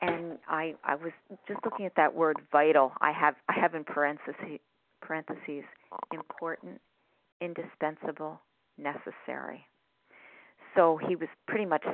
and 0.00 0.38
I 0.48 0.74
I 0.84 0.96
was 0.96 1.12
just 1.48 1.60
looking 1.64 1.86
at 1.86 1.94
that 1.96 2.14
word 2.14 2.36
vital. 2.52 2.92
I 3.00 3.12
have 3.12 3.36
I 3.48 3.58
have 3.58 3.74
in 3.74 3.84
parentheses 3.84 4.60
parentheses 5.00 5.64
important, 6.12 6.80
indispensable, 7.40 8.40
necessary. 8.78 9.66
So 10.74 10.98
he 11.08 11.16
was 11.16 11.28
pretty 11.46 11.66
much 11.66 11.84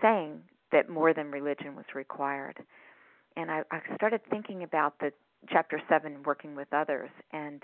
saying 0.00 0.40
that 0.72 0.88
more 0.88 1.12
than 1.12 1.30
religion 1.30 1.74
was 1.74 1.84
required. 1.94 2.58
And 3.36 3.50
I, 3.50 3.62
I 3.70 3.80
started 3.96 4.20
thinking 4.30 4.62
about 4.62 4.98
the 5.00 5.12
chapter 5.48 5.80
seven, 5.88 6.22
working 6.24 6.54
with 6.54 6.68
others, 6.72 7.10
and 7.32 7.62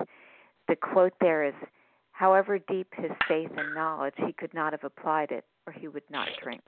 the 0.69 0.77
quote 0.77 1.13
there 1.21 1.45
is, 1.45 1.55
"However 2.13 2.59
deep 2.59 2.93
his 2.95 3.11
faith 3.29 3.51
and 3.57 3.75
knowledge, 3.75 4.15
he 4.17 4.33
could 4.33 4.55
not 4.55 4.73
have 4.73 4.85
applied 4.85 5.31
it, 5.31 5.45
or 5.67 5.73
he 5.73 5.89
would 5.89 6.09
not 6.11 6.29
drink." 6.43 6.63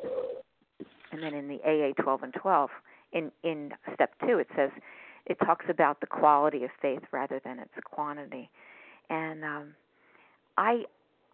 And 1.10 1.22
then 1.22 1.34
in 1.34 1.48
the 1.48 1.60
AA 1.64 2.00
12 2.00 2.22
and 2.22 2.34
12, 2.34 2.70
in 3.12 3.32
in 3.42 3.72
step 3.94 4.14
two, 4.26 4.38
it 4.38 4.48
says 4.54 4.70
it 5.26 5.38
talks 5.40 5.66
about 5.68 6.00
the 6.00 6.06
quality 6.06 6.64
of 6.64 6.70
faith 6.80 7.02
rather 7.12 7.40
than 7.44 7.58
its 7.58 7.72
quantity. 7.84 8.50
And 9.10 9.44
um, 9.44 9.74
I 10.56 10.84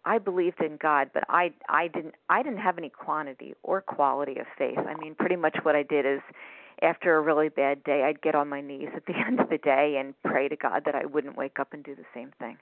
I 0.05 0.19
believed 0.19 0.61
in 0.61 0.77
God, 0.77 1.09
but 1.13 1.23
I 1.29 1.51
I 1.67 1.87
didn't 1.87 2.15
I 2.29 2.43
didn't 2.43 2.59
have 2.59 2.77
any 2.77 2.89
quantity 2.89 3.55
or 3.63 3.81
quality 3.81 4.37
of 4.37 4.45
faith. 4.57 4.77
I 4.77 4.95
mean, 4.99 5.15
pretty 5.15 5.35
much 5.35 5.57
what 5.63 5.75
I 5.75 5.83
did 5.83 6.05
is 6.05 6.21
after 6.81 7.15
a 7.15 7.21
really 7.21 7.49
bad 7.49 7.83
day, 7.83 8.03
I'd 8.03 8.21
get 8.21 8.35
on 8.35 8.49
my 8.49 8.61
knees 8.61 8.89
at 8.95 9.05
the 9.05 9.13
end 9.27 9.39
of 9.39 9.49
the 9.49 9.57
day 9.57 9.97
and 9.99 10.13
pray 10.23 10.47
to 10.47 10.55
God 10.55 10.83
that 10.85 10.95
I 10.95 11.05
wouldn't 11.05 11.37
wake 11.37 11.59
up 11.59 11.73
and 11.73 11.83
do 11.83 11.95
the 11.95 12.05
same 12.13 12.31
thing. 12.39 12.57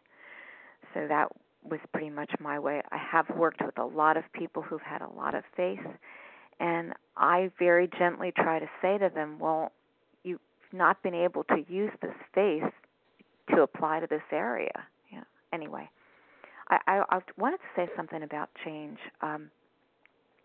So 0.93 1.07
that 1.07 1.29
was 1.63 1.79
pretty 1.91 2.09
much 2.09 2.31
my 2.39 2.59
way. 2.59 2.81
I 2.91 2.97
have 2.97 3.29
worked 3.35 3.61
with 3.65 3.77
a 3.77 3.85
lot 3.85 4.17
of 4.17 4.23
people 4.33 4.61
who've 4.61 4.81
had 4.81 5.01
a 5.01 5.09
lot 5.09 5.33
of 5.33 5.43
faith, 5.55 5.79
and 6.59 6.93
I 7.17 7.51
very 7.57 7.89
gently 7.97 8.31
try 8.31 8.59
to 8.59 8.69
say 8.81 8.97
to 8.97 9.09
them, 9.13 9.39
well, 9.39 9.71
you've 10.23 10.39
not 10.71 11.01
been 11.03 11.15
able 11.15 11.43
to 11.45 11.63
use 11.67 11.91
this 12.01 12.15
faith 12.33 12.71
to 13.49 13.61
apply 13.61 14.01
to 14.01 14.07
this 14.07 14.21
area. 14.31 14.85
Yeah. 15.11 15.23
Anyway, 15.51 15.89
I, 16.73 16.79
I, 16.87 17.17
I 17.17 17.19
wanted 17.37 17.57
to 17.57 17.63
say 17.75 17.87
something 17.95 18.23
about 18.23 18.49
change. 18.65 18.97
Um, 19.21 19.49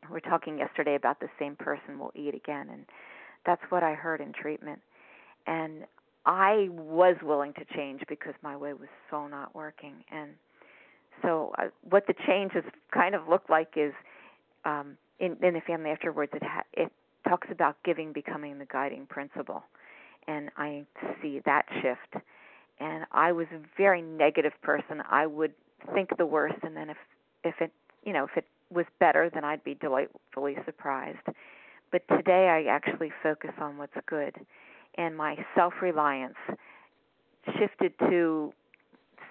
we 0.09 0.15
were 0.15 0.21
talking 0.21 0.59
yesterday 0.59 0.95
about 0.95 1.21
the 1.21 1.29
same 1.39 1.57
person 1.57 1.99
will 1.99 2.13
eat 2.15 2.35
again, 2.35 2.69
and 2.73 2.85
that's 3.47 3.63
what 3.71 3.83
I 3.83 3.95
heard 3.95 4.21
in 4.21 4.33
treatment. 4.33 4.81
And 5.47 5.85
I 6.27 6.69
was 6.71 7.17
willing 7.23 7.55
to 7.55 7.65
change 7.77 8.03
because 8.09 8.35
my 8.43 8.57
way 8.57 8.73
was 8.73 8.89
so 9.11 9.27
not 9.27 9.55
working. 9.55 10.05
And 10.13 10.31
so, 11.23 11.53
uh, 11.59 11.69
what 11.89 12.07
the 12.07 12.15
change 12.27 12.53
has 12.53 12.65
kind 12.93 13.15
of 13.15 13.29
looked 13.29 13.51
like 13.51 13.71
is 13.77 13.93
um, 14.65 14.97
in, 15.19 15.37
in 15.43 15.55
the 15.55 15.63
family 15.67 15.91
afterwards. 15.91 16.33
It 16.35 16.43
ha- 16.43 16.63
it 16.73 16.93
talks 17.29 17.49
about 17.51 17.77
giving 17.85 18.13
becoming 18.13 18.59
the 18.59 18.67
guiding 18.67 19.07
principle, 19.07 19.63
and 20.27 20.51
I 20.57 20.85
see 21.23 21.41
that 21.45 21.65
shift. 21.83 22.25
And 22.81 23.05
I 23.11 23.33
was 23.33 23.47
a 23.53 23.59
very 23.77 24.03
negative 24.03 24.53
person. 24.63 25.03
I 25.11 25.27
would 25.27 25.53
think 25.95 26.17
the 26.17 26.27
worst, 26.27 26.59
and 26.63 26.77
then 26.77 26.91
if 26.91 26.97
if 27.45 27.55
it 27.61 27.73
you 28.05 28.13
know 28.13 28.25
if 28.25 28.37
it 28.37 28.47
was 28.71 28.87
better, 29.01 29.31
then 29.33 29.45
I'd 29.45 29.65
be 29.65 29.75
delightfully 29.75 30.57
surprised. 30.65 31.27
But 31.91 32.03
today 32.09 32.49
I 32.49 32.71
actually 32.71 33.13
focus 33.23 33.53
on 33.61 33.79
what's 33.79 33.97
good, 34.07 34.35
and 34.97 35.17
my 35.17 35.37
self 35.55 35.75
reliance 35.81 36.37
shifted 37.59 37.93
to 38.01 38.53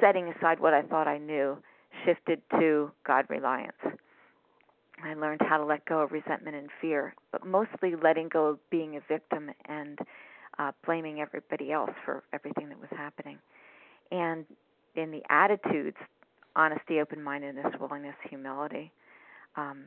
setting 0.01 0.27
aside 0.29 0.59
what 0.59 0.73
I 0.73 0.81
thought 0.81 1.07
I 1.07 1.17
knew, 1.17 1.57
shifted 2.05 2.41
to 2.59 2.91
God 3.05 3.25
reliance. 3.29 3.73
I 5.03 5.13
learned 5.13 5.41
how 5.47 5.57
to 5.57 5.65
let 5.65 5.85
go 5.85 6.01
of 6.01 6.11
resentment 6.11 6.55
and 6.55 6.69
fear, 6.81 7.13
but 7.31 7.45
mostly 7.45 7.95
letting 8.01 8.29
go 8.29 8.47
of 8.47 8.69
being 8.71 8.95
a 8.95 9.01
victim 9.07 9.51
and 9.65 9.99
uh, 10.57 10.71
blaming 10.85 11.19
everybody 11.19 11.71
else 11.71 11.91
for 12.03 12.23
everything 12.33 12.69
that 12.69 12.79
was 12.79 12.89
happening. 12.91 13.37
And 14.11 14.45
in 14.95 15.11
the 15.11 15.21
attitudes, 15.29 15.97
honesty, 16.58 16.99
open 16.99 17.24
mindedness, 17.24 17.68
willingness, 17.80 18.16
humility, 18.28 18.91
um, 19.55 19.86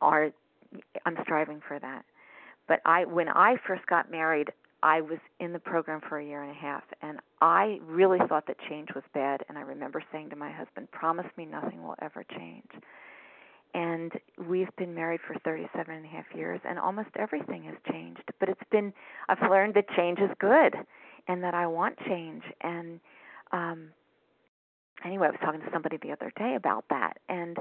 are 0.00 0.30
I'm 1.04 1.16
striving 1.22 1.60
for 1.66 1.78
that. 1.80 2.04
But 2.68 2.80
I 2.84 3.04
when 3.04 3.28
I 3.28 3.56
first 3.66 3.86
got 3.86 4.10
married, 4.10 4.50
I 4.82 5.00
was 5.00 5.18
in 5.40 5.52
the 5.52 5.58
program 5.58 6.00
for 6.08 6.18
a 6.18 6.24
year 6.24 6.42
and 6.42 6.50
a 6.50 6.60
half 6.60 6.84
and 7.02 7.18
I 7.40 7.80
really 7.84 8.18
thought 8.28 8.46
that 8.46 8.56
change 8.68 8.88
was 8.94 9.04
bad 9.12 9.42
and 9.48 9.58
I 9.58 9.62
remember 9.62 10.02
saying 10.12 10.30
to 10.30 10.36
my 10.36 10.50
husband, 10.50 10.90
"Promise 10.92 11.26
me 11.36 11.46
nothing 11.46 11.82
will 11.82 11.96
ever 12.00 12.24
change." 12.24 12.70
And 13.72 14.12
we've 14.48 14.74
been 14.76 14.94
married 14.94 15.20
for 15.26 15.34
37 15.44 15.94
and 15.94 16.04
a 16.04 16.08
half 16.08 16.24
years 16.34 16.60
and 16.64 16.78
almost 16.78 17.10
everything 17.16 17.64
has 17.64 17.76
changed, 17.90 18.24
but 18.38 18.48
it's 18.48 18.68
been 18.70 18.92
I've 19.28 19.50
learned 19.50 19.74
that 19.74 19.88
change 19.90 20.18
is 20.18 20.30
good 20.38 20.74
and 21.28 21.42
that 21.42 21.54
I 21.54 21.66
want 21.66 21.98
change 22.06 22.44
and 22.60 23.00
um 23.52 23.90
anyway, 25.04 25.28
I 25.28 25.30
was 25.30 25.40
talking 25.42 25.60
to 25.60 25.70
somebody 25.72 25.98
the 26.02 26.12
other 26.12 26.32
day 26.36 26.54
about 26.56 26.84
that 26.90 27.18
and 27.28 27.58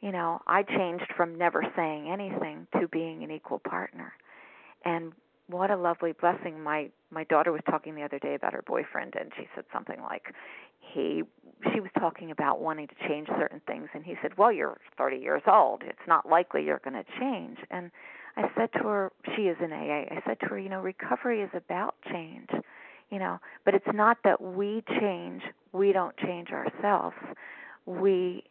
you 0.00 0.12
know, 0.12 0.40
I 0.46 0.62
changed 0.62 1.12
from 1.16 1.36
never 1.36 1.64
saying 1.74 2.08
anything 2.08 2.68
to 2.80 2.86
being 2.86 3.24
an 3.24 3.32
equal 3.32 3.58
partner. 3.58 4.12
And 4.84 5.12
what 5.48 5.70
a 5.70 5.76
lovely 5.76 6.12
blessing. 6.12 6.62
My 6.62 6.90
my 7.10 7.24
daughter 7.24 7.52
was 7.52 7.62
talking 7.68 7.94
the 7.94 8.02
other 8.02 8.18
day 8.18 8.34
about 8.34 8.52
her 8.52 8.62
boyfriend 8.66 9.14
and 9.18 9.32
she 9.36 9.48
said 9.54 9.64
something 9.72 10.00
like 10.02 10.34
he 10.80 11.22
she 11.72 11.80
was 11.80 11.90
talking 11.98 12.30
about 12.30 12.60
wanting 12.60 12.86
to 12.86 12.94
change 13.08 13.26
certain 13.38 13.60
things 13.66 13.88
and 13.94 14.04
he 14.04 14.14
said, 14.22 14.38
"Well, 14.38 14.52
you're 14.52 14.78
30 14.96 15.16
years 15.16 15.42
old. 15.46 15.82
It's 15.84 16.06
not 16.06 16.28
likely 16.28 16.64
you're 16.64 16.80
going 16.84 17.02
to 17.02 17.04
change." 17.18 17.58
And 17.70 17.90
I 18.36 18.48
said 18.56 18.72
to 18.74 18.80
her, 18.80 19.12
she 19.34 19.42
is 19.48 19.56
in 19.60 19.72
AA. 19.72 20.06
I 20.14 20.22
said 20.24 20.38
to 20.40 20.46
her, 20.46 20.58
"You 20.58 20.68
know, 20.68 20.80
recovery 20.80 21.42
is 21.42 21.50
about 21.54 21.96
change." 22.10 22.50
You 23.10 23.18
know, 23.18 23.40
but 23.64 23.74
it's 23.74 23.92
not 23.94 24.18
that 24.24 24.40
we 24.40 24.82
change, 25.00 25.42
we 25.72 25.92
don't 25.92 26.16
change 26.18 26.48
ourselves. 26.50 27.16
We 27.86 28.44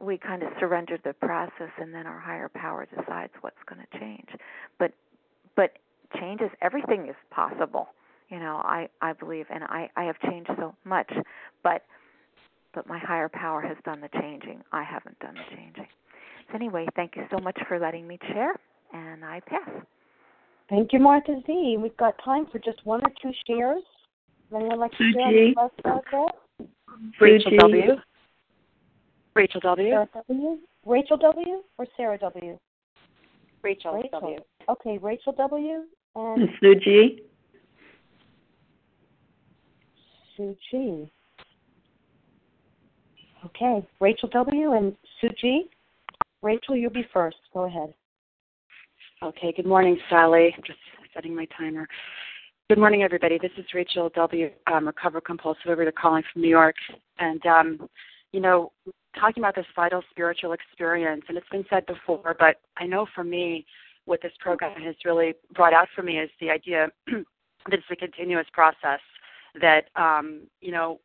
we 0.00 0.16
kind 0.18 0.42
of 0.42 0.50
surrender 0.60 0.98
the 1.02 1.12
process 1.14 1.70
and 1.80 1.92
then 1.92 2.06
our 2.06 2.20
higher 2.20 2.48
power 2.48 2.86
decides 2.86 3.32
what's 3.40 3.56
going 3.68 3.84
to 3.90 3.98
change. 3.98 4.28
But 4.78 4.92
but 5.56 5.72
change 6.18 6.40
is 6.40 6.50
everything 6.60 7.08
is 7.08 7.16
possible 7.30 7.88
you 8.30 8.38
know 8.38 8.60
i 8.64 8.88
i 9.00 9.12
believe 9.12 9.46
and 9.50 9.62
i 9.64 9.88
i 9.96 10.04
have 10.04 10.18
changed 10.20 10.50
so 10.56 10.74
much 10.84 11.10
but 11.62 11.82
but 12.74 12.86
my 12.86 12.98
higher 12.98 13.28
power 13.28 13.60
has 13.60 13.76
done 13.84 14.00
the 14.00 14.08
changing. 14.20 14.62
I 14.70 14.84
haven't 14.84 15.18
done 15.18 15.34
the 15.34 15.56
changing. 15.56 15.88
So 16.48 16.54
anyway 16.54 16.86
thank 16.94 17.16
you 17.16 17.24
so 17.30 17.38
much 17.38 17.58
for 17.68 17.78
letting 17.78 18.06
me 18.06 18.18
share 18.28 18.54
and 18.92 19.24
i 19.24 19.40
pass. 19.40 19.68
Thank 20.68 20.92
you 20.92 21.00
martha 21.00 21.40
z. 21.46 21.76
We've 21.78 21.96
got 21.96 22.14
time 22.24 22.46
for 22.50 22.58
just 22.58 22.84
one 22.84 23.00
or 23.04 23.10
two 23.20 23.32
shares 23.46 23.82
anyone 24.54 24.78
like 24.78 24.92
to 24.92 25.12
share 25.12 25.30
Rachel 27.20 27.52
W. 27.58 27.96
Rachel 29.34 29.60
W. 29.60 29.90
Sarah 29.90 30.08
W. 30.28 30.58
Rachel 30.86 31.16
W. 31.16 31.62
or 31.78 31.86
Sarah 31.96 32.18
W. 32.18 32.58
Rachel, 33.62 33.94
Rachel. 33.94 34.20
W. 34.20 34.38
Okay, 34.68 34.98
Rachel 34.98 35.32
W. 35.36 35.84
and 36.16 36.48
Sue 36.60 36.74
G. 36.76 37.22
Sue 40.36 40.56
G. 40.70 41.10
Okay, 43.44 43.86
Rachel 44.00 44.28
W. 44.32 44.72
and 44.72 44.96
Sue 45.20 45.30
G. 45.40 45.70
Rachel, 46.42 46.76
you'll 46.76 46.90
be 46.90 47.06
first. 47.12 47.36
Go 47.52 47.64
ahead. 47.64 47.92
Okay, 49.22 49.52
good 49.54 49.66
morning, 49.66 49.98
Sally. 50.08 50.52
I'm 50.56 50.62
just 50.62 50.78
setting 51.14 51.34
my 51.34 51.46
timer. 51.56 51.86
Good 52.70 52.78
morning, 52.78 53.02
everybody. 53.02 53.36
This 53.36 53.50
is 53.58 53.64
Rachel 53.74 54.12
W., 54.14 54.48
um, 54.72 54.86
recovered 54.86 55.24
compulsive 55.24 55.64
overeater 55.66 55.92
calling 55.92 56.22
from 56.32 56.42
New 56.42 56.48
York. 56.48 56.76
And, 57.18 57.44
um, 57.44 57.88
you 58.30 58.38
know, 58.38 58.70
talking 59.18 59.42
about 59.42 59.56
this 59.56 59.66
vital 59.74 60.04
spiritual 60.08 60.52
experience, 60.52 61.24
and 61.26 61.36
it's 61.36 61.48
been 61.48 61.64
said 61.68 61.84
before, 61.86 62.36
but 62.38 62.60
I 62.76 62.86
know 62.86 63.08
for 63.12 63.24
me, 63.24 63.66
what 64.04 64.22
this 64.22 64.30
program 64.38 64.80
has 64.82 64.94
really 65.04 65.34
brought 65.52 65.74
out 65.74 65.88
for 65.96 66.04
me 66.04 66.20
is 66.20 66.30
the 66.40 66.48
idea 66.48 66.86
that 67.08 67.24
it's 67.72 67.82
a 67.90 67.96
continuous 67.96 68.46
process. 68.52 69.00
That 69.60 69.86
um, 69.96 70.42
you 70.60 70.70
know, 70.70 71.00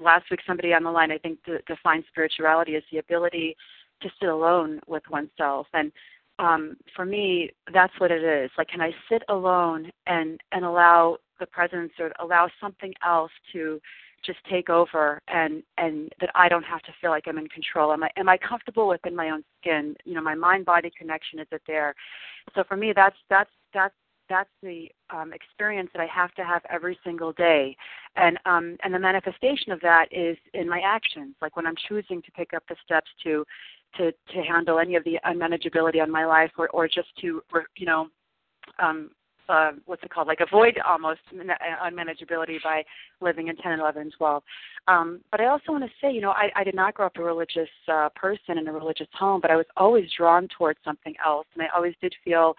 last 0.00 0.30
week 0.30 0.38
somebody 0.46 0.72
on 0.72 0.84
the 0.84 0.90
line 0.92 1.10
I 1.10 1.18
think 1.18 1.42
de- 1.44 1.58
defined 1.66 2.04
spirituality 2.06 2.76
as 2.76 2.84
the 2.92 2.98
ability 2.98 3.56
to 4.02 4.08
sit 4.20 4.28
alone 4.28 4.78
with 4.86 5.02
oneself, 5.10 5.66
and 5.72 5.90
um, 6.38 6.76
for 6.94 7.04
me, 7.04 7.50
that's 7.72 7.92
what 7.98 8.10
it 8.10 8.22
is. 8.22 8.50
Like, 8.56 8.68
can 8.68 8.80
I 8.80 8.92
sit 9.10 9.22
alone 9.28 9.90
and 10.06 10.40
and 10.52 10.64
allow 10.64 11.18
the 11.40 11.46
presence 11.46 11.92
or 11.98 12.12
allow 12.20 12.48
something 12.60 12.92
else 13.04 13.32
to 13.52 13.80
just 14.24 14.38
take 14.50 14.68
over 14.68 15.20
and 15.28 15.62
and 15.76 16.12
that 16.20 16.30
I 16.34 16.48
don't 16.48 16.64
have 16.64 16.82
to 16.82 16.92
feel 17.00 17.10
like 17.10 17.24
I'm 17.26 17.38
in 17.38 17.48
control. 17.48 17.92
Am 17.92 18.02
I 18.02 18.10
am 18.16 18.28
I 18.28 18.36
comfortable 18.36 18.88
within 18.88 19.14
my 19.14 19.30
own 19.30 19.44
skin? 19.60 19.96
You 20.04 20.14
know, 20.14 20.22
my 20.22 20.34
mind 20.34 20.64
body 20.66 20.90
connection 20.96 21.38
is 21.38 21.46
it 21.52 21.62
there? 21.66 21.94
So 22.54 22.64
for 22.64 22.76
me, 22.76 22.92
that's 22.94 23.16
that's 23.30 23.50
that's 23.72 23.94
that's 24.28 24.50
the 24.62 24.90
um, 25.10 25.32
experience 25.32 25.88
that 25.94 26.02
I 26.02 26.06
have 26.06 26.34
to 26.34 26.44
have 26.44 26.62
every 26.68 26.98
single 27.04 27.32
day, 27.32 27.76
and 28.16 28.38
um, 28.44 28.76
and 28.82 28.92
the 28.92 28.98
manifestation 28.98 29.72
of 29.72 29.80
that 29.80 30.06
is 30.10 30.36
in 30.54 30.68
my 30.68 30.80
actions. 30.84 31.34
Like 31.40 31.56
when 31.56 31.66
I'm 31.66 31.76
choosing 31.88 32.20
to 32.22 32.30
pick 32.32 32.52
up 32.54 32.64
the 32.68 32.76
steps 32.84 33.10
to 33.24 33.44
to 33.96 34.12
to 34.12 34.42
handle 34.42 34.78
any 34.78 34.96
of 34.96 35.04
the 35.04 35.18
unmanageability 35.26 36.02
on 36.02 36.10
my 36.10 36.24
life, 36.24 36.50
or 36.58 36.68
or 36.70 36.88
just 36.88 37.08
to 37.20 37.42
you 37.76 37.86
know 37.86 38.08
um, 38.78 39.10
uh, 39.48 39.72
what's 39.86 40.02
it 40.02 40.10
called, 40.10 40.28
like 40.28 40.40
avoid 40.40 40.78
almost 40.86 41.20
unmanageability 41.32 42.62
by 42.62 42.84
living 43.20 43.48
in 43.48 43.56
10 43.56 43.72
and 43.72 43.80
11 43.80 44.02
and 44.02 44.12
12. 44.16 44.42
Um, 44.88 45.20
but 45.30 45.40
I 45.40 45.46
also 45.46 45.72
want 45.72 45.84
to 45.84 45.90
say, 46.00 46.12
you 46.12 46.20
know, 46.20 46.30
I, 46.30 46.50
I 46.54 46.64
did 46.64 46.74
not 46.74 46.94
grow 46.94 47.06
up 47.06 47.16
a 47.16 47.22
religious 47.22 47.68
uh, 47.90 48.08
person 48.14 48.58
in 48.58 48.68
a 48.68 48.72
religious 48.72 49.08
home, 49.14 49.40
but 49.40 49.50
I 49.50 49.56
was 49.56 49.66
always 49.76 50.04
drawn 50.16 50.48
towards 50.56 50.78
something 50.84 51.14
else, 51.24 51.46
and 51.54 51.62
I 51.62 51.66
always 51.74 51.94
did 52.00 52.14
feel 52.24 52.54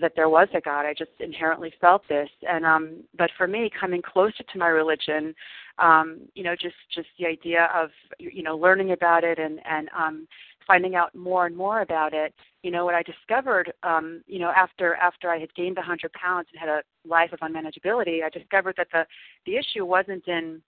that 0.00 0.12
there 0.14 0.28
was 0.28 0.46
a 0.54 0.60
God. 0.60 0.86
I 0.86 0.94
just 0.94 1.10
inherently 1.18 1.72
felt 1.80 2.02
this, 2.08 2.28
and 2.48 2.64
um, 2.64 3.02
but 3.18 3.30
for 3.36 3.48
me, 3.48 3.68
coming 3.78 4.00
closer 4.00 4.44
to 4.52 4.58
my 4.58 4.68
religion, 4.68 5.34
um, 5.78 6.20
you 6.34 6.44
know, 6.44 6.54
just 6.54 6.76
just 6.94 7.08
the 7.18 7.26
idea 7.26 7.68
of 7.74 7.90
you 8.20 8.44
know 8.44 8.56
learning 8.56 8.92
about 8.92 9.24
it 9.24 9.40
and 9.40 9.58
and 9.68 9.88
um, 9.96 10.28
finding 10.70 10.94
out 10.94 11.12
more 11.16 11.46
and 11.46 11.56
more 11.56 11.80
about 11.80 12.14
it, 12.14 12.32
you 12.62 12.70
know, 12.70 12.84
what 12.84 12.94
I 12.94 13.02
discovered, 13.02 13.72
um, 13.82 14.22
you 14.28 14.38
know, 14.38 14.52
after 14.56 14.94
after 14.94 15.28
I 15.28 15.38
had 15.40 15.52
gained 15.56 15.76
100 15.76 16.12
pounds 16.12 16.46
and 16.52 16.60
had 16.60 16.68
a 16.68 16.82
life 17.04 17.32
of 17.32 17.40
unmanageability, 17.40 18.22
I 18.22 18.28
discovered 18.28 18.76
that 18.76 18.86
the 18.92 19.04
the 19.46 19.56
issue 19.56 19.84
wasn't 19.84 20.28
in 20.28 20.62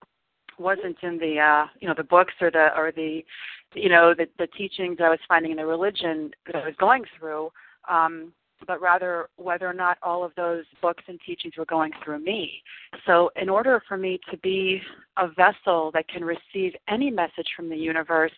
wasn't 0.59 0.97
in 1.05 1.19
the 1.19 1.39
uh, 1.39 1.67
you 1.79 1.87
know 1.87 1.95
the 1.97 2.03
books 2.03 2.35
or 2.41 2.51
the 2.51 2.77
or 2.77 2.91
the 2.91 3.25
you 3.75 3.89
know 3.89 4.13
the 4.13 4.27
the 4.39 4.49
teachings 4.49 4.99
I 5.01 5.09
was 5.09 5.21
finding 5.29 5.53
in 5.53 5.59
the 5.59 5.67
religion 5.67 6.33
that 6.47 6.57
I 6.57 6.67
was 6.67 6.75
going 6.81 7.05
through. 7.17 7.53
Um, 7.89 8.33
but 8.67 8.81
rather 8.81 9.29
whether 9.37 9.69
or 9.69 9.75
not 9.75 9.99
all 10.03 10.25
of 10.25 10.33
those 10.37 10.65
books 10.81 11.03
and 11.09 11.19
teachings 11.27 11.57
were 11.57 11.65
going 11.65 11.93
through 12.05 12.19
me. 12.21 12.63
So, 13.07 13.31
in 13.41 13.49
order 13.49 13.83
for 13.87 13.97
me 13.97 14.21
to 14.31 14.37
be 14.39 14.81
a 15.17 15.29
vessel 15.29 15.91
that 15.93 16.09
can 16.09 16.25
receive 16.25 16.73
any 16.89 17.11
message 17.11 17.49
from 17.57 17.69
the 17.69 17.77
universe, 17.77 18.33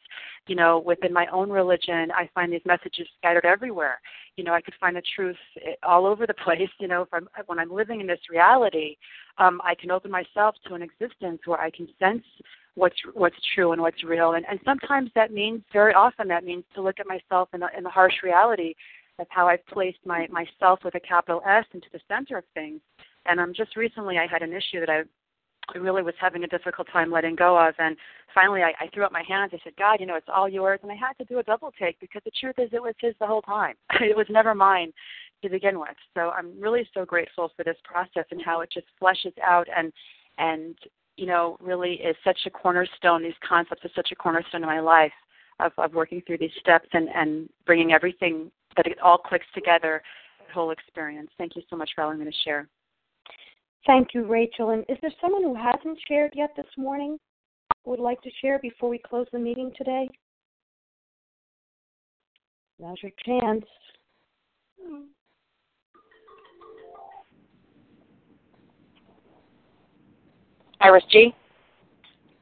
you 0.47 0.57
know, 0.57 0.81
within 0.81 1.13
my 1.13 1.27
own 1.27 1.51
religion, 1.51 2.11
I 2.13 2.29
find 2.35 2.53
these 2.53 2.61
messages 2.65 3.07
scattered 3.19 3.45
everywhere. 3.45 4.01
You 4.37 4.45
know, 4.45 4.53
I 4.53 4.61
could 4.61 4.75
find 4.81 4.97
the 4.97 5.03
truth 5.15 5.37
all 5.83 6.07
over 6.07 6.27
the 6.27 6.35
place. 6.45 6.71
You 6.79 6.89
know, 6.89 7.07
from 7.09 7.29
when 7.47 7.59
I'm 7.59 7.73
living 7.73 8.01
in 8.01 8.07
this 8.07 8.21
reality, 8.31 8.97
um, 9.39 9.61
I 9.65 9.75
can 9.75 9.91
open 9.91 10.11
myself 10.11 10.55
to 10.69 10.75
an 10.75 10.83
existence 10.83 11.41
where 11.45 11.61
I 11.61 11.71
can 11.71 11.89
sense 11.99 12.25
what's 12.75 12.97
what's 13.15 13.37
true 13.55 13.73
and 13.73 13.81
what's 13.81 14.03
real. 14.05 14.33
And, 14.33 14.45
and 14.51 14.59
sometimes 14.65 15.11
that 15.15 15.33
means, 15.33 15.63
very 15.73 15.95
often, 15.95 16.29
that 16.29 16.45
means 16.45 16.65
to 16.75 16.83
look 16.83 17.01
at 17.01 17.07
myself 17.07 17.49
in 17.55 17.61
the, 17.61 17.69
in 17.77 17.85
the 17.85 17.91
harsh 17.91 18.15
reality 18.23 18.75
of 19.19 19.27
how 19.31 19.49
I've 19.49 19.65
placed 19.67 19.99
my 20.05 20.27
myself 20.29 20.81
with 20.85 20.95
a 20.95 21.01
capital 21.01 21.43
S 21.47 21.65
into 21.73 21.89
the 21.93 22.01
center 22.09 22.39
of 22.39 22.45
things. 22.55 22.81
And 23.27 23.41
um, 23.41 23.53
just 23.55 23.77
recently, 23.77 24.19
I 24.19 24.27
had 24.27 24.43
an 24.43 24.53
issue 24.53 24.81
that 24.81 24.91
I 24.91 25.03
I 25.75 25.79
really 25.79 26.03
was 26.03 26.15
having 26.21 26.45
a 26.45 26.49
difficult 26.49 26.89
time 26.93 27.11
letting 27.11 27.37
go 27.37 27.59
of. 27.59 27.75
And 27.79 27.97
finally, 28.35 28.63
I, 28.63 28.73
I 28.81 28.89
threw 28.93 29.05
up 29.05 29.13
my 29.13 29.23
hands. 29.27 29.53
I 29.55 29.59
said, 29.65 29.77
God, 29.77 29.99
you 30.01 30.07
know, 30.07 30.17
it's 30.17 30.29
all 30.33 30.49
yours. 30.49 30.81
And 30.83 30.93
I 30.93 30.95
had 30.95 31.15
to 31.19 31.25
do 31.25 31.39
a 31.39 31.43
double 31.43 31.73
take 31.79 31.99
because 32.01 32.23
the 32.25 32.31
truth 32.39 32.57
is, 32.59 32.69
it 32.73 32.83
was 32.83 32.95
His 33.01 33.15
the 33.21 33.27
whole 33.27 33.43
time. 33.43 33.75
it 34.01 34.17
was 34.17 34.27
never 34.29 34.55
mine 34.55 34.93
to 35.43 35.49
begin 35.49 35.79
with. 35.79 35.97
So 36.15 36.31
I'm 36.31 36.61
really 36.61 36.87
so 36.93 37.05
grateful 37.05 37.51
for 37.57 37.65
this 37.65 37.77
process 37.85 38.25
and 38.31 38.43
how 38.45 38.61
it 38.61 38.71
just 38.73 38.87
fleshes 39.01 39.35
out 39.43 39.67
and 39.77 39.93
and 40.39 40.77
you 41.17 41.27
know 41.27 41.57
really 41.61 41.95
is 41.95 42.17
such 42.25 42.41
a 42.47 42.51
cornerstone. 42.51 43.23
These 43.23 43.35
concepts 43.47 43.85
are 43.85 43.91
such 43.95 44.11
a 44.13 44.17
cornerstone 44.17 44.63
in 44.63 44.69
my 44.69 44.81
life 44.81 45.13
of, 45.61 45.73
of 45.79 45.95
working 45.95 46.23
through 46.27 46.39
these 46.39 46.51
steps 46.61 46.89
and 46.93 47.09
and 47.15 47.49
bringing 47.67 47.93
everything 47.93 48.51
that 48.77 48.87
it 48.87 48.99
all 49.01 49.19
clicks 49.19 49.47
together, 49.55 50.03
the 50.47 50.53
whole 50.53 50.71
experience. 50.71 51.31
Thank 51.39 51.57
you 51.57 51.63
so 51.71 51.77
much 51.77 51.91
for 51.95 52.03
allowing 52.03 52.19
me 52.19 52.27
to 52.27 52.37
share. 52.45 52.69
Thank 53.87 54.15
you, 54.15 54.25
Rachel. 54.25 54.71
And 54.71 54.85
is 54.89 54.99
there 55.03 55.11
someone 55.21 55.43
who 55.43 55.55
hasn't 55.55 55.99
shared 56.09 56.33
yet 56.35 56.51
this 56.57 56.67
morning 56.77 57.19
who 57.85 57.91
would 57.91 58.01
like 58.01 58.21
to 58.23 58.31
share 58.41 58.59
before 58.59 58.89
we 58.89 58.99
close 58.99 59.27
the 59.33 59.39
meeting 59.39 59.73
today? 59.77 60.09
Now's 62.79 62.99
your 63.03 63.13
chance. 63.25 63.65
Iris 70.81 71.05
G. 71.11 71.35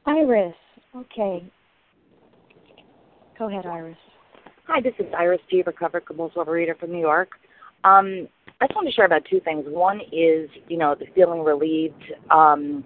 Iris. 0.05 0.55
Okay. 0.95 1.43
Go 3.37 3.47
ahead, 3.49 3.65
Iris. 3.65 3.97
Hi, 4.67 4.79
this 4.79 4.93
is 4.97 5.07
Iris 5.17 5.41
G, 5.49 5.61
recovered 5.65 6.05
compulsive 6.05 6.37
overeater 6.37 6.79
from 6.79 6.93
New 6.93 7.01
York. 7.01 7.31
Um, 7.83 8.29
I 8.61 8.67
just 8.67 8.75
want 8.77 8.87
to 8.87 8.93
share 8.93 9.05
about 9.05 9.23
two 9.29 9.41
things. 9.41 9.65
One 9.67 9.99
is, 10.13 10.49
you 10.69 10.77
know, 10.77 10.95
the 10.95 11.05
feeling 11.13 11.43
relieved. 11.43 12.01
Um, 12.31 12.85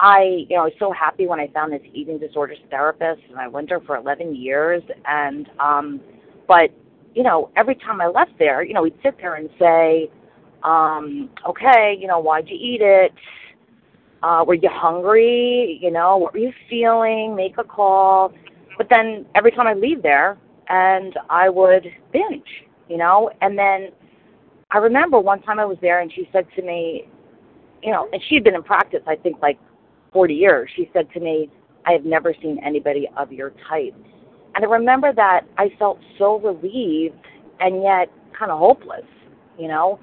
I, 0.00 0.46
you 0.48 0.56
know, 0.56 0.62
I 0.62 0.64
was 0.64 0.72
so 0.78 0.90
happy 0.90 1.26
when 1.26 1.40
I 1.40 1.48
found 1.48 1.74
this 1.74 1.82
eating 1.92 2.18
disorders 2.18 2.56
therapist, 2.70 3.20
and 3.28 3.38
I 3.38 3.48
went 3.48 3.68
there 3.68 3.80
for 3.80 3.96
11 3.96 4.34
years. 4.34 4.82
And, 5.04 5.50
um, 5.60 6.00
but, 6.48 6.70
you 7.14 7.22
know, 7.22 7.50
every 7.54 7.74
time 7.74 8.00
I 8.00 8.06
left 8.06 8.32
there, 8.38 8.62
you 8.62 8.72
know, 8.72 8.80
we'd 8.80 8.98
sit 9.02 9.18
there 9.18 9.34
and 9.34 9.50
say, 9.58 10.10
um, 10.62 11.28
okay, 11.46 11.98
you 12.00 12.06
know, 12.06 12.18
why'd 12.18 12.48
you 12.48 12.56
eat 12.58 12.80
it? 12.80 13.12
Uh, 14.22 14.42
were 14.46 14.54
you 14.54 14.70
hungry? 14.72 15.78
You 15.82 15.90
know, 15.90 16.16
what 16.16 16.32
were 16.32 16.40
you 16.40 16.52
feeling? 16.70 17.36
Make 17.36 17.58
a 17.58 17.64
call. 17.64 18.32
But 18.78 18.88
then 18.88 19.26
every 19.34 19.50
time 19.50 19.66
I 19.66 19.74
leave 19.74 20.02
there, 20.02 20.38
and 20.68 21.18
I 21.30 21.48
would 21.48 21.86
binge, 22.12 22.48
you 22.88 22.96
know. 22.96 23.30
And 23.40 23.58
then 23.58 23.88
I 24.70 24.78
remember 24.78 25.18
one 25.18 25.42
time 25.42 25.58
I 25.58 25.64
was 25.64 25.78
there 25.80 26.00
and 26.00 26.12
she 26.12 26.28
said 26.32 26.46
to 26.56 26.62
me, 26.62 27.08
you 27.82 27.92
know, 27.92 28.08
and 28.12 28.20
she 28.28 28.34
had 28.34 28.44
been 28.44 28.54
in 28.54 28.62
practice, 28.62 29.00
I 29.06 29.16
think, 29.16 29.40
like 29.40 29.58
40 30.12 30.34
years. 30.34 30.70
She 30.76 30.90
said 30.92 31.10
to 31.12 31.20
me, 31.20 31.50
I 31.86 31.92
have 31.92 32.04
never 32.04 32.34
seen 32.42 32.60
anybody 32.64 33.08
of 33.16 33.32
your 33.32 33.52
type. 33.68 33.94
And 34.54 34.64
I 34.64 34.68
remember 34.68 35.12
that 35.14 35.42
I 35.56 35.70
felt 35.78 36.00
so 36.18 36.38
relieved 36.40 37.14
and 37.60 37.82
yet 37.82 38.10
kind 38.38 38.50
of 38.50 38.58
hopeless, 38.58 39.06
you 39.58 39.68
know. 39.68 40.00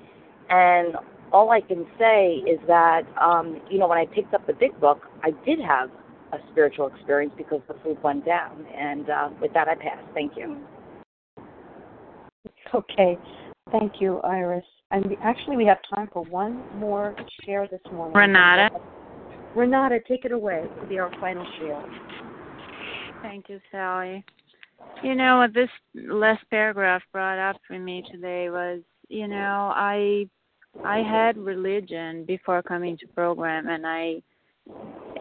And 0.49 0.95
all 1.32 1.51
I 1.51 1.61
can 1.61 1.86
say 1.99 2.36
is 2.47 2.59
that, 2.68 3.01
um, 3.22 3.59
you 3.70 3.78
know, 3.78 3.88
when 3.88 3.97
I 3.97 4.05
picked 4.05 4.34
up 4.34 4.47
the 4.47 4.53
big 4.53 4.80
book, 4.80 5.01
I 5.24 5.32
did 5.45 5.59
have 5.59 5.89
a 6.36 6.51
spiritual 6.51 6.88
experience 6.88 7.33
because 7.38 7.61
the 7.67 7.75
food 7.83 8.01
went 8.03 8.25
down. 8.25 8.65
And 8.77 9.09
uh, 9.09 9.29
with 9.41 9.53
that, 9.53 9.67
I 9.67 9.75
pass. 9.75 9.97
Thank 10.13 10.33
you. 10.38 10.57
Okay. 12.73 13.17
Thank 13.71 13.93
you, 13.99 14.19
Iris. 14.19 14.65
And 14.91 15.05
actually, 15.23 15.57
we 15.57 15.65
have 15.65 15.77
time 15.93 16.09
for 16.13 16.23
one 16.25 16.61
more 16.77 17.15
share 17.43 17.67
this 17.67 17.81
morning. 17.91 18.15
Renata. 18.15 18.69
Renata, 19.55 19.99
take 20.07 20.25
it 20.25 20.31
away 20.31 20.65
to 20.81 20.88
be 20.88 20.99
our 20.99 21.11
final 21.19 21.45
share. 21.59 21.83
Thank 23.21 23.49
you, 23.49 23.59
Sally. 23.71 24.23
You 25.03 25.15
know 25.15 25.39
what 25.39 25.53
this 25.53 25.69
last 25.95 26.43
paragraph 26.49 27.01
brought 27.11 27.39
up 27.39 27.59
for 27.67 27.79
me 27.79 28.03
today 28.11 28.49
was, 28.49 28.81
you 29.07 29.27
know, 29.27 29.71
I 29.73 30.27
I 30.83 30.99
had 30.99 31.38
religion 31.38 32.25
before 32.25 32.61
coming 32.61 32.97
to 32.97 33.07
program, 33.07 33.67
and 33.67 33.86
I 33.88 34.21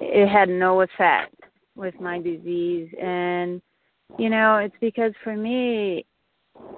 it 0.01 0.29
had 0.29 0.49
no 0.49 0.83
effect 0.83 1.35
with 1.77 1.99
my 2.01 2.21
disease. 2.21 2.89
And 3.01 3.61
you 4.19 4.31
know 4.31 4.57
it's 4.57 4.77
because 4.81 5.13
for 5.23 5.37
me 5.37 6.05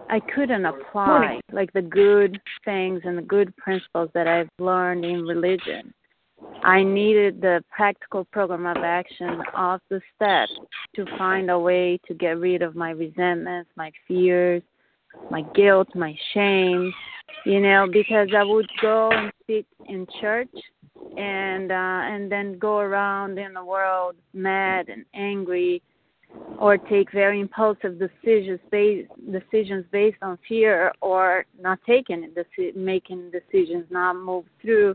i 0.09 0.21
couldn't 0.35 0.65
apply 0.65 1.41
like 1.53 1.73
the 1.73 1.83
good 1.83 2.41
things 2.65 3.01
and 3.05 3.19
the 3.19 3.23
good 3.23 3.55
principles 3.57 4.09
that 4.15 4.27
i've 4.27 4.49
learned 4.59 5.05
in 5.05 5.23
religion. 5.23 5.93
I 6.63 6.83
needed 6.83 7.41
the 7.41 7.65
practical 7.75 8.27
program 8.27 8.67
of 8.67 8.77
action 8.85 9.41
of 9.57 9.81
the 9.89 10.03
steps 10.15 10.53
to 10.95 11.07
find 11.17 11.51
a 11.51 11.59
way 11.59 11.99
to 12.07 12.15
get 12.15 12.39
rid 12.39 12.63
of 12.63 12.77
my 12.77 12.91
resentments 12.91 13.71
my 13.77 13.91
fears 14.07 14.63
my 15.31 15.43
guilt 15.55 15.89
my 15.95 16.15
shame 16.35 16.93
you 17.45 17.61
know 17.61 17.87
because 17.91 18.29
i 18.37 18.45
would 18.45 18.69
go 18.81 19.11
and 19.11 19.33
sit 19.47 19.67
in 19.89 20.07
church 20.21 20.51
and 21.17 21.73
uh, 21.73 22.01
and 22.05 22.31
then 22.31 22.59
go 22.59 22.79
around 22.79 23.39
in 23.39 23.55
the 23.55 23.65
world 23.65 24.17
mad 24.33 24.89
and 24.89 25.05
angry 25.15 25.83
or 26.59 26.77
take 26.77 27.11
very 27.13 27.41
impulsive 27.41 27.99
decisions 27.99 28.61
based 28.71 29.11
decisions 29.33 29.85
based 29.93 30.19
on 30.23 30.39
fear 30.49 30.93
or 31.01 31.45
not 31.61 31.79
taking 31.87 32.29
deci- 32.31 32.75
making 32.75 33.31
decisions 33.31 33.85
not 33.91 34.15
move 34.15 34.45
through 34.61 34.95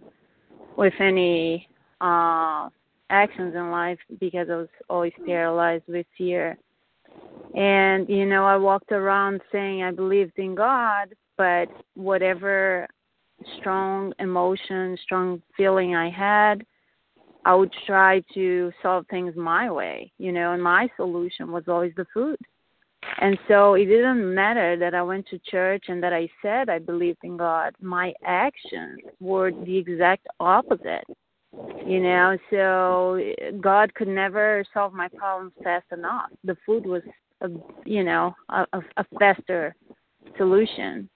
with 0.77 0.93
any 0.99 1.67
uh 2.01 2.69
actions 3.09 3.53
in 3.55 3.71
life 3.71 3.99
because 4.19 4.47
I 4.49 4.55
was 4.55 4.69
always 4.89 5.13
paralyzed 5.25 5.83
with 5.87 6.05
fear. 6.17 6.57
And 7.55 8.07
you 8.07 8.25
know, 8.25 8.45
I 8.45 8.55
walked 8.57 8.91
around 8.91 9.41
saying 9.51 9.83
I 9.83 9.91
believed 9.91 10.37
in 10.37 10.55
God, 10.55 11.13
but 11.37 11.67
whatever 11.95 12.87
strong 13.59 14.13
emotion, 14.19 14.97
strong 15.03 15.41
feeling 15.57 15.95
I 15.95 16.09
had, 16.09 16.65
I 17.45 17.55
would 17.55 17.73
try 17.87 18.23
to 18.33 18.71
solve 18.81 19.05
things 19.09 19.35
my 19.35 19.71
way, 19.71 20.11
you 20.17 20.31
know, 20.31 20.53
and 20.53 20.61
my 20.61 20.89
solution 20.95 21.51
was 21.51 21.63
always 21.67 21.93
the 21.95 22.05
food. 22.13 22.37
And 23.19 23.37
so 23.47 23.73
it 23.73 23.85
didn't 23.85 24.35
matter 24.35 24.77
that 24.77 24.93
I 24.93 25.01
went 25.01 25.27
to 25.29 25.39
church 25.39 25.85
and 25.87 26.03
that 26.03 26.13
I 26.13 26.29
said 26.41 26.69
I 26.69 26.77
believed 26.77 27.19
in 27.23 27.35
God. 27.35 27.73
My 27.81 28.13
actions 28.23 28.99
were 29.19 29.51
the 29.51 29.75
exact 29.75 30.27
opposite. 30.39 31.05
You 31.85 31.99
know, 31.99 32.37
so 32.49 33.19
God 33.59 33.93
could 33.95 34.07
never 34.07 34.63
solve 34.73 34.93
my 34.93 35.09
problems 35.09 35.51
fast 35.63 35.87
enough. 35.91 36.29
The 36.45 36.55
food 36.65 36.85
was, 36.85 37.01
a, 37.41 37.49
you 37.85 38.03
know, 38.03 38.33
a, 38.49 38.65
a 38.95 39.03
faster 39.19 39.75
solution 40.37 41.09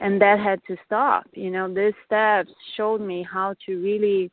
and 0.00 0.20
that 0.20 0.38
had 0.38 0.60
to 0.68 0.76
stop. 0.84 1.26
You 1.32 1.50
know, 1.50 1.72
these 1.72 1.94
steps 2.04 2.50
showed 2.76 3.00
me 3.00 3.26
how 3.30 3.54
to 3.66 3.82
really 3.82 4.30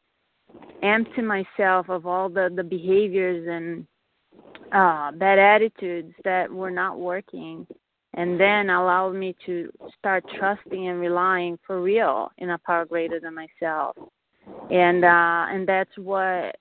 empty 0.81 1.21
myself 1.21 1.89
of 1.89 2.05
all 2.05 2.29
the 2.29 2.51
the 2.55 2.63
behaviors 2.63 3.47
and 3.49 3.87
uh 4.71 5.11
bad 5.13 5.39
attitudes 5.39 6.13
that 6.23 6.51
were 6.51 6.69
not 6.69 6.99
working 6.99 7.65
and 8.15 8.39
then 8.39 8.69
allowed 8.69 9.15
me 9.15 9.35
to 9.45 9.71
start 9.97 10.23
trusting 10.37 10.87
and 10.87 10.99
relying 10.99 11.57
for 11.65 11.81
real 11.81 12.31
in 12.37 12.51
a 12.51 12.57
power 12.59 12.85
greater 12.85 13.19
than 13.19 13.33
myself. 13.33 13.95
And 14.69 15.03
uh 15.03 15.45
and 15.49 15.67
that's 15.67 15.97
what 15.97 16.55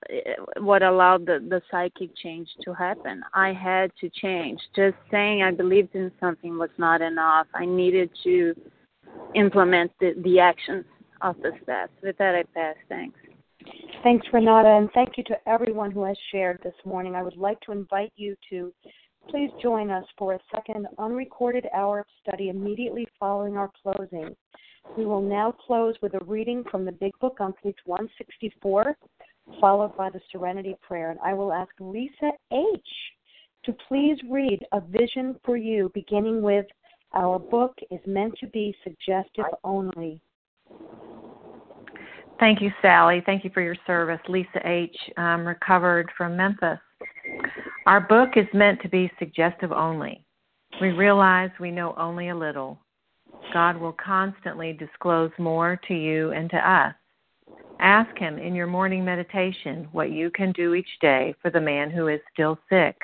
what 0.57 0.81
allowed 0.81 1.25
the 1.25 1.45
the 1.49 1.61
psychic 1.69 2.15
change 2.15 2.47
to 2.63 2.73
happen. 2.73 3.21
I 3.33 3.53
had 3.53 3.91
to 4.01 4.09
change. 4.09 4.59
Just 4.75 4.95
saying 5.11 5.43
i 5.43 5.51
believed 5.51 5.93
in 5.93 6.11
something 6.19 6.57
was 6.57 6.71
not 6.77 7.01
enough. 7.01 7.47
I 7.53 7.65
needed 7.65 8.09
to 8.23 8.55
implement 9.35 9.91
the 9.99 10.13
the 10.23 10.39
actions 10.39 10.85
of 11.21 11.35
the 11.37 11.51
steps 11.63 11.93
with 12.01 12.17
that 12.17 12.35
i 12.35 12.43
pass 12.53 12.75
thanks 12.89 13.19
Thanks, 14.03 14.27
Renata, 14.33 14.67
and 14.67 14.89
thank 14.93 15.17
you 15.17 15.23
to 15.25 15.37
everyone 15.47 15.89
who 15.89 16.03
has 16.03 16.17
shared 16.31 16.59
this 16.61 16.73
morning. 16.83 17.15
I 17.15 17.23
would 17.23 17.37
like 17.37 17.59
to 17.61 17.71
invite 17.71 18.11
you 18.17 18.35
to 18.49 18.73
please 19.29 19.49
join 19.61 19.89
us 19.89 20.03
for 20.17 20.33
a 20.33 20.39
second 20.53 20.87
unrecorded 20.97 21.67
hour 21.73 21.99
of 21.99 22.05
study 22.21 22.49
immediately 22.49 23.07
following 23.19 23.55
our 23.55 23.71
closing. 23.81 24.35
We 24.97 25.05
will 25.05 25.21
now 25.21 25.53
close 25.53 25.95
with 26.01 26.13
a 26.15 26.25
reading 26.25 26.63
from 26.69 26.83
the 26.83 26.91
Big 26.91 27.13
Book 27.21 27.37
on 27.39 27.53
page 27.63 27.77
164, 27.85 28.97
followed 29.61 29.95
by 29.95 30.09
the 30.09 30.19
Serenity 30.31 30.75
Prayer. 30.81 31.11
And 31.11 31.19
I 31.23 31.33
will 31.33 31.53
ask 31.53 31.71
Lisa 31.79 32.31
H. 32.51 32.87
to 33.63 33.73
please 33.87 34.17
read 34.29 34.59
A 34.73 34.81
Vision 34.81 35.37
for 35.45 35.55
You, 35.55 35.89
beginning 35.93 36.41
with 36.41 36.65
Our 37.13 37.37
book 37.37 37.77
is 37.91 37.99
meant 38.07 38.33
to 38.39 38.47
be 38.47 38.75
suggestive 38.83 39.45
only. 39.63 40.19
Thank 42.39 42.61
you, 42.61 42.71
Sally. 42.81 43.21
Thank 43.25 43.43
you 43.43 43.51
for 43.53 43.61
your 43.61 43.75
service. 43.85 44.19
Lisa 44.27 44.59
H., 44.65 44.95
um, 45.17 45.45
recovered 45.45 46.11
from 46.17 46.35
Memphis. 46.35 46.79
Our 47.85 48.01
book 48.01 48.31
is 48.35 48.47
meant 48.53 48.81
to 48.81 48.89
be 48.89 49.11
suggestive 49.19 49.71
only. 49.71 50.25
We 50.81 50.89
realize 50.89 51.51
we 51.59 51.71
know 51.71 51.93
only 51.97 52.29
a 52.29 52.35
little. 52.35 52.79
God 53.53 53.77
will 53.77 53.93
constantly 53.93 54.73
disclose 54.73 55.31
more 55.37 55.79
to 55.87 55.93
you 55.93 56.31
and 56.31 56.49
to 56.49 56.57
us. 56.57 56.95
Ask 57.79 58.17
Him 58.17 58.39
in 58.39 58.55
your 58.55 58.67
morning 58.67 59.05
meditation 59.05 59.87
what 59.91 60.11
you 60.11 60.31
can 60.31 60.51
do 60.53 60.73
each 60.73 60.99
day 61.01 61.35
for 61.41 61.51
the 61.51 61.61
man 61.61 61.91
who 61.91 62.07
is 62.07 62.21
still 62.33 62.57
sick. 62.69 62.95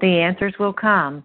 The 0.00 0.20
answers 0.20 0.54
will 0.58 0.72
come 0.72 1.24